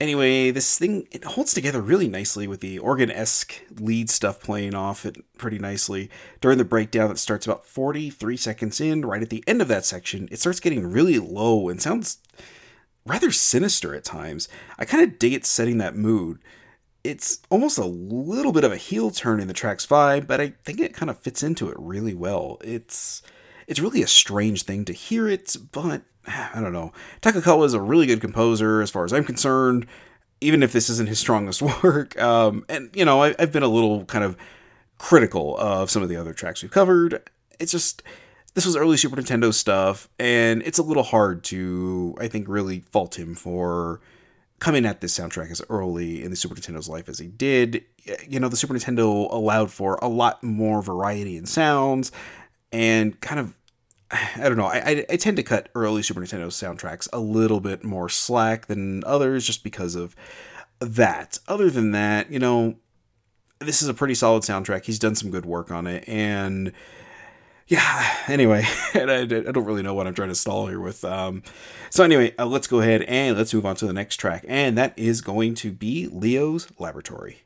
Anyway, 0.01 0.51
this 0.51 0.77
thing 0.77 1.07
it 1.13 1.23
holds 1.23 1.55
together 1.55 1.81
really 1.81 2.09
nicely 2.09 2.49
with 2.49 2.59
the 2.59 2.77
organ-esque 2.81 3.63
lead 3.79 4.11
stuff 4.11 4.41
playing 4.41 4.75
off 4.75 5.07
it 5.07 5.17
pretty 5.39 5.61
nicely. 5.61 6.11
During 6.41 6.59
the 6.59 6.65
breakdown 6.65 7.09
that 7.09 7.19
starts 7.19 7.47
about 7.47 7.65
43 7.65 8.37
seconds 8.37 8.81
in, 8.81 9.03
right 9.03 9.23
at 9.23 9.31
the 9.31 9.45
end 9.47 9.63
of 9.63 9.69
that 9.69 9.85
section, 9.85 10.29
it 10.33 10.41
starts 10.41 10.59
getting 10.59 10.91
really 10.91 11.21
low 11.21 11.69
and 11.69 11.81
sounds 11.81 12.19
rather 13.07 13.31
sinister 13.31 13.95
at 13.95 14.03
times. 14.03 14.49
I 14.77 14.85
kind 14.85 15.05
of 15.05 15.21
dig 15.21 15.35
it 15.35 15.47
setting 15.47 15.79
that 15.79 15.95
mood. 15.95 16.41
It's 17.09 17.41
almost 17.49 17.79
a 17.79 17.87
little 17.87 18.53
bit 18.53 18.65
of 18.65 18.73
a 18.73 18.77
heel 18.77 19.11
turn 19.11 19.41
in 19.41 19.49
the 19.49 19.55
track's 19.55 19.87
vibe, 19.87 20.27
but 20.27 20.43
I 20.43 20.53
think 20.65 20.79
it 20.79 20.93
kind 20.93 21.09
of 21.09 21.19
fits 21.19 21.43
into 21.43 21.71
it 21.71 21.77
really 21.79 22.13
well. 22.13 22.59
It's 22.63 23.23
it's 23.67 23.81
really 23.81 24.03
a 24.03 24.07
strange 24.07 24.65
thing 24.65 24.85
to 24.85 24.93
hear 24.93 25.27
it, 25.27 25.57
but 25.73 26.03
I 26.27 26.61
don't 26.61 26.75
know. 26.75 26.93
Takekawa 27.23 27.65
is 27.65 27.73
a 27.73 27.81
really 27.81 28.05
good 28.05 28.21
composer 28.21 28.83
as 28.83 28.91
far 28.91 29.07
as 29.07 29.13
I'm 29.15 29.25
concerned, 29.25 29.87
even 30.43 30.63
if 30.63 30.73
this 30.73 30.91
isn't 30.91 31.09
his 31.09 31.19
strongest 31.19 31.63
work. 31.83 32.21
Um, 32.21 32.67
and, 32.69 32.91
you 32.95 33.05
know, 33.05 33.23
I, 33.23 33.35
I've 33.39 33.53
been 33.53 33.63
a 33.63 33.69
little 33.69 34.05
kind 34.05 34.25
of 34.25 34.37
critical 34.99 35.57
of 35.57 35.91
some 35.91 36.03
of 36.03 36.09
the 36.09 36.17
other 36.17 36.35
tracks 36.35 36.63
we've 36.63 36.71
covered. 36.71 37.23
It's 37.59 37.73
just, 37.73 38.03
this 38.55 38.67
was 38.67 38.77
early 38.77 38.97
Super 38.97 39.17
Nintendo 39.17 39.53
stuff, 39.53 40.09
and 40.19 40.63
it's 40.63 40.79
a 40.79 40.83
little 40.83 41.05
hard 41.05 41.45
to, 41.45 42.17
I 42.21 42.29
think, 42.29 42.49
really 42.49 42.81
fault 42.81 43.19
him 43.19 43.35
for 43.35 44.01
coming 44.59 44.85
at 44.85 45.01
this 45.01 45.17
soundtrack 45.17 45.51
as 45.51 45.63
early 45.71 46.23
in 46.23 46.31
the 46.31 46.37
Super 46.37 46.55
Nintendo's 46.55 46.89
life 46.89 47.09
as 47.09 47.19
he 47.19 47.29
did. 47.29 47.85
You 48.29 48.41
know, 48.41 48.49
the 48.49 48.57
Super 48.57 48.75
Nintendo 48.75 49.31
allowed 49.33 49.71
for 49.71 49.99
a 50.03 50.09
lot 50.09 50.43
more 50.43 50.83
variety 50.83 51.37
in 51.37 51.47
sounds 51.47 52.11
and 52.73 53.21
kind 53.21 53.41
of 53.41 53.55
I 54.11 54.49
don't 54.49 54.57
know. 54.57 54.67
I, 54.67 55.05
I 55.11 55.17
tend 55.17 55.37
to 55.37 55.43
cut 55.43 55.69
early 55.75 56.03
Super 56.03 56.21
Nintendo 56.21 56.47
soundtracks 56.47 57.09
a 57.13 57.19
little 57.19 57.61
bit 57.61 57.85
more 57.85 58.09
slack 58.09 58.67
than 58.67 59.05
others 59.05 59.45
just 59.45 59.63
because 59.63 59.95
of 59.95 60.17
that. 60.81 61.39
Other 61.47 61.69
than 61.69 61.93
that, 61.93 62.33
you 62.33 62.39
know, 62.39 62.77
this 63.59 63.83
is 63.83 63.89
a 63.89 63.95
pretty 63.95 64.15
solid 64.15 64.45
soundtrack. 64.45 64.87
He's 64.87 64.99
done 64.99 65.15
some 65.15 65.31
good 65.31 65.45
work 65.45 65.71
on 65.71 65.87
it, 65.87 66.09
and 66.09 66.73
yeah. 67.69 68.17
Anyway, 68.27 68.67
and 68.95 69.11
I, 69.11 69.21
I 69.21 69.25
don't 69.27 69.65
really 69.65 69.83
know 69.83 69.95
what 69.95 70.07
I'm 70.07 70.15
trying 70.15 70.31
to 70.31 70.35
stall 70.35 70.67
here 70.67 70.81
with. 70.81 71.05
Um, 71.05 71.43
so 71.91 72.03
anyway, 72.03 72.35
uh, 72.39 72.47
let's 72.47 72.67
go 72.67 72.81
ahead 72.81 73.03
and 73.03 73.37
let's 73.37 73.55
move 73.55 73.67
on 73.67 73.77
to 73.77 73.87
the 73.87 73.93
next 73.93 74.17
track, 74.17 74.45
and 74.49 74.77
that 74.77 74.95
is 74.99 75.21
going 75.21 75.55
to 75.57 75.73
be 75.73 76.09
Leo's 76.09 76.69
Laboratory. 76.79 77.43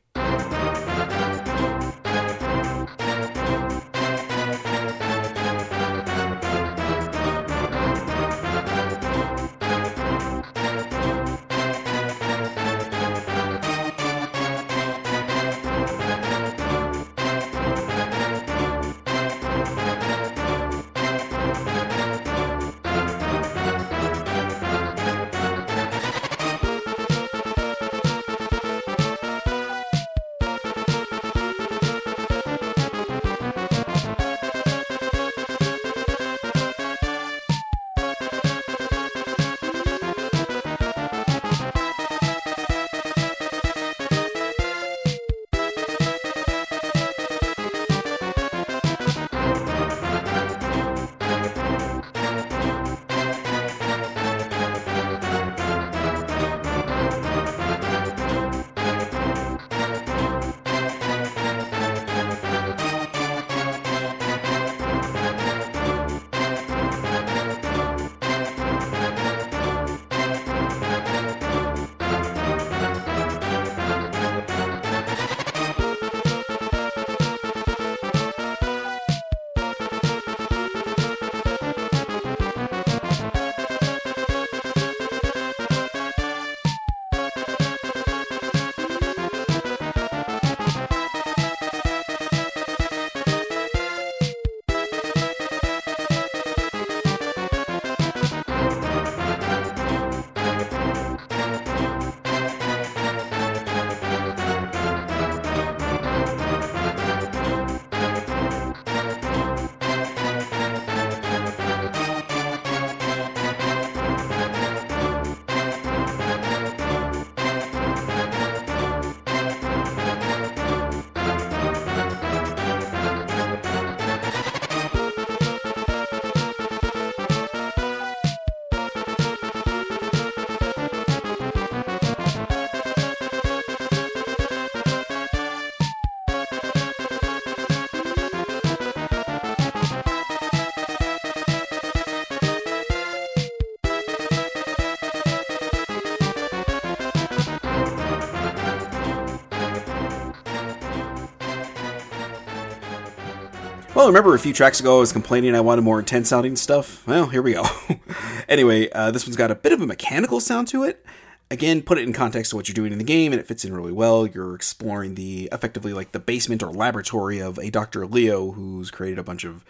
Well, 154.03 154.09
remember 154.09 154.35
a 154.35 154.39
few 154.39 154.51
tracks 154.51 154.81
ago 154.81 154.97
I 154.97 154.99
was 154.99 155.13
complaining 155.13 155.55
I 155.55 155.61
wanted 155.61 155.83
more 155.83 155.97
intense 155.97 156.27
sounding 156.27 156.57
stuff? 156.57 157.07
Well, 157.07 157.27
here 157.27 157.41
we 157.41 157.53
go. 157.53 157.63
anyway, 158.49 158.89
uh, 158.89 159.11
this 159.11 159.25
one's 159.25 159.37
got 159.37 159.49
a 159.49 159.55
bit 159.55 159.71
of 159.71 159.79
a 159.79 159.87
mechanical 159.87 160.41
sound 160.41 160.67
to 160.67 160.83
it. 160.83 161.05
Again, 161.49 161.81
put 161.81 161.97
it 161.97 162.03
in 162.03 162.11
context 162.11 162.49
to 162.49 162.57
what 162.57 162.67
you're 162.67 162.73
doing 162.73 162.91
in 162.91 162.97
the 162.97 163.05
game, 163.05 163.31
and 163.31 163.39
it 163.39 163.47
fits 163.47 163.63
in 163.63 163.73
really 163.73 163.93
well. 163.93 164.27
You're 164.27 164.55
exploring 164.55 165.15
the 165.15 165.47
effectively 165.53 165.93
like 165.93 166.11
the 166.11 166.19
basement 166.19 166.61
or 166.61 166.73
laboratory 166.73 167.39
of 167.39 167.57
a 167.57 167.69
Dr. 167.69 168.05
Leo 168.05 168.51
who's 168.51 168.91
created 168.91 169.19
a 169.19 169.23
bunch 169.23 169.45
of 169.45 169.63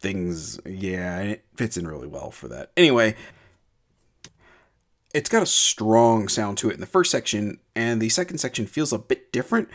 things. 0.00 0.58
Yeah, 0.64 1.18
and 1.18 1.30
it 1.32 1.44
fits 1.54 1.76
in 1.76 1.86
really 1.86 2.08
well 2.08 2.30
for 2.30 2.48
that. 2.48 2.70
Anyway, 2.78 3.14
it's 5.12 5.28
got 5.28 5.42
a 5.42 5.46
strong 5.46 6.28
sound 6.28 6.56
to 6.56 6.70
it 6.70 6.74
in 6.74 6.80
the 6.80 6.86
first 6.86 7.10
section, 7.10 7.58
and 7.76 8.00
the 8.00 8.08
second 8.08 8.38
section 8.38 8.64
feels 8.64 8.94
a 8.94 8.98
bit 8.98 9.30
different 9.30 9.68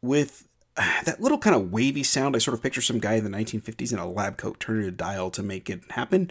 with 0.00 0.48
that 1.04 1.20
little 1.20 1.38
kind 1.38 1.56
of 1.56 1.72
wavy 1.72 2.02
sound, 2.02 2.36
I 2.36 2.38
sort 2.38 2.54
of 2.54 2.62
picture 2.62 2.80
some 2.80 2.98
guy 2.98 3.14
in 3.14 3.24
the 3.24 3.30
1950s 3.30 3.92
in 3.92 3.98
a 3.98 4.08
lab 4.08 4.36
coat 4.36 4.60
turning 4.60 4.86
a 4.86 4.90
dial 4.90 5.30
to 5.30 5.42
make 5.42 5.68
it 5.68 5.80
happen. 5.90 6.30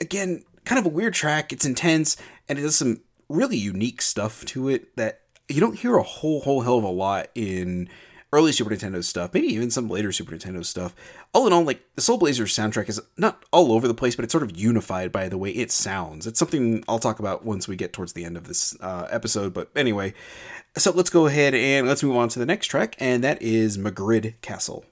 Again, 0.00 0.44
kind 0.64 0.78
of 0.78 0.86
a 0.86 0.94
weird 0.94 1.14
track. 1.14 1.52
It's 1.52 1.64
intense 1.64 2.16
and 2.48 2.58
it 2.58 2.62
does 2.62 2.76
some 2.76 3.00
really 3.28 3.56
unique 3.56 4.02
stuff 4.02 4.44
to 4.46 4.68
it 4.68 4.94
that 4.96 5.22
you 5.48 5.60
don't 5.60 5.78
hear 5.78 5.96
a 5.96 6.02
whole 6.02 6.40
whole 6.40 6.62
hell 6.62 6.78
of 6.78 6.84
a 6.84 6.88
lot 6.88 7.28
in 7.34 7.88
early 8.32 8.52
Super 8.52 8.70
Nintendo 8.70 9.02
stuff, 9.02 9.32
maybe 9.32 9.46
even 9.46 9.70
some 9.70 9.88
later 9.88 10.12
Super 10.12 10.36
Nintendo 10.36 10.64
stuff. 10.64 10.94
All 11.32 11.46
in 11.46 11.52
all, 11.52 11.62
like 11.62 11.82
the 11.94 12.02
Soul 12.02 12.18
Blazer 12.18 12.44
soundtrack 12.44 12.88
is 12.88 13.00
not 13.16 13.42
all 13.52 13.72
over 13.72 13.88
the 13.88 13.94
place, 13.94 14.16
but 14.16 14.24
it's 14.24 14.32
sort 14.32 14.44
of 14.44 14.56
unified 14.56 15.10
by 15.10 15.28
the 15.28 15.38
way 15.38 15.50
it 15.50 15.70
sounds. 15.70 16.26
It's 16.26 16.38
something 16.38 16.84
I'll 16.86 16.98
talk 16.98 17.18
about 17.18 17.44
once 17.44 17.66
we 17.66 17.76
get 17.76 17.92
towards 17.92 18.12
the 18.12 18.24
end 18.24 18.36
of 18.36 18.46
this 18.46 18.78
uh, 18.80 19.08
episode. 19.10 19.54
But 19.54 19.70
anyway, 19.74 20.12
so 20.78 20.92
let's 20.92 21.10
go 21.10 21.26
ahead 21.26 21.54
and 21.54 21.86
let's 21.86 22.02
move 22.02 22.16
on 22.16 22.28
to 22.30 22.38
the 22.38 22.46
next 22.46 22.68
track, 22.68 22.94
and 22.98 23.22
that 23.24 23.42
is 23.42 23.76
Magrid 23.76 24.40
Castle. 24.40 24.84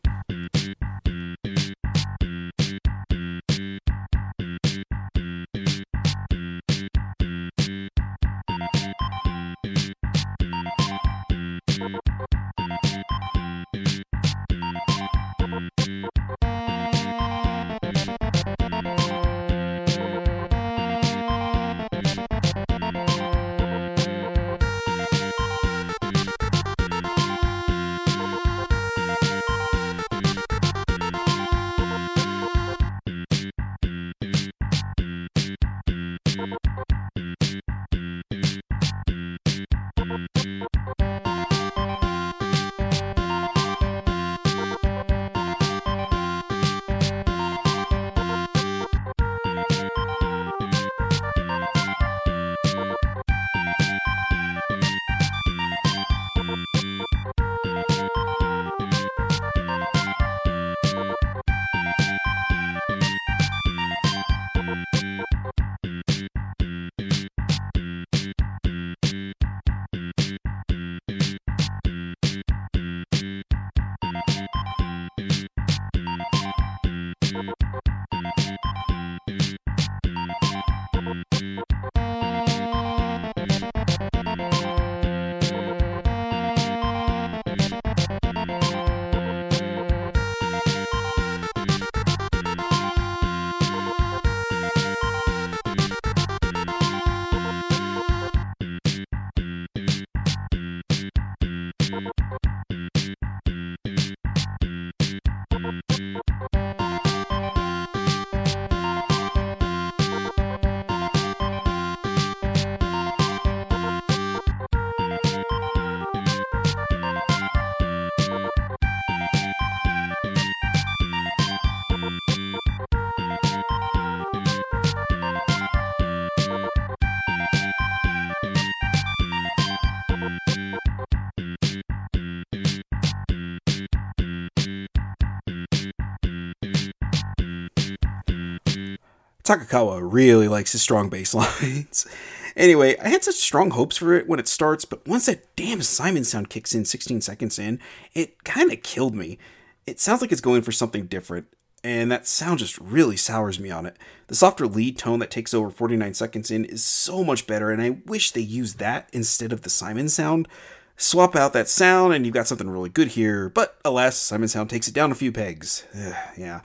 Takekawa 139.47 140.01
really 140.03 140.49
likes 140.49 140.73
his 140.73 140.83
strong 140.83 141.09
bass 141.09 141.33
lines. 141.33 142.07
anyway, 142.57 142.97
I 142.99 143.09
had 143.09 143.23
such 143.23 143.37
strong 143.37 143.71
hopes 143.71 143.97
for 143.97 144.13
it 144.15 144.29
when 144.29 144.41
it 144.41 144.49
starts, 144.49 144.85
but 144.85 145.07
once 145.07 145.27
that 145.27 145.55
damn 145.55 145.83
Simon 145.83 146.25
sound 146.25 146.51
kicks 146.51 146.75
in 146.75 146.85
16 146.85 147.21
seconds 147.21 147.57
in, 147.59 147.79
it 148.13 148.43
kind 148.43 148.73
of 148.73 148.83
killed 148.83 149.15
me. 149.15 149.39
It 149.87 150.01
sounds 150.01 150.21
like 150.21 150.33
it's 150.33 150.41
going 150.41 150.63
for 150.63 150.73
something 150.73 151.07
different, 151.07 151.47
and 151.85 152.11
that 152.11 152.27
sound 152.27 152.59
just 152.59 152.77
really 152.79 153.17
sours 153.17 153.61
me 153.61 153.71
on 153.71 153.87
it. 153.87 153.97
The 154.27 154.35
softer 154.35 154.67
lead 154.67 154.99
tone 154.99 155.21
that 155.21 155.31
takes 155.31 155.55
over 155.55 155.71
49 155.71 156.15
seconds 156.15 156.51
in 156.51 156.65
is 156.65 156.83
so 156.83 157.23
much 157.23 157.47
better, 157.47 157.71
and 157.71 157.81
I 157.81 157.99
wish 158.05 158.33
they 158.33 158.41
used 158.41 158.81
that 158.81 159.09
instead 159.13 159.53
of 159.53 159.63
the 159.63 159.71
Simon 159.71 160.09
sound. 160.09 160.49
Swap 160.97 161.37
out 161.37 161.53
that 161.53 161.69
sound, 161.69 162.15
and 162.15 162.27
you've 162.27 162.35
got 162.35 162.49
something 162.49 162.69
really 162.69 162.89
good 162.89 163.09
here, 163.09 163.49
but 163.49 163.79
alas, 163.85 164.17
Simon 164.17 164.49
Sound 164.49 164.71
takes 164.71 164.89
it 164.89 164.95
down 164.95 165.13
a 165.13 165.15
few 165.15 165.31
pegs. 165.31 165.85
yeah. 166.37 166.63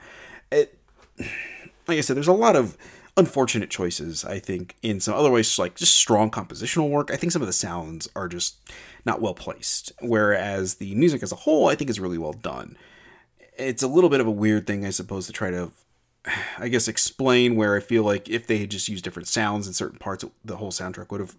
It, 0.50 0.78
like 1.92 1.98
I 1.98 2.02
said, 2.02 2.16
there's 2.16 2.28
a 2.28 2.32
lot 2.32 2.56
of 2.56 2.76
unfortunate 3.16 3.70
choices, 3.70 4.24
I 4.24 4.38
think, 4.38 4.76
in 4.82 5.00
some 5.00 5.14
otherwise 5.14 5.58
like 5.58 5.76
just 5.76 5.96
strong 5.96 6.30
compositional 6.30 6.90
work. 6.90 7.10
I 7.12 7.16
think 7.16 7.32
some 7.32 7.42
of 7.42 7.48
the 7.48 7.52
sounds 7.52 8.08
are 8.16 8.28
just 8.28 8.56
not 9.04 9.20
well 9.20 9.34
placed, 9.34 9.92
whereas 10.00 10.76
the 10.76 10.94
music 10.94 11.22
as 11.22 11.32
a 11.32 11.36
whole, 11.36 11.68
I 11.68 11.74
think, 11.74 11.90
is 11.90 12.00
really 12.00 12.18
well 12.18 12.32
done 12.32 12.76
it's 13.56 13.82
a 13.82 13.88
little 13.88 14.10
bit 14.10 14.20
of 14.20 14.26
a 14.26 14.30
weird 14.30 14.66
thing, 14.66 14.86
I 14.86 14.90
suppose, 14.90 15.26
to 15.26 15.32
try 15.32 15.50
to, 15.50 15.70
I 16.58 16.68
guess, 16.68 16.88
explain 16.88 17.56
where 17.56 17.76
I 17.76 17.80
feel 17.80 18.02
like 18.02 18.28
if 18.28 18.46
they 18.46 18.58
had 18.58 18.70
just 18.70 18.88
used 18.88 19.04
different 19.04 19.28
sounds 19.28 19.66
in 19.66 19.72
certain 19.72 19.98
parts, 19.98 20.24
the 20.44 20.56
whole 20.56 20.70
soundtrack 20.70 21.10
would 21.10 21.20
have 21.20 21.36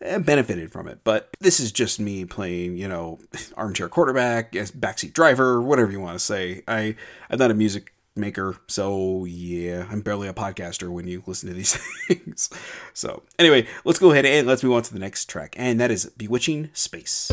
eh, 0.00 0.18
benefited 0.18 0.72
from 0.72 0.88
it. 0.88 1.00
But 1.04 1.30
this 1.40 1.60
is 1.60 1.72
just 1.72 1.98
me 1.98 2.24
playing, 2.24 2.76
you 2.76 2.88
know, 2.88 3.18
armchair 3.56 3.88
quarterback, 3.88 4.52
backseat 4.52 5.12
driver, 5.12 5.60
whatever 5.60 5.90
you 5.90 6.00
want 6.00 6.18
to 6.18 6.24
say. 6.24 6.62
I 6.68 6.94
I'm 7.30 7.38
not 7.38 7.50
a 7.50 7.54
music 7.54 7.92
maker, 8.18 8.56
so 8.66 9.24
yeah, 9.24 9.86
I'm 9.90 10.02
barely 10.02 10.28
a 10.28 10.32
podcaster 10.32 10.90
when 10.90 11.06
you 11.06 11.22
listen 11.26 11.48
to 11.48 11.54
these 11.54 11.74
things. 12.08 12.50
So 12.92 13.22
anyway, 13.38 13.66
let's 13.84 13.98
go 13.98 14.12
ahead 14.12 14.26
and 14.26 14.46
let's 14.46 14.62
move 14.62 14.74
on 14.74 14.82
to 14.82 14.92
the 14.92 14.98
next 14.98 15.26
track, 15.26 15.54
and 15.58 15.80
that 15.80 15.90
is 15.90 16.06
Bewitching 16.16 16.70
Space. 16.72 17.30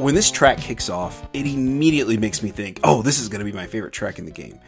When 0.00 0.14
this 0.14 0.30
track 0.30 0.58
kicks 0.58 0.88
off, 0.88 1.28
it 1.32 1.46
immediately 1.46 2.16
makes 2.16 2.42
me 2.42 2.50
think, 2.50 2.80
oh, 2.82 3.02
this 3.02 3.20
is 3.20 3.28
going 3.28 3.40
to 3.40 3.44
be 3.44 3.56
my 3.56 3.66
favorite 3.66 3.92
track 3.92 4.18
in 4.18 4.24
the 4.24 4.30
game. 4.30 4.58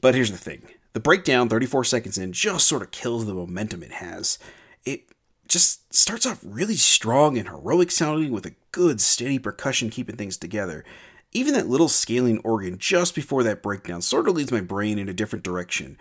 But 0.00 0.14
here's 0.14 0.30
the 0.30 0.38
thing 0.38 0.62
the 0.92 1.00
breakdown 1.00 1.48
34 1.48 1.84
seconds 1.84 2.18
in 2.18 2.32
just 2.32 2.66
sort 2.66 2.82
of 2.82 2.90
kills 2.90 3.26
the 3.26 3.34
momentum 3.34 3.82
it 3.82 3.92
has. 3.92 4.38
It 4.84 5.04
just 5.46 5.92
starts 5.94 6.26
off 6.26 6.40
really 6.42 6.76
strong 6.76 7.36
and 7.36 7.48
heroic 7.48 7.90
sounding 7.90 8.32
with 8.32 8.46
a 8.46 8.54
good 8.72 9.00
steady 9.00 9.38
percussion 9.38 9.90
keeping 9.90 10.16
things 10.16 10.36
together. 10.36 10.84
Even 11.32 11.54
that 11.54 11.68
little 11.68 11.88
scaling 11.88 12.38
organ 12.38 12.78
just 12.78 13.14
before 13.14 13.42
that 13.42 13.62
breakdown 13.62 14.02
sort 14.02 14.28
of 14.28 14.34
leads 14.34 14.52
my 14.52 14.60
brain 14.60 14.98
in 14.98 15.08
a 15.08 15.14
different 15.14 15.44
direction 15.44 15.98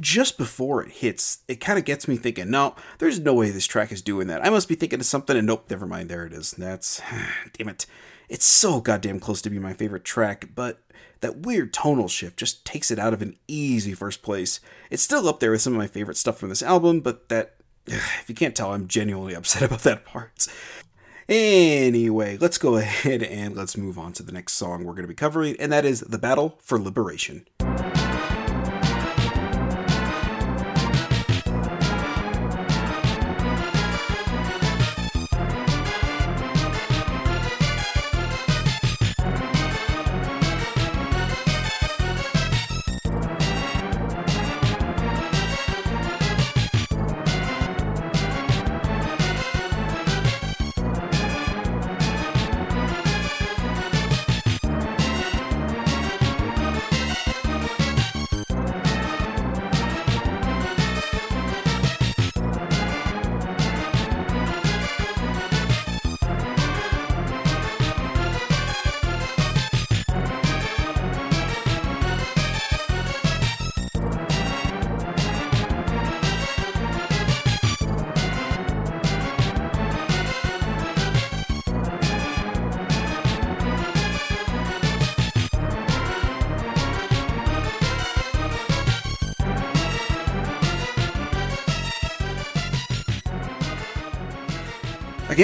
just 0.00 0.38
before 0.38 0.82
it 0.82 0.90
hits, 0.90 1.42
it 1.48 1.60
kind 1.60 1.78
of 1.78 1.84
gets 1.84 2.08
me 2.08 2.16
thinking, 2.16 2.50
no, 2.50 2.74
there's 2.98 3.20
no 3.20 3.34
way 3.34 3.50
this 3.50 3.66
track 3.66 3.92
is 3.92 4.02
doing 4.02 4.26
that. 4.28 4.44
I 4.44 4.50
must 4.50 4.68
be 4.68 4.74
thinking 4.74 5.00
of 5.00 5.06
something, 5.06 5.36
and 5.36 5.46
nope, 5.46 5.66
never 5.70 5.86
mind, 5.86 6.08
there 6.08 6.26
it 6.26 6.32
is. 6.32 6.52
That's, 6.52 7.00
damn 7.58 7.68
it. 7.68 7.86
It's 8.28 8.44
so 8.44 8.80
goddamn 8.80 9.20
close 9.20 9.42
to 9.42 9.50
be 9.50 9.58
my 9.58 9.72
favorite 9.72 10.04
track, 10.04 10.50
but 10.54 10.80
that 11.20 11.38
weird 11.38 11.72
tonal 11.72 12.08
shift 12.08 12.36
just 12.38 12.64
takes 12.64 12.90
it 12.90 12.98
out 12.98 13.12
of 13.12 13.22
an 13.22 13.36
easy 13.48 13.92
first 13.92 14.22
place. 14.22 14.60
It's 14.90 15.02
still 15.02 15.28
up 15.28 15.40
there 15.40 15.50
with 15.50 15.62
some 15.62 15.72
of 15.72 15.78
my 15.78 15.88
favorite 15.88 16.16
stuff 16.16 16.38
from 16.38 16.48
this 16.48 16.62
album, 16.62 17.00
but 17.00 17.28
that, 17.28 17.56
if 17.86 18.26
you 18.28 18.34
can't 18.34 18.54
tell, 18.54 18.72
I'm 18.72 18.88
genuinely 18.88 19.34
upset 19.34 19.62
about 19.64 19.80
that 19.80 20.04
part. 20.04 20.46
Anyway, 21.28 22.36
let's 22.38 22.58
go 22.58 22.76
ahead 22.76 23.22
and 23.22 23.54
let's 23.54 23.76
move 23.76 23.98
on 23.98 24.12
to 24.14 24.22
the 24.22 24.32
next 24.32 24.54
song 24.54 24.84
we're 24.84 24.94
going 24.94 25.02
to 25.02 25.08
be 25.08 25.14
covering, 25.14 25.56
and 25.60 25.70
that 25.70 25.84
is 25.84 26.00
The 26.00 26.18
Battle 26.18 26.58
for 26.60 26.78
Liberation. 26.80 27.46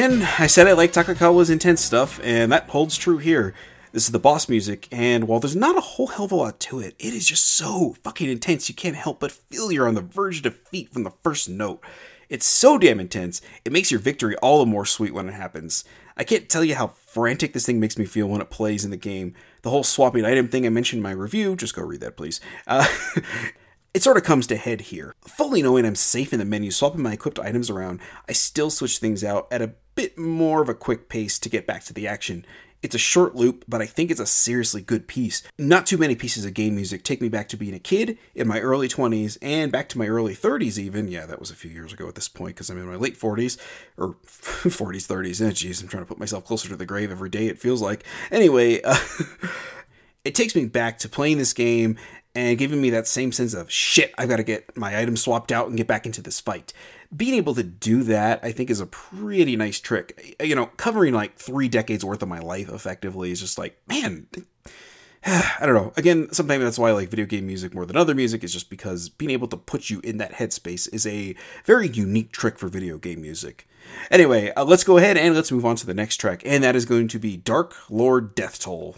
Again, 0.06 0.28
I 0.38 0.46
said 0.46 0.68
I 0.68 0.72
like 0.72 0.92
Takekawa's 0.92 1.50
intense 1.50 1.80
stuff, 1.80 2.20
and 2.22 2.52
that 2.52 2.68
holds 2.68 2.96
true 2.96 3.18
here. 3.18 3.54
This 3.90 4.04
is 4.04 4.12
the 4.12 4.20
boss 4.20 4.48
music, 4.48 4.86
and 4.92 5.26
while 5.26 5.40
there's 5.40 5.56
not 5.56 5.76
a 5.76 5.80
whole 5.80 6.06
hell 6.06 6.26
of 6.26 6.30
a 6.30 6.36
lot 6.36 6.60
to 6.60 6.78
it, 6.78 6.94
it 7.00 7.12
is 7.12 7.26
just 7.26 7.44
so 7.44 7.96
fucking 8.04 8.30
intense 8.30 8.68
you 8.68 8.74
can't 8.76 8.94
help 8.94 9.18
but 9.18 9.32
feel 9.32 9.72
you're 9.72 9.88
on 9.88 9.96
the 9.96 10.00
verge 10.00 10.36
of 10.36 10.42
defeat 10.44 10.92
from 10.92 11.02
the 11.02 11.10
first 11.24 11.48
note. 11.48 11.84
It's 12.28 12.46
so 12.46 12.78
damn 12.78 13.00
intense, 13.00 13.42
it 13.64 13.72
makes 13.72 13.90
your 13.90 13.98
victory 13.98 14.36
all 14.36 14.60
the 14.60 14.70
more 14.70 14.86
sweet 14.86 15.12
when 15.12 15.28
it 15.28 15.34
happens. 15.34 15.84
I 16.16 16.22
can't 16.22 16.48
tell 16.48 16.62
you 16.62 16.76
how 16.76 16.86
frantic 16.86 17.52
this 17.52 17.66
thing 17.66 17.80
makes 17.80 17.98
me 17.98 18.04
feel 18.04 18.28
when 18.28 18.40
it 18.40 18.48
plays 18.48 18.84
in 18.84 18.92
the 18.92 18.96
game. 18.96 19.34
The 19.62 19.70
whole 19.70 19.82
swapping 19.82 20.24
item 20.24 20.46
thing 20.46 20.66
I 20.66 20.68
mentioned 20.68 20.98
in 20.98 21.02
my 21.02 21.10
review, 21.10 21.56
just 21.56 21.74
go 21.74 21.82
read 21.82 22.02
that, 22.02 22.16
please. 22.16 22.40
Uh, 22.68 22.86
it 23.92 24.04
sort 24.04 24.18
of 24.18 24.22
comes 24.22 24.46
to 24.46 24.56
head 24.56 24.82
here. 24.82 25.16
Fully 25.26 25.62
knowing 25.62 25.84
I'm 25.84 25.96
safe 25.96 26.32
in 26.32 26.38
the 26.38 26.44
menu, 26.44 26.70
swapping 26.70 27.02
my 27.02 27.14
equipped 27.14 27.40
items 27.40 27.70
around, 27.70 27.98
I 28.28 28.34
still 28.34 28.70
switch 28.70 28.98
things 28.98 29.24
out 29.24 29.48
at 29.50 29.62
a 29.62 29.72
bit 29.96 30.16
more 30.16 30.62
of 30.62 30.68
a 30.68 30.74
quick 30.74 31.08
pace 31.08 31.38
to 31.40 31.48
get 31.48 31.66
back 31.66 31.82
to 31.84 31.92
the 31.92 32.06
action. 32.06 32.44
It's 32.82 32.94
a 32.94 32.98
short 32.98 33.34
loop, 33.34 33.64
but 33.66 33.82
I 33.82 33.86
think 33.86 34.10
it's 34.10 34.20
a 34.20 34.26
seriously 34.26 34.82
good 34.82 35.08
piece. 35.08 35.42
Not 35.58 35.86
too 35.86 35.96
many 35.96 36.14
pieces 36.14 36.44
of 36.44 36.54
game 36.54 36.76
music 36.76 37.02
take 37.02 37.20
me 37.20 37.28
back 37.28 37.48
to 37.48 37.56
being 37.56 37.74
a 37.74 37.80
kid 37.80 38.18
in 38.34 38.46
my 38.46 38.60
early 38.60 38.86
20s 38.86 39.38
and 39.42 39.72
back 39.72 39.88
to 39.88 39.98
my 39.98 40.06
early 40.06 40.36
30s, 40.36 40.78
even. 40.78 41.08
Yeah, 41.08 41.26
that 41.26 41.40
was 41.40 41.50
a 41.50 41.56
few 41.56 41.70
years 41.70 41.92
ago 41.92 42.06
at 42.06 42.14
this 42.14 42.28
point 42.28 42.54
because 42.54 42.70
I'm 42.70 42.78
in 42.78 42.86
my 42.86 42.94
late 42.94 43.18
40s 43.18 43.58
or 43.96 44.16
40s, 44.24 45.08
30s. 45.08 45.44
Oh, 45.44 45.50
geez, 45.50 45.82
I'm 45.82 45.88
trying 45.88 46.04
to 46.04 46.08
put 46.08 46.20
myself 46.20 46.44
closer 46.44 46.68
to 46.68 46.76
the 46.76 46.86
grave 46.86 47.10
every 47.10 47.30
day, 47.30 47.46
it 47.46 47.58
feels 47.58 47.80
like. 47.82 48.04
Anyway, 48.30 48.82
uh, 48.82 48.98
it 50.24 50.34
takes 50.34 50.54
me 50.54 50.66
back 50.66 50.98
to 50.98 51.08
playing 51.08 51.38
this 51.38 51.54
game 51.54 51.96
and 52.36 52.58
giving 52.58 52.82
me 52.82 52.90
that 52.90 53.08
same 53.08 53.32
sense 53.32 53.54
of 53.54 53.72
shit, 53.72 54.14
I've 54.18 54.28
got 54.28 54.36
to 54.36 54.44
get 54.44 54.76
my 54.76 55.00
items 55.00 55.22
swapped 55.22 55.50
out 55.50 55.68
and 55.68 55.76
get 55.76 55.86
back 55.86 56.04
into 56.04 56.20
this 56.20 56.38
fight 56.38 56.74
being 57.14 57.34
able 57.34 57.54
to 57.54 57.62
do 57.62 58.02
that, 58.04 58.40
I 58.42 58.52
think, 58.52 58.70
is 58.70 58.80
a 58.80 58.86
pretty 58.86 59.56
nice 59.56 59.80
trick. 59.80 60.36
You 60.42 60.54
know, 60.54 60.66
covering 60.76 61.14
like 61.14 61.36
three 61.36 61.68
decades 61.68 62.04
worth 62.04 62.22
of 62.22 62.28
my 62.28 62.38
life 62.38 62.68
effectively 62.68 63.30
is 63.30 63.40
just 63.40 63.58
like, 63.58 63.78
man, 63.86 64.26
I 65.26 65.66
don't 65.66 65.74
know. 65.74 65.92
Again, 65.96 66.28
sometimes 66.32 66.62
that's 66.62 66.78
why 66.78 66.90
I 66.90 66.92
like 66.92 67.08
video 67.08 67.26
game 67.26 67.46
music 67.46 67.74
more 67.74 67.86
than 67.86 67.96
other 67.96 68.14
music, 68.14 68.44
is 68.44 68.52
just 68.52 68.70
because 68.70 69.08
being 69.08 69.30
able 69.30 69.48
to 69.48 69.56
put 69.56 69.90
you 69.90 70.00
in 70.04 70.18
that 70.18 70.34
headspace 70.34 70.92
is 70.92 71.06
a 71.06 71.34
very 71.64 71.88
unique 71.88 72.32
trick 72.32 72.58
for 72.58 72.68
video 72.68 72.98
game 72.98 73.22
music. 73.22 73.66
Anyway, 74.10 74.52
uh, 74.56 74.64
let's 74.64 74.84
go 74.84 74.98
ahead 74.98 75.16
and 75.16 75.34
let's 75.34 75.52
move 75.52 75.64
on 75.64 75.76
to 75.76 75.86
the 75.86 75.94
next 75.94 76.16
track, 76.16 76.42
and 76.44 76.62
that 76.62 76.76
is 76.76 76.84
going 76.84 77.08
to 77.08 77.18
be 77.18 77.36
Dark 77.36 77.74
Lord 77.90 78.36
Deathtoll. 78.36 78.96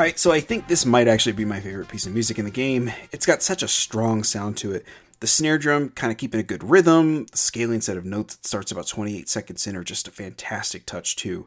Alright, 0.00 0.18
so 0.18 0.32
I 0.32 0.40
think 0.40 0.66
this 0.66 0.86
might 0.86 1.08
actually 1.08 1.32
be 1.32 1.44
my 1.44 1.60
favorite 1.60 1.88
piece 1.88 2.06
of 2.06 2.14
music 2.14 2.38
in 2.38 2.46
the 2.46 2.50
game. 2.50 2.90
It's 3.12 3.26
got 3.26 3.42
such 3.42 3.62
a 3.62 3.68
strong 3.68 4.24
sound 4.24 4.56
to 4.56 4.72
it. 4.72 4.86
The 5.20 5.26
snare 5.26 5.58
drum 5.58 5.90
kind 5.90 6.10
of 6.10 6.16
keeping 6.16 6.40
a 6.40 6.42
good 6.42 6.64
rhythm, 6.64 7.26
the 7.26 7.36
scaling 7.36 7.82
set 7.82 7.98
of 7.98 8.06
notes 8.06 8.36
that 8.36 8.46
starts 8.46 8.72
about 8.72 8.86
28 8.86 9.28
seconds 9.28 9.66
in 9.66 9.76
are 9.76 9.84
just 9.84 10.08
a 10.08 10.10
fantastic 10.10 10.86
touch 10.86 11.16
too. 11.16 11.46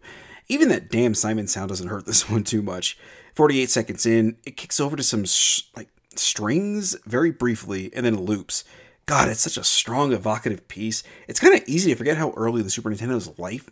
Even 0.50 0.70
that 0.70 0.92
damn 0.92 1.16
Simon 1.16 1.48
sound 1.48 1.70
doesn't 1.70 1.88
hurt 1.88 2.06
this 2.06 2.30
one 2.30 2.44
too 2.44 2.62
much. 2.62 2.96
48 3.34 3.72
seconds 3.72 4.06
in, 4.06 4.38
it 4.46 4.56
kicks 4.56 4.80
over 4.80 4.96
to 4.96 5.02
some 5.02 5.26
sh- 5.26 5.64
like 5.76 5.90
strings 6.16 6.96
very 7.08 7.32
briefly 7.32 7.90
and 7.96 8.06
then 8.06 8.22
loops. 8.22 8.64
God, 9.08 9.30
it's 9.30 9.42
such 9.42 9.58
a 9.58 9.64
strong 9.64 10.14
evocative 10.14 10.68
piece. 10.68 11.02
It's 11.28 11.40
kind 11.40 11.56
of 11.56 11.68
easy 11.68 11.90
to 11.90 11.98
forget 11.98 12.18
how 12.18 12.34
early 12.38 12.62
the 12.62 12.70
Super 12.70 12.92
Nintendo's 12.92 13.40
life 13.40 13.68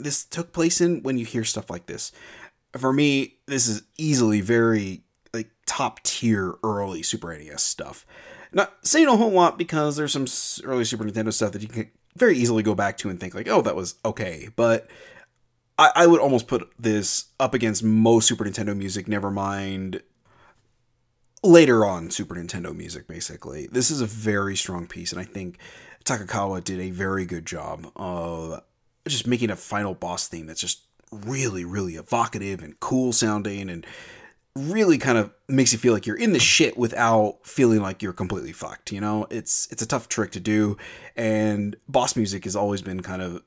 this 0.00 0.24
took 0.24 0.52
place 0.52 0.80
in 0.80 1.04
when 1.04 1.18
you 1.18 1.24
hear 1.24 1.44
stuff 1.44 1.70
like 1.70 1.86
this 1.86 2.10
for 2.78 2.92
me, 2.92 3.36
this 3.46 3.68
is 3.68 3.82
easily 3.98 4.40
very 4.40 5.02
like 5.32 5.50
top 5.66 6.02
tier 6.02 6.54
early 6.62 7.02
Super 7.02 7.36
NES 7.36 7.62
stuff. 7.62 8.06
Not 8.52 8.74
saying 8.82 9.08
a 9.08 9.16
whole 9.16 9.32
lot 9.32 9.58
because 9.58 9.96
there's 9.96 10.12
some 10.12 10.26
early 10.68 10.84
Super 10.84 11.04
Nintendo 11.04 11.32
stuff 11.32 11.52
that 11.52 11.62
you 11.62 11.68
can 11.68 11.90
very 12.16 12.36
easily 12.36 12.62
go 12.62 12.74
back 12.74 12.96
to 12.98 13.10
and 13.10 13.18
think 13.18 13.34
like, 13.34 13.48
oh, 13.48 13.62
that 13.62 13.76
was 13.76 13.96
okay. 14.04 14.48
But 14.54 14.88
I, 15.78 15.90
I 15.94 16.06
would 16.06 16.20
almost 16.20 16.46
put 16.46 16.70
this 16.78 17.26
up 17.40 17.54
against 17.54 17.82
most 17.82 18.28
Super 18.28 18.44
Nintendo 18.44 18.76
music, 18.76 19.08
never 19.08 19.30
mind 19.30 20.02
later 21.42 21.84
on 21.84 22.10
Super 22.10 22.34
Nintendo 22.36 22.74
music, 22.74 23.06
basically. 23.06 23.66
This 23.66 23.90
is 23.90 24.00
a 24.00 24.06
very 24.06 24.56
strong 24.56 24.86
piece, 24.86 25.12
and 25.12 25.20
I 25.20 25.24
think 25.24 25.58
Takekawa 26.04 26.62
did 26.62 26.80
a 26.80 26.90
very 26.90 27.26
good 27.26 27.46
job 27.46 27.90
of 27.96 28.62
just 29.06 29.26
making 29.26 29.50
a 29.50 29.56
final 29.56 29.94
boss 29.94 30.28
theme 30.28 30.46
that's 30.46 30.60
just 30.60 30.83
really, 31.14 31.64
really 31.64 31.94
evocative 31.94 32.62
and 32.62 32.78
cool 32.80 33.12
sounding 33.12 33.70
and 33.70 33.86
really 34.56 34.98
kind 34.98 35.18
of 35.18 35.32
makes 35.48 35.72
you 35.72 35.78
feel 35.78 35.92
like 35.92 36.06
you're 36.06 36.16
in 36.16 36.32
the 36.32 36.38
shit 36.38 36.76
without 36.78 37.38
feeling 37.42 37.80
like 37.80 38.02
you're 38.02 38.12
completely 38.12 38.52
fucked. 38.52 38.92
You 38.92 39.00
know, 39.00 39.26
it's 39.30 39.68
it's 39.70 39.82
a 39.82 39.86
tough 39.86 40.08
trick 40.08 40.30
to 40.32 40.40
do, 40.40 40.76
and 41.16 41.76
boss 41.88 42.16
music 42.16 42.44
has 42.44 42.54
always 42.54 42.82
been 42.82 43.00
kind 43.02 43.22
of 43.22 43.42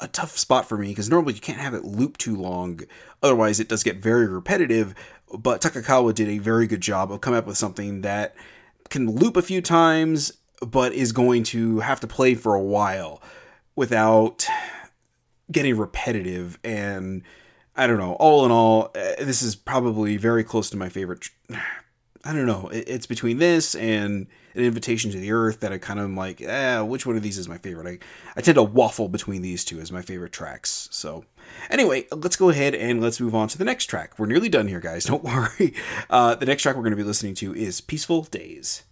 a 0.00 0.08
tough 0.08 0.38
spot 0.38 0.68
for 0.68 0.78
me 0.78 0.88
because 0.88 1.10
normally 1.10 1.34
you 1.34 1.40
can't 1.40 1.60
have 1.60 1.74
it 1.74 1.84
loop 1.84 2.18
too 2.18 2.36
long, 2.36 2.80
otherwise 3.22 3.60
it 3.60 3.68
does 3.68 3.82
get 3.82 3.96
very 3.96 4.26
repetitive. 4.26 4.94
But 5.36 5.60
Takekawa 5.60 6.14
did 6.14 6.28
a 6.28 6.38
very 6.38 6.66
good 6.66 6.80
job 6.80 7.12
of 7.12 7.20
coming 7.20 7.38
up 7.38 7.46
with 7.46 7.58
something 7.58 8.00
that 8.00 8.34
can 8.88 9.10
loop 9.10 9.36
a 9.36 9.42
few 9.42 9.60
times, 9.60 10.32
but 10.66 10.92
is 10.92 11.12
going 11.12 11.42
to 11.44 11.80
have 11.80 12.00
to 12.00 12.06
play 12.06 12.34
for 12.34 12.54
a 12.54 12.62
while 12.62 13.22
without 13.76 14.46
getting 15.50 15.76
repetitive 15.76 16.58
and 16.62 17.22
I 17.76 17.86
don't 17.86 17.98
know. 17.98 18.14
All 18.14 18.44
in 18.44 18.50
all, 18.50 18.90
uh, 18.94 19.24
this 19.24 19.40
is 19.40 19.54
probably 19.54 20.16
very 20.16 20.42
close 20.42 20.68
to 20.70 20.76
my 20.76 20.88
favorite. 20.88 21.28
I 22.24 22.32
don't 22.32 22.46
know. 22.46 22.68
It's 22.72 23.06
between 23.06 23.38
this 23.38 23.76
and 23.76 24.26
an 24.54 24.64
invitation 24.64 25.12
to 25.12 25.18
the 25.18 25.30
earth 25.30 25.60
that 25.60 25.72
I 25.72 25.78
kind 25.78 26.00
of 26.00 26.04
am 26.04 26.16
like, 26.16 26.42
eh, 26.42 26.80
which 26.80 27.06
one 27.06 27.16
of 27.16 27.22
these 27.22 27.38
is 27.38 27.48
my 27.48 27.58
favorite? 27.58 27.86
I, 27.86 27.98
I 28.36 28.40
tend 28.40 28.56
to 28.56 28.62
waffle 28.64 29.08
between 29.08 29.40
these 29.40 29.64
two 29.64 29.78
as 29.78 29.92
my 29.92 30.02
favorite 30.02 30.32
tracks. 30.32 30.88
So, 30.90 31.24
anyway, 31.70 32.06
let's 32.10 32.34
go 32.34 32.50
ahead 32.50 32.74
and 32.74 33.00
let's 33.00 33.20
move 33.20 33.36
on 33.36 33.46
to 33.48 33.56
the 33.56 33.64
next 33.64 33.86
track. 33.86 34.18
We're 34.18 34.26
nearly 34.26 34.48
done 34.48 34.66
here, 34.66 34.80
guys. 34.80 35.04
Don't 35.06 35.22
worry. 35.22 35.74
Uh, 36.10 36.34
the 36.34 36.44
next 36.44 36.64
track 36.64 36.74
we're 36.74 36.82
going 36.82 36.90
to 36.90 36.96
be 36.96 37.04
listening 37.04 37.34
to 37.36 37.54
is 37.54 37.80
Peaceful 37.80 38.24
Days. 38.24 38.82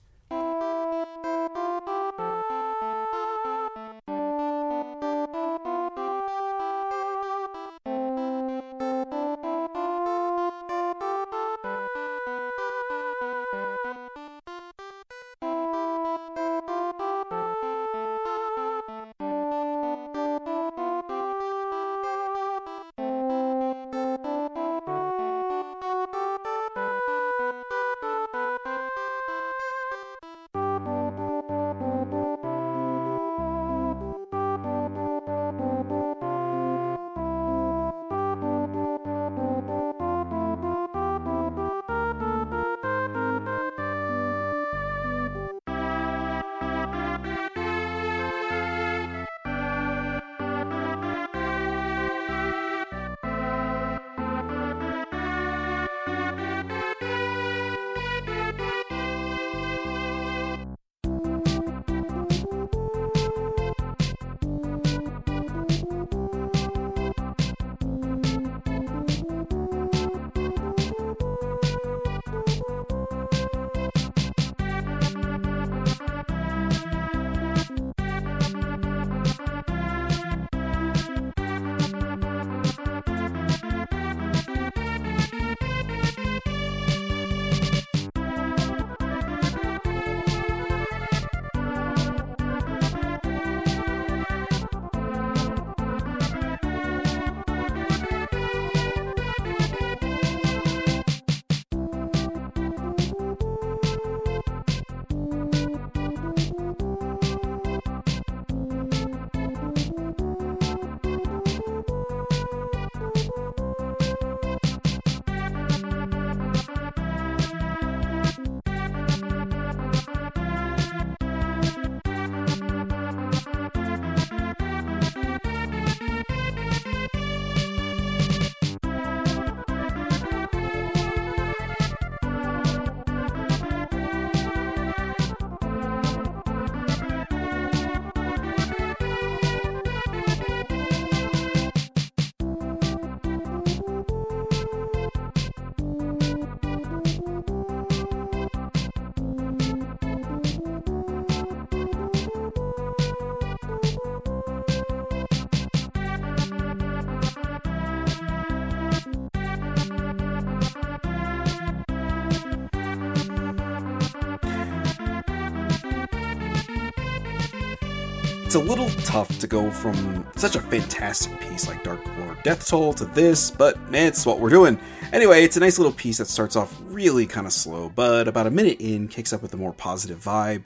A 168.57 168.67
little 168.67 168.89
tough 169.05 169.39
to 169.41 169.47
go 169.47 169.71
from 169.71 170.27
such 170.35 170.57
a 170.57 170.61
fantastic 170.61 171.39
piece 171.41 171.69
like 171.69 171.85
Dark 171.85 172.01
Lord 172.17 172.39
Deathtoll 172.39 172.97
to 172.97 173.05
this, 173.05 173.51
but 173.51 173.77
it's 173.93 174.25
what 174.25 174.41
we're 174.41 174.49
doing. 174.49 174.81
Anyway, 175.13 175.45
it's 175.45 175.59
a 175.59 175.61
nice 175.61 175.79
little 175.79 175.93
piece 175.93 176.17
that 176.17 176.27
starts 176.27 176.57
off 176.57 176.75
really 176.87 177.27
kind 177.27 177.47
of 177.47 177.53
slow, 177.53 177.91
but 177.91 178.27
about 178.27 178.47
a 178.47 178.51
minute 178.51 178.81
in 178.81 179.09
kicks 179.09 179.35
up 179.35 179.43
with 179.43 179.53
a 179.53 179.59
more 179.59 179.75
positive 179.75 180.25
vibe. 180.25 180.63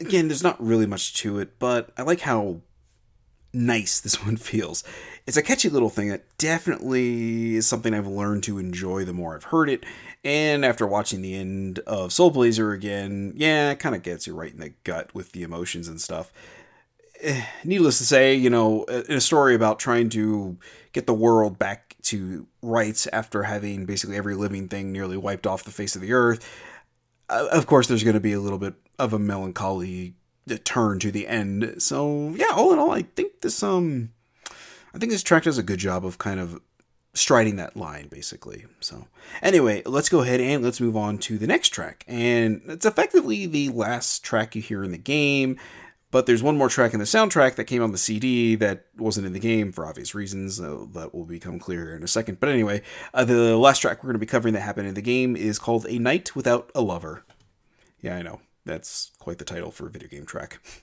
Again, 0.00 0.28
there's 0.28 0.42
not 0.42 0.58
really 0.58 0.86
much 0.86 1.12
to 1.16 1.38
it, 1.38 1.58
but 1.58 1.90
I 1.98 2.02
like 2.02 2.20
how 2.20 2.62
nice 3.52 4.00
this 4.00 4.24
one 4.24 4.38
feels. 4.38 4.82
It's 5.26 5.36
a 5.36 5.42
catchy 5.42 5.68
little 5.68 5.90
thing 5.90 6.08
that 6.08 6.24
definitely 6.38 7.56
is 7.56 7.66
something 7.66 7.92
I've 7.92 8.06
learned 8.06 8.42
to 8.44 8.58
enjoy 8.58 9.04
the 9.04 9.12
more 9.12 9.34
I've 9.34 9.44
heard 9.44 9.68
it. 9.68 9.84
And 10.24 10.64
after 10.64 10.86
watching 10.86 11.20
the 11.20 11.34
end 11.34 11.78
of 11.80 12.10
Soul 12.10 12.30
Blazer 12.30 12.72
again, 12.72 13.34
yeah, 13.36 13.72
it 13.72 13.80
kind 13.80 13.94
of 13.94 14.02
gets 14.02 14.26
you 14.26 14.34
right 14.34 14.52
in 14.52 14.60
the 14.60 14.72
gut 14.84 15.14
with 15.14 15.32
the 15.32 15.42
emotions 15.42 15.88
and 15.88 16.00
stuff. 16.00 16.32
Needless 17.64 17.98
to 17.98 18.04
say, 18.04 18.34
you 18.34 18.50
know, 18.50 18.84
in 18.84 19.16
a 19.16 19.20
story 19.20 19.54
about 19.54 19.78
trying 19.78 20.08
to 20.10 20.56
get 20.92 21.06
the 21.06 21.14
world 21.14 21.58
back 21.58 21.96
to 22.02 22.46
rights 22.60 23.06
after 23.12 23.44
having 23.44 23.86
basically 23.86 24.16
every 24.16 24.34
living 24.34 24.68
thing 24.68 24.92
nearly 24.92 25.16
wiped 25.16 25.46
off 25.46 25.64
the 25.64 25.70
face 25.70 25.94
of 25.94 26.02
the 26.02 26.12
earth, 26.12 26.46
uh, 27.28 27.48
of 27.50 27.66
course, 27.66 27.86
there's 27.86 28.04
going 28.04 28.14
to 28.14 28.20
be 28.20 28.32
a 28.32 28.40
little 28.40 28.58
bit 28.58 28.74
of 28.98 29.12
a 29.12 29.18
melancholy 29.18 30.14
turn 30.64 30.98
to 30.98 31.10
the 31.10 31.26
end. 31.26 31.74
So 31.78 32.34
yeah, 32.36 32.50
all 32.54 32.72
in 32.72 32.78
all, 32.78 32.90
I 32.90 33.02
think 33.02 33.40
this 33.40 33.62
um, 33.62 34.10
I 34.94 34.98
think 34.98 35.12
this 35.12 35.22
track 35.22 35.44
does 35.44 35.58
a 35.58 35.62
good 35.62 35.78
job 35.78 36.04
of 36.04 36.18
kind 36.18 36.40
of 36.40 36.60
striding 37.14 37.56
that 37.56 37.76
line 37.76 38.08
basically. 38.08 38.64
So 38.80 39.06
anyway, 39.40 39.82
let's 39.86 40.08
go 40.08 40.20
ahead 40.20 40.40
and 40.40 40.64
let's 40.64 40.80
move 40.80 40.96
on 40.96 41.18
to 41.18 41.38
the 41.38 41.46
next 41.46 41.70
track, 41.70 42.04
and 42.06 42.62
it's 42.66 42.86
effectively 42.86 43.46
the 43.46 43.68
last 43.70 44.24
track 44.24 44.54
you 44.54 44.62
hear 44.62 44.84
in 44.84 44.92
the 44.92 44.98
game 44.98 45.58
But 46.12 46.26
there's 46.26 46.42
one 46.42 46.58
more 46.58 46.68
track 46.68 46.92
in 46.92 47.00
the 47.00 47.06
soundtrack 47.06 47.56
that 47.56 47.64
came 47.64 47.82
on 47.82 47.90
the 47.90 47.98
CD 47.98 48.54
that 48.56 48.84
wasn't 48.98 49.26
in 49.26 49.32
the 49.32 49.40
game 49.40 49.72
for 49.72 49.86
obvious 49.86 50.14
reasons. 50.14 50.58
That 50.58 51.10
will 51.12 51.24
become 51.24 51.58
clear 51.58 51.96
in 51.96 52.04
a 52.04 52.06
second. 52.08 52.38
But 52.38 52.50
anyway, 52.50 52.82
uh, 53.14 53.24
the 53.24 53.56
last 53.56 53.80
track 53.80 54.02
we're 54.02 54.08
going 54.08 54.14
to 54.14 54.18
be 54.20 54.26
covering 54.26 54.52
that 54.52 54.60
happened 54.60 54.86
in 54.86 54.94
the 54.94 55.02
game 55.02 55.34
is 55.34 55.58
called 55.58 55.86
A 55.88 55.98
Night 55.98 56.36
Without 56.36 56.70
a 56.74 56.82
Lover. 56.82 57.24
Yeah, 58.02 58.16
I 58.16 58.22
know. 58.22 58.40
That's 58.66 59.10
quite 59.18 59.38
the 59.38 59.44
title 59.44 59.70
for 59.70 59.86
a 59.86 59.90
video 59.90 60.08
game 60.08 60.26
track. 60.26 60.60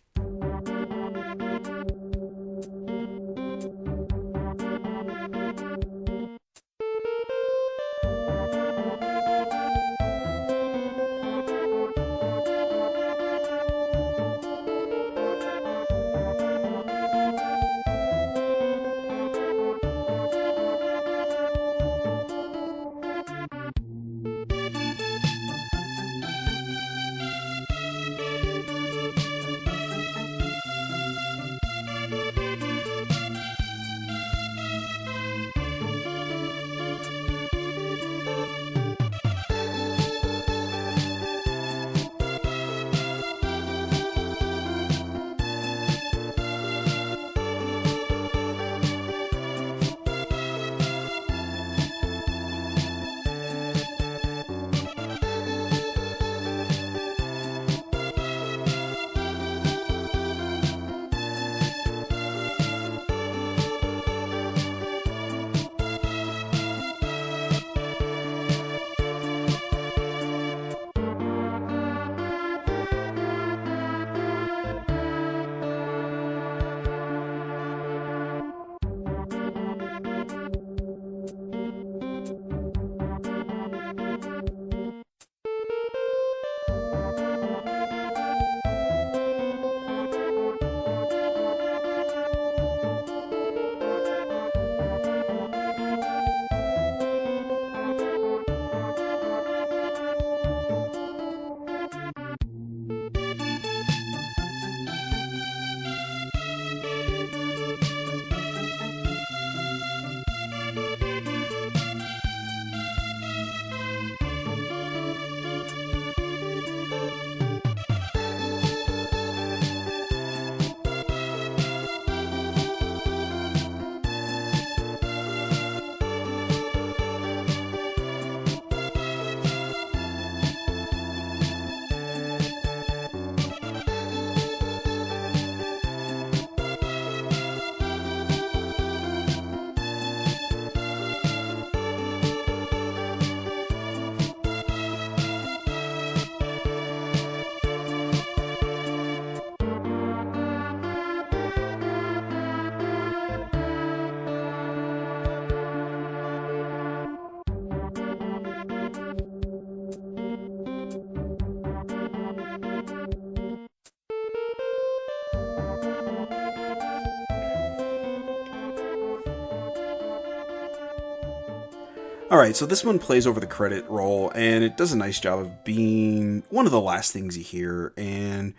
All 172.32 172.38
right, 172.38 172.56
so 172.56 172.68
this 172.68 172.84
one 172.84 173.00
plays 173.00 173.26
over 173.26 173.40
the 173.40 173.48
credit 173.48 173.90
roll, 173.90 174.32
and 174.36 174.64
it 174.64 174.78
does 174.78 174.92
a 174.92 174.98
nice 174.98 175.20
job 175.20 175.40
of 175.40 175.64
being 175.64 176.44
one 176.52 176.68
of 176.68 176.72
the 176.72 176.80
last 176.80 177.12
things 177.12 177.36
you 177.36 177.44
hear, 177.44 177.92
and 177.98 178.54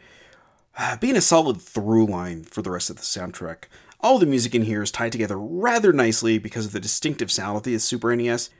uh, 0.77 0.97
being 0.97 1.17
a 1.17 1.21
solid 1.21 1.63
through 1.63 2.07
line 2.07 2.43
for 2.43 2.63
the 2.63 2.71
rest 2.73 2.91
of 2.91 2.97
the 2.97 3.03
soundtrack. 3.03 3.67
All 4.01 4.19
the 4.19 4.27
music 4.27 4.57
in 4.57 4.63
here 4.63 4.83
is 4.83 4.91
tied 4.91 5.13
together 5.13 5.39
rather 5.39 5.93
nicely 5.93 6.37
because 6.37 6.67
of 6.67 6.73
the 6.73 6.81
distinctive 6.81 7.31
sound 7.31 7.59
of 7.59 7.63
the 7.63 7.79
Super 7.79 8.17
NES. 8.17 8.51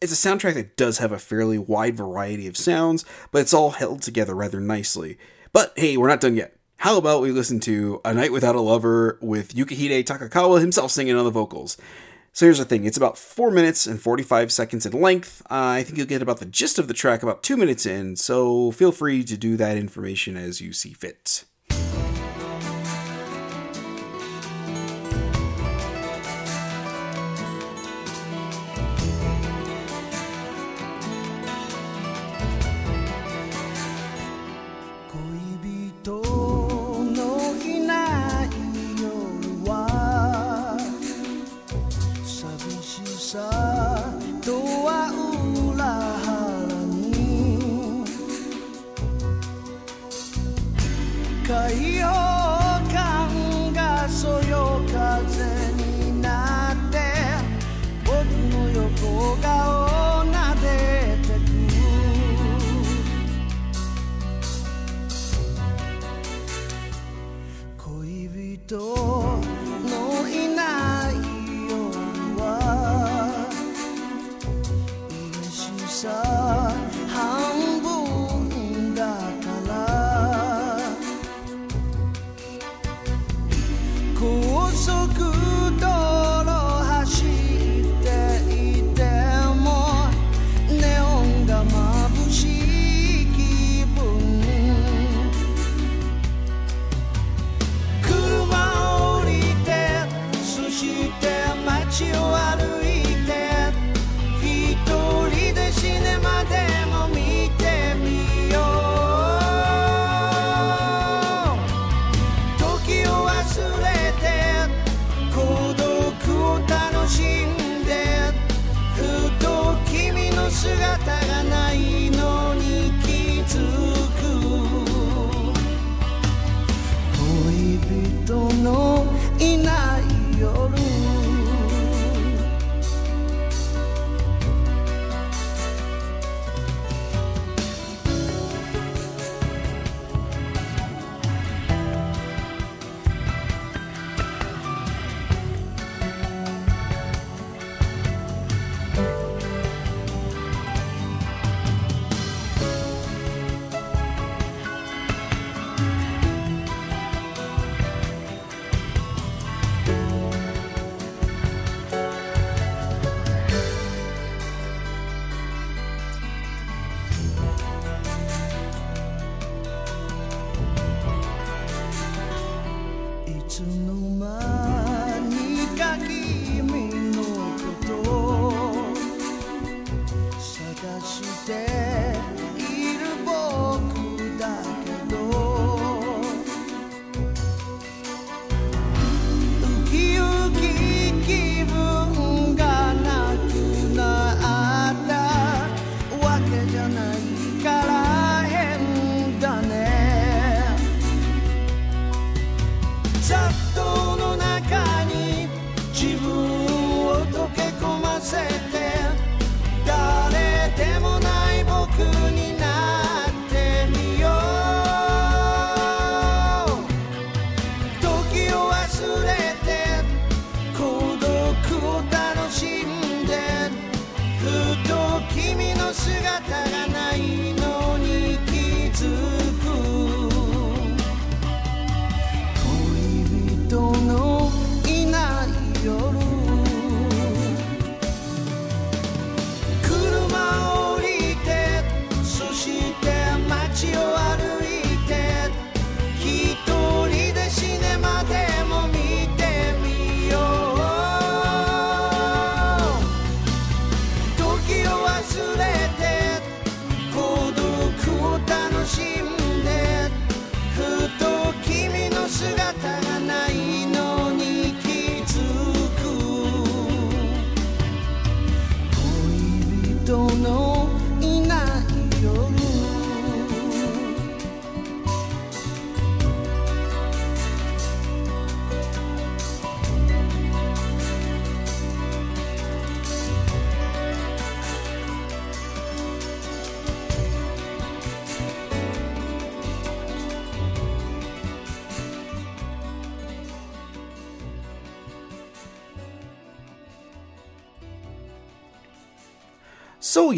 It's 0.00 0.12
a 0.12 0.28
soundtrack 0.28 0.54
that 0.54 0.78
does 0.78 0.96
have 0.96 1.12
a 1.12 1.18
fairly 1.18 1.58
wide 1.58 1.98
variety 1.98 2.46
of 2.46 2.56
sounds, 2.56 3.04
but 3.30 3.42
it's 3.42 3.52
all 3.52 3.72
held 3.72 4.00
together 4.00 4.34
rather 4.34 4.60
nicely. 4.60 5.18
But 5.52 5.74
hey, 5.76 5.98
we're 5.98 6.08
not 6.08 6.22
done 6.22 6.36
yet. 6.36 6.56
How 6.78 6.96
about 6.96 7.20
we 7.20 7.32
listen 7.32 7.60
to 7.60 8.00
A 8.02 8.14
Night 8.14 8.32
Without 8.32 8.54
a 8.54 8.60
Lover 8.62 9.18
with 9.20 9.54
Yukihide 9.54 10.04
Takekawa 10.04 10.60
himself 10.60 10.90
singing 10.90 11.16
on 11.16 11.24
the 11.24 11.30
vocals? 11.30 11.76
So 12.32 12.46
here's 12.46 12.58
the 12.58 12.64
thing 12.64 12.84
it's 12.84 12.96
about 12.96 13.18
4 13.18 13.50
minutes 13.50 13.86
and 13.86 14.00
45 14.00 14.52
seconds 14.52 14.86
in 14.86 14.92
length. 14.92 15.42
Uh, 15.50 15.78
I 15.78 15.82
think 15.82 15.98
you'll 15.98 16.06
get 16.06 16.22
about 16.22 16.38
the 16.38 16.46
gist 16.46 16.78
of 16.78 16.88
the 16.88 16.94
track 16.94 17.22
about 17.22 17.42
2 17.42 17.56
minutes 17.56 17.86
in, 17.86 18.16
so 18.16 18.70
feel 18.70 18.92
free 18.92 19.24
to 19.24 19.36
do 19.36 19.56
that 19.56 19.76
information 19.76 20.36
as 20.36 20.60
you 20.60 20.72
see 20.72 20.92
fit. 20.92 21.44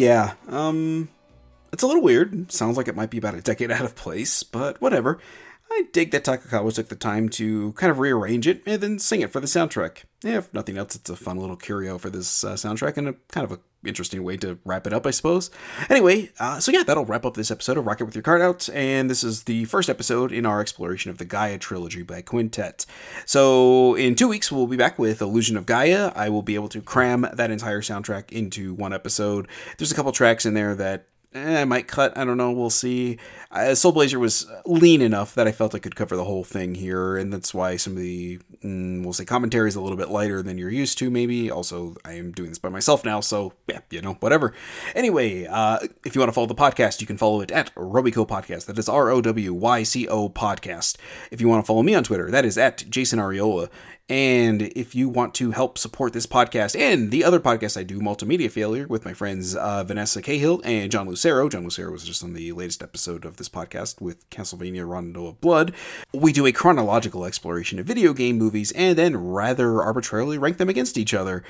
Yeah, 0.01 0.33
um, 0.49 1.11
it's 1.75 1.83
a 1.83 1.87
little 1.87 2.03
weird. 2.03 2.51
Sounds 2.51 2.79
like 2.79 2.89
it 2.89 2.97
might 2.97 3.11
be 3.11 3.19
about 3.19 3.35
a 3.35 3.43
decade 3.43 3.71
out 3.71 3.85
of 3.85 3.95
place, 3.95 4.43
but 4.43 4.81
whatever. 4.81 5.19
Dig 5.93 6.11
that 6.13 6.25
Takekawa 6.25 6.75
took 6.75 6.89
the 6.89 6.97
time 6.97 7.29
to 7.31 7.73
kind 7.73 7.91
of 7.91 7.99
rearrange 7.99 8.47
it 8.47 8.63
and 8.67 8.81
then 8.81 8.99
sing 8.99 9.21
it 9.21 9.33
for 9.33 9.41
the 9.41 9.47
soundtrack. 9.47 10.05
If 10.23 10.53
nothing 10.53 10.77
else, 10.79 10.95
it's 10.95 11.11
a 11.11 11.17
fun 11.17 11.39
little 11.39 11.57
curio 11.57 11.99
for 11.99 12.11
this 12.11 12.45
uh, 12.45 12.55
soundtrack 12.55 12.97
and 12.97 13.09
a 13.09 13.15
kind 13.31 13.45
of 13.45 13.53
a 13.53 13.61
interesting 13.85 14.23
way 14.23 14.37
to 14.37 14.59
wrap 14.65 14.87
it 14.87 14.93
up, 14.93 15.07
I 15.07 15.11
suppose. 15.11 15.51
Anyway, 15.89 16.31
uh, 16.39 16.61
so 16.61 16.71
yeah, 16.71 16.83
that'll 16.83 17.05
wrap 17.05 17.25
up 17.25 17.35
this 17.35 17.51
episode 17.51 17.79
of 17.79 17.87
Rock 17.87 18.01
Out 18.01 18.07
with 18.07 18.15
Your 18.15 18.23
Cart 18.23 18.43
Out, 18.43 18.69
and 18.75 19.09
this 19.09 19.25
is 19.25 19.45
the 19.45 19.65
first 19.67 19.89
episode 19.89 20.33
in 20.33 20.45
our 20.45 20.61
exploration 20.61 21.11
of 21.11 21.19
the 21.19 21.25
Gaia 21.25 21.59
trilogy 21.59 22.03
by 22.03 22.23
Quintet. 22.23 22.85
So 23.25 23.95
in 23.95 24.15
two 24.15 24.29
weeks, 24.29 24.53
we'll 24.53 24.67
be 24.67 24.77
back 24.77 24.99
with 24.99 25.21
Illusion 25.23 25.57
of 25.57 25.67
Gaia. 25.67 26.13
I 26.15 26.29
will 26.29 26.43
be 26.43 26.55
able 26.55 26.69
to 26.71 26.83
cram 26.83 27.27
that 27.33 27.51
entire 27.51 27.81
soundtrack 27.81 28.31
into 28.33 28.75
one 28.75 28.93
episode. 28.93 29.49
There's 29.79 29.93
a 29.93 29.95
couple 29.95 30.13
tracks 30.13 30.45
in 30.45 30.55
there 30.55 30.75
that 30.75 31.07
eh, 31.35 31.63
I 31.63 31.65
might 31.65 31.89
cut. 31.89 32.17
I 32.17 32.25
don't 32.25 32.37
know. 32.37 32.53
We'll 32.53 32.71
see. 32.71 33.19
Uh, 33.53 33.75
Soul 33.75 33.91
Blazer 33.91 34.19
was 34.21 34.47
lean 34.65 35.03
enough 35.03 35.35
that 35.35 35.49
I 35.49 35.53
felt 35.53 35.75
I 35.75 35.81
could 35.81 35.97
cover 35.97 36.17
the 36.17 36.25
whole 36.25 36.45
thing 36.45 36.77
here, 36.77 37.17
and 37.17 37.33
that's 37.33 37.53
why 37.53 37.77
some 37.77 37.95
of 37.95 37.99
the 37.99 38.39
mm, 38.65 39.03
we'll 39.03 39.13
say 39.13 39.25
commentary 39.25 39.69
is 39.69 39.75
a 39.75 39.81
little 39.81 39.97
bit 39.97 40.09
lighter 40.09 40.41
than 40.41 40.57
you're 40.57 40.71
used 40.71 40.99
to. 40.99 41.11
Maybe 41.11 41.51
also 41.51 41.97
I 42.05 42.13
am 42.13 42.31
doing 42.31 42.51
this 42.51 42.61
by 42.61 42.69
myself 42.69 43.05
now, 43.05 43.19
so 43.19 43.53
yeah, 43.67 43.81
you 43.91 44.03
know, 44.03 44.15
whatever. 44.15 44.55
Anyway, 44.95 45.47
uh, 45.47 45.81
if 46.05 46.15
you 46.15 46.21
want 46.21 46.29
to 46.29 46.33
follow 46.33 46.47
the 46.47 46.55
podcast, 46.55 47.01
you 47.01 47.09
can 47.09 47.19
follow 47.19 47.41
it 47.41 47.51
at 47.51 47.75
ROWYCO 47.75 48.29
Podcast. 48.29 48.67
That 48.67 48.79
is 48.79 48.89
R 48.89 49.11
O 49.11 49.21
W 49.21 49.53
Y 49.53 49.83
C 49.83 50.07
O 50.07 50.29
Podcast. 50.29 50.97
If 51.33 51.41
you 51.41 51.49
want 51.49 51.65
to 51.65 51.67
follow 51.67 51.83
me 51.83 51.97
on 51.97 52.05
Twitter, 52.05 52.31
that 52.31 52.45
is 52.45 52.57
at 52.57 52.89
Jason 52.89 53.19
Ariola. 53.19 53.69
And 54.11 54.63
if 54.63 54.97
you 54.97 55.09
want 55.09 55.35
to 55.35 55.53
help 55.53 55.79
support 55.79 56.13
this 56.13 56.27
podcast 56.27 56.77
and 56.77 57.13
the 57.13 57.23
other 57.23 57.39
podcast 57.39 57.79
I 57.79 57.85
do, 57.85 58.01
Multimedia 58.01 58.51
Failure, 58.51 58.89
with 58.89 59.05
my 59.05 59.15
friends 59.15 59.55
uh, 59.55 59.85
Vanessa 59.85 60.21
Cahill 60.21 60.61
and 60.65 60.91
John 60.91 61.09
Lucero. 61.09 61.49
John 61.49 61.63
Lucero 61.63 61.93
was 61.93 62.03
just 62.03 62.25
on 62.25 62.33
the 62.33 62.51
latest 62.51 62.83
episode 62.83 63.25
of 63.25 63.37
this 63.41 63.49
podcast 63.49 64.01
with 64.01 64.29
Castlevania 64.29 64.87
Rondo 64.87 65.27
of 65.27 65.41
Blood. 65.41 65.75
We 66.13 66.33
do 66.33 66.47
a 66.47 66.53
chronological 66.53 67.25
exploration 67.25 67.79
of 67.79 67.87
video 67.87 68.13
game 68.13 68.37
movies 68.37 68.71
and 68.73 68.97
then 68.97 69.17
rather 69.17 69.83
arbitrarily 69.83 70.37
rank 70.37 70.59
them 70.59 70.69
against 70.69 70.99
each 70.99 71.15
other. 71.15 71.43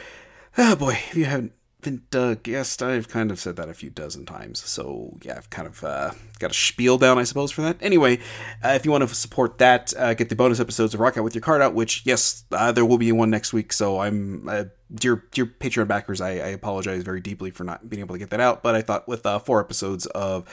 Oh 0.57 0.77
boy, 0.77 0.93
if 0.93 1.17
you 1.17 1.25
haven't 1.25 1.53
been 1.81 2.03
uh, 2.15 2.35
guessed, 2.43 2.83
I've 2.83 3.09
kind 3.09 3.31
of 3.31 3.41
said 3.41 3.57
that 3.57 3.69
a 3.69 3.75
few 3.75 3.91
dozen 3.91 4.27
times. 4.27 4.63
So 4.65 5.19
yeah, 5.23 5.37
I've 5.37 5.51
kind 5.51 5.67
of 5.67 5.83
uh, 5.83 6.13
got 6.39 6.51
a 6.51 6.55
spiel 6.55 6.99
down, 6.99 7.19
I 7.19 7.25
suppose, 7.25 7.51
for 7.51 7.63
that. 7.63 7.77
Anyway, 7.81 8.19
uh, 8.65 8.69
if 8.69 8.85
you 8.85 8.91
want 8.91 9.09
to 9.09 9.15
support 9.15 9.59
that, 9.59 9.93
uh, 9.97 10.15
get 10.15 10.29
the 10.29 10.37
bonus 10.37 10.61
episodes 10.61 10.95
of 10.95 11.01
Rock 11.01 11.17
Out 11.17 11.25
with 11.25 11.35
Your 11.35 11.43
Cart 11.43 11.61
Out, 11.61 11.75
which 11.75 12.03
yes, 12.05 12.45
uh, 12.53 12.73
there 12.73 12.85
will 12.85 12.99
be 12.99 13.13
one 13.13 13.31
next 13.31 13.53
week. 13.53 13.73
So 13.73 14.01
I'm 14.01 14.49
uh, 14.49 14.65
dear 14.93 15.25
dear 15.33 15.47
Patreon 15.47 15.89
backers, 15.89 16.21
I, 16.21 16.31
I 16.31 16.49
apologize 16.49 17.03
very 17.03 17.21
deeply 17.21 17.51
for 17.51 17.65
not 17.65 17.89
being 17.89 18.01
able 18.01 18.15
to 18.15 18.19
get 18.19 18.31
that 18.31 18.41
out. 18.41 18.63
But 18.63 18.75
I 18.75 18.83
thought 18.83 19.09
with 19.09 19.27
four 19.45 19.61
episodes 19.61 20.07
of 20.07 20.45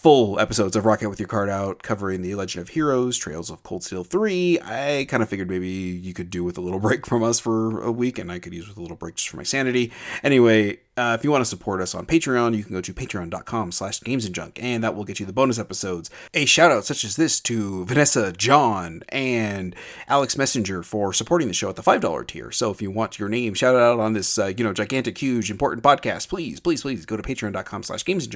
full 0.00 0.40
episodes 0.40 0.76
of 0.76 0.86
Rock 0.86 1.02
Out 1.02 1.10
with 1.10 1.20
Your 1.20 1.28
Cart 1.28 1.50
Out 1.50 1.82
covering 1.82 2.22
the 2.22 2.34
Legend 2.34 2.62
of 2.62 2.70
Heroes, 2.70 3.18
Trails 3.18 3.50
of 3.50 3.62
Cold 3.62 3.84
Steel 3.84 4.02
3. 4.02 4.58
I 4.64 5.04
kind 5.10 5.22
of 5.22 5.28
figured 5.28 5.50
maybe 5.50 5.68
you 5.68 6.14
could 6.14 6.30
do 6.30 6.42
with 6.42 6.56
a 6.56 6.62
little 6.62 6.80
break 6.80 7.04
from 7.06 7.22
us 7.22 7.38
for 7.38 7.82
a 7.82 7.92
week, 7.92 8.18
and 8.18 8.32
I 8.32 8.38
could 8.38 8.54
use 8.54 8.66
with 8.66 8.78
a 8.78 8.80
little 8.80 8.96
break 8.96 9.16
just 9.16 9.28
for 9.28 9.36
my 9.36 9.42
sanity. 9.42 9.92
Anyway, 10.22 10.78
uh, 11.00 11.14
if 11.14 11.24
you 11.24 11.30
want 11.30 11.40
to 11.40 11.48
support 11.48 11.80
us 11.80 11.94
on 11.94 12.04
Patreon, 12.04 12.54
you 12.54 12.62
can 12.62 12.74
go 12.74 12.82
to 12.82 12.92
patreon.com 12.92 13.72
slash 13.72 14.00
games 14.02 14.26
and 14.26 14.84
that 14.84 14.94
will 14.94 15.04
get 15.04 15.18
you 15.18 15.24
the 15.24 15.32
bonus 15.32 15.58
episodes. 15.58 16.10
A 16.34 16.44
shout 16.44 16.70
out 16.70 16.84
such 16.84 17.04
as 17.04 17.16
this 17.16 17.40
to 17.40 17.86
Vanessa, 17.86 18.32
John, 18.32 19.02
and 19.08 19.74
Alex 20.08 20.36
Messenger 20.36 20.82
for 20.82 21.12
supporting 21.14 21.48
the 21.48 21.54
show 21.54 21.70
at 21.70 21.76
the 21.76 21.82
$5 21.82 22.26
tier. 22.26 22.50
So 22.52 22.70
if 22.70 22.82
you 22.82 22.90
want 22.90 23.18
your 23.18 23.30
name 23.30 23.54
shout 23.54 23.74
out 23.74 23.98
on 23.98 24.12
this, 24.12 24.38
uh, 24.38 24.52
you 24.56 24.62
know, 24.62 24.74
gigantic, 24.74 25.16
huge, 25.16 25.50
important 25.50 25.82
podcast, 25.82 26.28
please, 26.28 26.60
please, 26.60 26.82
please 26.82 27.06
go 27.06 27.16
to 27.16 27.22
patreon.com 27.22 27.82
slash 27.82 28.04
games 28.04 28.28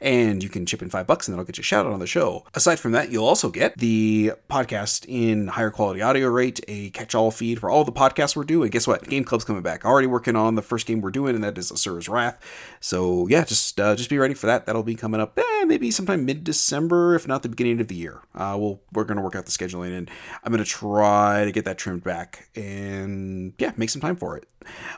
and 0.00 0.42
you 0.42 0.48
can 0.50 0.66
chip 0.66 0.82
in 0.82 0.90
five 0.90 1.06
bucks, 1.06 1.26
and 1.26 1.34
that'll 1.34 1.46
get 1.46 1.56
you 1.56 1.62
a 1.62 1.64
shout 1.64 1.86
out 1.86 1.92
on 1.92 2.00
the 2.00 2.06
show. 2.06 2.44
Aside 2.54 2.78
from 2.78 2.92
that, 2.92 3.10
you'll 3.10 3.26
also 3.26 3.50
get 3.50 3.78
the 3.78 4.32
podcast 4.50 5.06
in 5.08 5.48
higher 5.48 5.70
quality 5.70 6.02
audio 6.02 6.28
rate, 6.28 6.60
a 6.68 6.90
catch 6.90 7.14
all 7.14 7.30
feed 7.30 7.58
for 7.60 7.70
all 7.70 7.84
the 7.84 7.92
podcasts 7.92 8.36
we're 8.36 8.44
doing. 8.44 8.64
And 8.64 8.72
guess 8.72 8.86
what? 8.86 9.08
Game 9.08 9.24
Club's 9.24 9.44
coming 9.44 9.62
back. 9.62 9.84
Already 9.84 10.06
working 10.06 10.36
on 10.36 10.56
the 10.56 10.62
first 10.62 10.86
game 10.86 11.00
we're 11.00 11.10
doing, 11.10 11.34
and 11.34 11.42
that 11.42 11.56
is 11.58 11.70
Asura's 12.02 12.08
Wrath. 12.08 12.76
So 12.80 13.26
yeah, 13.28 13.44
just 13.44 13.80
uh, 13.80 13.94
just 13.94 14.10
be 14.10 14.18
ready 14.18 14.34
for 14.34 14.46
that. 14.46 14.66
That'll 14.66 14.82
be 14.82 14.94
coming 14.94 15.20
up 15.20 15.38
eh, 15.38 15.64
maybe 15.64 15.90
sometime 15.90 16.24
mid 16.24 16.44
December, 16.44 17.14
if 17.14 17.26
not 17.28 17.42
the 17.42 17.48
beginning 17.48 17.80
of 17.80 17.88
the 17.88 17.94
year. 17.94 18.22
Uh, 18.34 18.56
we'll 18.58 18.80
we're 18.92 19.04
gonna 19.04 19.22
work 19.22 19.36
out 19.36 19.46
the 19.46 19.52
scheduling, 19.52 19.96
and 19.96 20.10
I'm 20.44 20.52
gonna 20.52 20.64
try 20.64 21.44
to 21.44 21.52
get 21.52 21.64
that 21.64 21.78
trimmed 21.78 22.04
back, 22.04 22.48
and 22.56 23.54
yeah, 23.58 23.72
make 23.76 23.90
some 23.90 24.02
time 24.02 24.16
for 24.16 24.36
it. 24.36 24.46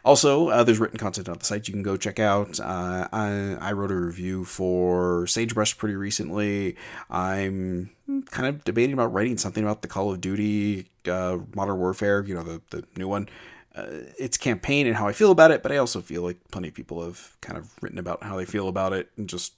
Also, 0.05 0.49
uh, 0.49 0.63
there's 0.63 0.79
written 0.79 0.99
content 0.99 1.29
on 1.29 1.39
the 1.39 1.45
site 1.45 1.69
you 1.69 1.73
can 1.73 1.83
go 1.83 1.97
check 1.97 2.19
out. 2.19 2.61
Uh, 2.61 3.09
I, 3.13 3.57
I 3.61 3.73
wrote 3.73 3.91
a 3.91 3.97
review 3.97 4.45
for 4.45 5.27
Sagebrush 5.27 5.79
pretty 5.79 5.97
recently. 5.97 6.77
I'm 7.09 7.91
kind 8.31 8.47
of 8.47 8.63
debating 8.65 8.93
about 8.93 9.13
writing 9.13 9.39
something 9.39 9.65
about 9.65 9.81
the 9.81 9.89
Call 9.89 10.13
of 10.13 10.21
Duty 10.21 10.87
uh, 11.09 11.39
Modern 11.55 11.79
Warfare, 11.79 12.23
you 12.27 12.35
know, 12.35 12.43
the, 12.43 12.61
the 12.71 12.85
new 12.97 13.09
one. 13.09 13.27
Uh, 13.75 14.05
its 14.19 14.37
campaign 14.37 14.87
and 14.87 14.95
how 14.95 15.09
I 15.09 15.13
feel 15.13 15.33
about 15.33 15.51
it, 15.51 15.61
but 15.61 15.73
I 15.73 15.79
also 15.79 16.01
feel 16.01 16.23
like 16.23 16.39
plenty 16.53 16.69
of 16.69 16.75
people 16.75 17.05
have 17.05 17.37
kind 17.41 17.59
of 17.59 17.71
written 17.83 17.99
about 17.99 18.23
how 18.23 18.37
they 18.37 18.45
feel 18.45 18.69
about 18.69 18.93
it 18.93 19.11
and 19.17 19.29
just 19.29 19.55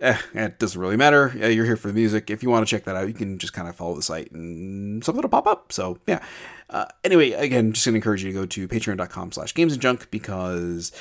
eh, 0.00 0.16
it 0.34 0.58
doesn't 0.60 0.80
really 0.80 0.96
matter. 0.96 1.32
Yeah, 1.36 1.48
you're 1.48 1.64
here 1.64 1.76
for 1.76 1.88
the 1.88 1.94
music. 1.94 2.30
If 2.30 2.42
you 2.42 2.50
want 2.50 2.66
to 2.66 2.70
check 2.70 2.84
that 2.84 2.94
out, 2.94 3.08
you 3.08 3.14
can 3.14 3.38
just 3.38 3.52
kind 3.52 3.68
of 3.68 3.74
follow 3.74 3.96
the 3.96 4.02
site 4.02 4.30
and 4.30 5.02
something 5.04 5.22
will 5.22 5.28
pop 5.28 5.46
up. 5.46 5.72
So 5.72 5.98
yeah. 6.06 6.24
Uh, 6.70 6.86
anyway, 7.04 7.32
again, 7.32 7.72
just 7.72 7.84
gonna 7.84 7.96
encourage 7.96 8.22
you 8.22 8.30
to 8.32 8.38
go 8.38 8.46
to 8.46 8.68
patreon.com 8.68 9.32
slash 9.32 9.54
games 9.54 9.72
and 9.72 9.82
junk 9.82 10.10
because 10.10 10.92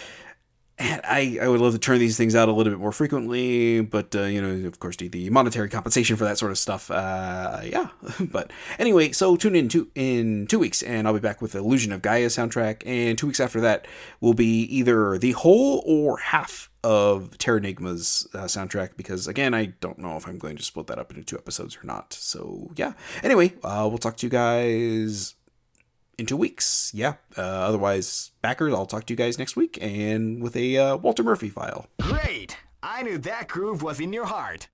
I, 0.78 1.40
I 1.42 1.48
would 1.48 1.62
love 1.62 1.72
to 1.74 1.80
turn 1.80 2.00
these 2.00 2.18
things 2.18 2.36
out 2.36 2.50
a 2.50 2.52
little 2.52 2.72
bit 2.74 2.80
more 2.80 2.92
frequently, 2.92 3.80
but 3.82 4.14
uh, 4.14 4.24
you 4.24 4.42
know, 4.42 4.68
of 4.68 4.80
course, 4.80 5.00
need 5.00 5.14
the 5.14 5.30
monetary 5.30 5.70
compensation 5.70 6.18
for 6.18 6.26
that 6.26 6.38
sort 6.38 6.52
of 6.52 6.58
stuff. 6.58 6.92
Uh, 6.92 7.62
yeah, 7.64 7.90
but 8.20 8.52
anyway, 8.78 9.12
so 9.14 9.38
tune 9.38 9.56
in 9.56 9.70
two 9.70 9.90
in 9.96 10.48
two 10.48 10.60
weeks, 10.60 10.84
and 10.84 11.08
I'll 11.08 11.14
be 11.14 11.20
back 11.22 11.42
with 11.42 11.54
the 11.54 11.60
Illusion 11.60 11.94
of 11.94 12.02
Gaia 12.02 12.28
soundtrack, 12.28 12.84
and 12.86 13.18
two 13.18 13.28
weeks 13.28 13.40
after 13.40 13.62
that 13.62 13.88
will 14.20 14.34
be 14.34 14.64
either 14.64 15.18
the 15.18 15.32
whole 15.32 15.82
or 15.86 16.18
half 16.18 16.70
of 16.84 17.32
Terranigma's 17.38 18.28
uh, 18.34 18.40
soundtrack 18.40 18.98
because 18.98 19.28
again, 19.28 19.54
I 19.54 19.68
don't 19.80 19.98
know 19.98 20.18
if 20.18 20.28
I'm 20.28 20.38
going 20.38 20.58
to 20.58 20.64
split 20.64 20.88
that 20.88 21.00
up 21.00 21.10
into 21.10 21.24
two 21.24 21.38
episodes 21.38 21.78
or 21.82 21.88
not. 21.88 22.14
So 22.14 22.72
yeah. 22.76 22.94
Anyway, 23.24 23.54
uh, 23.64 23.88
we'll 23.90 23.98
talk 23.98 24.18
to 24.18 24.26
you 24.26 24.30
guys 24.30 25.36
in 26.18 26.26
two 26.26 26.38
weeks. 26.38 26.92
Yeah. 26.94 27.16
Uh, 27.38 27.42
otherwise, 27.42 28.32
backers, 28.42 28.74
I'll 28.74 28.86
talk 28.86 29.06
to 29.06 29.14
you 29.14 29.18
guys 29.18 29.38
next 29.38 29.56
week 29.56 29.78
and 29.82 30.42
with 30.42 30.56
a 30.56 30.78
uh, 30.78 30.98
Walter 30.98 31.24
Murphy 31.24 31.50
file. 31.50 31.88
Great! 32.02 32.58
I 32.84 33.02
knew 33.02 33.18
that 33.20 33.48
groove 33.48 33.82
was 33.82 34.00
in 34.00 34.14
your 34.14 34.26
heart. 34.26 34.68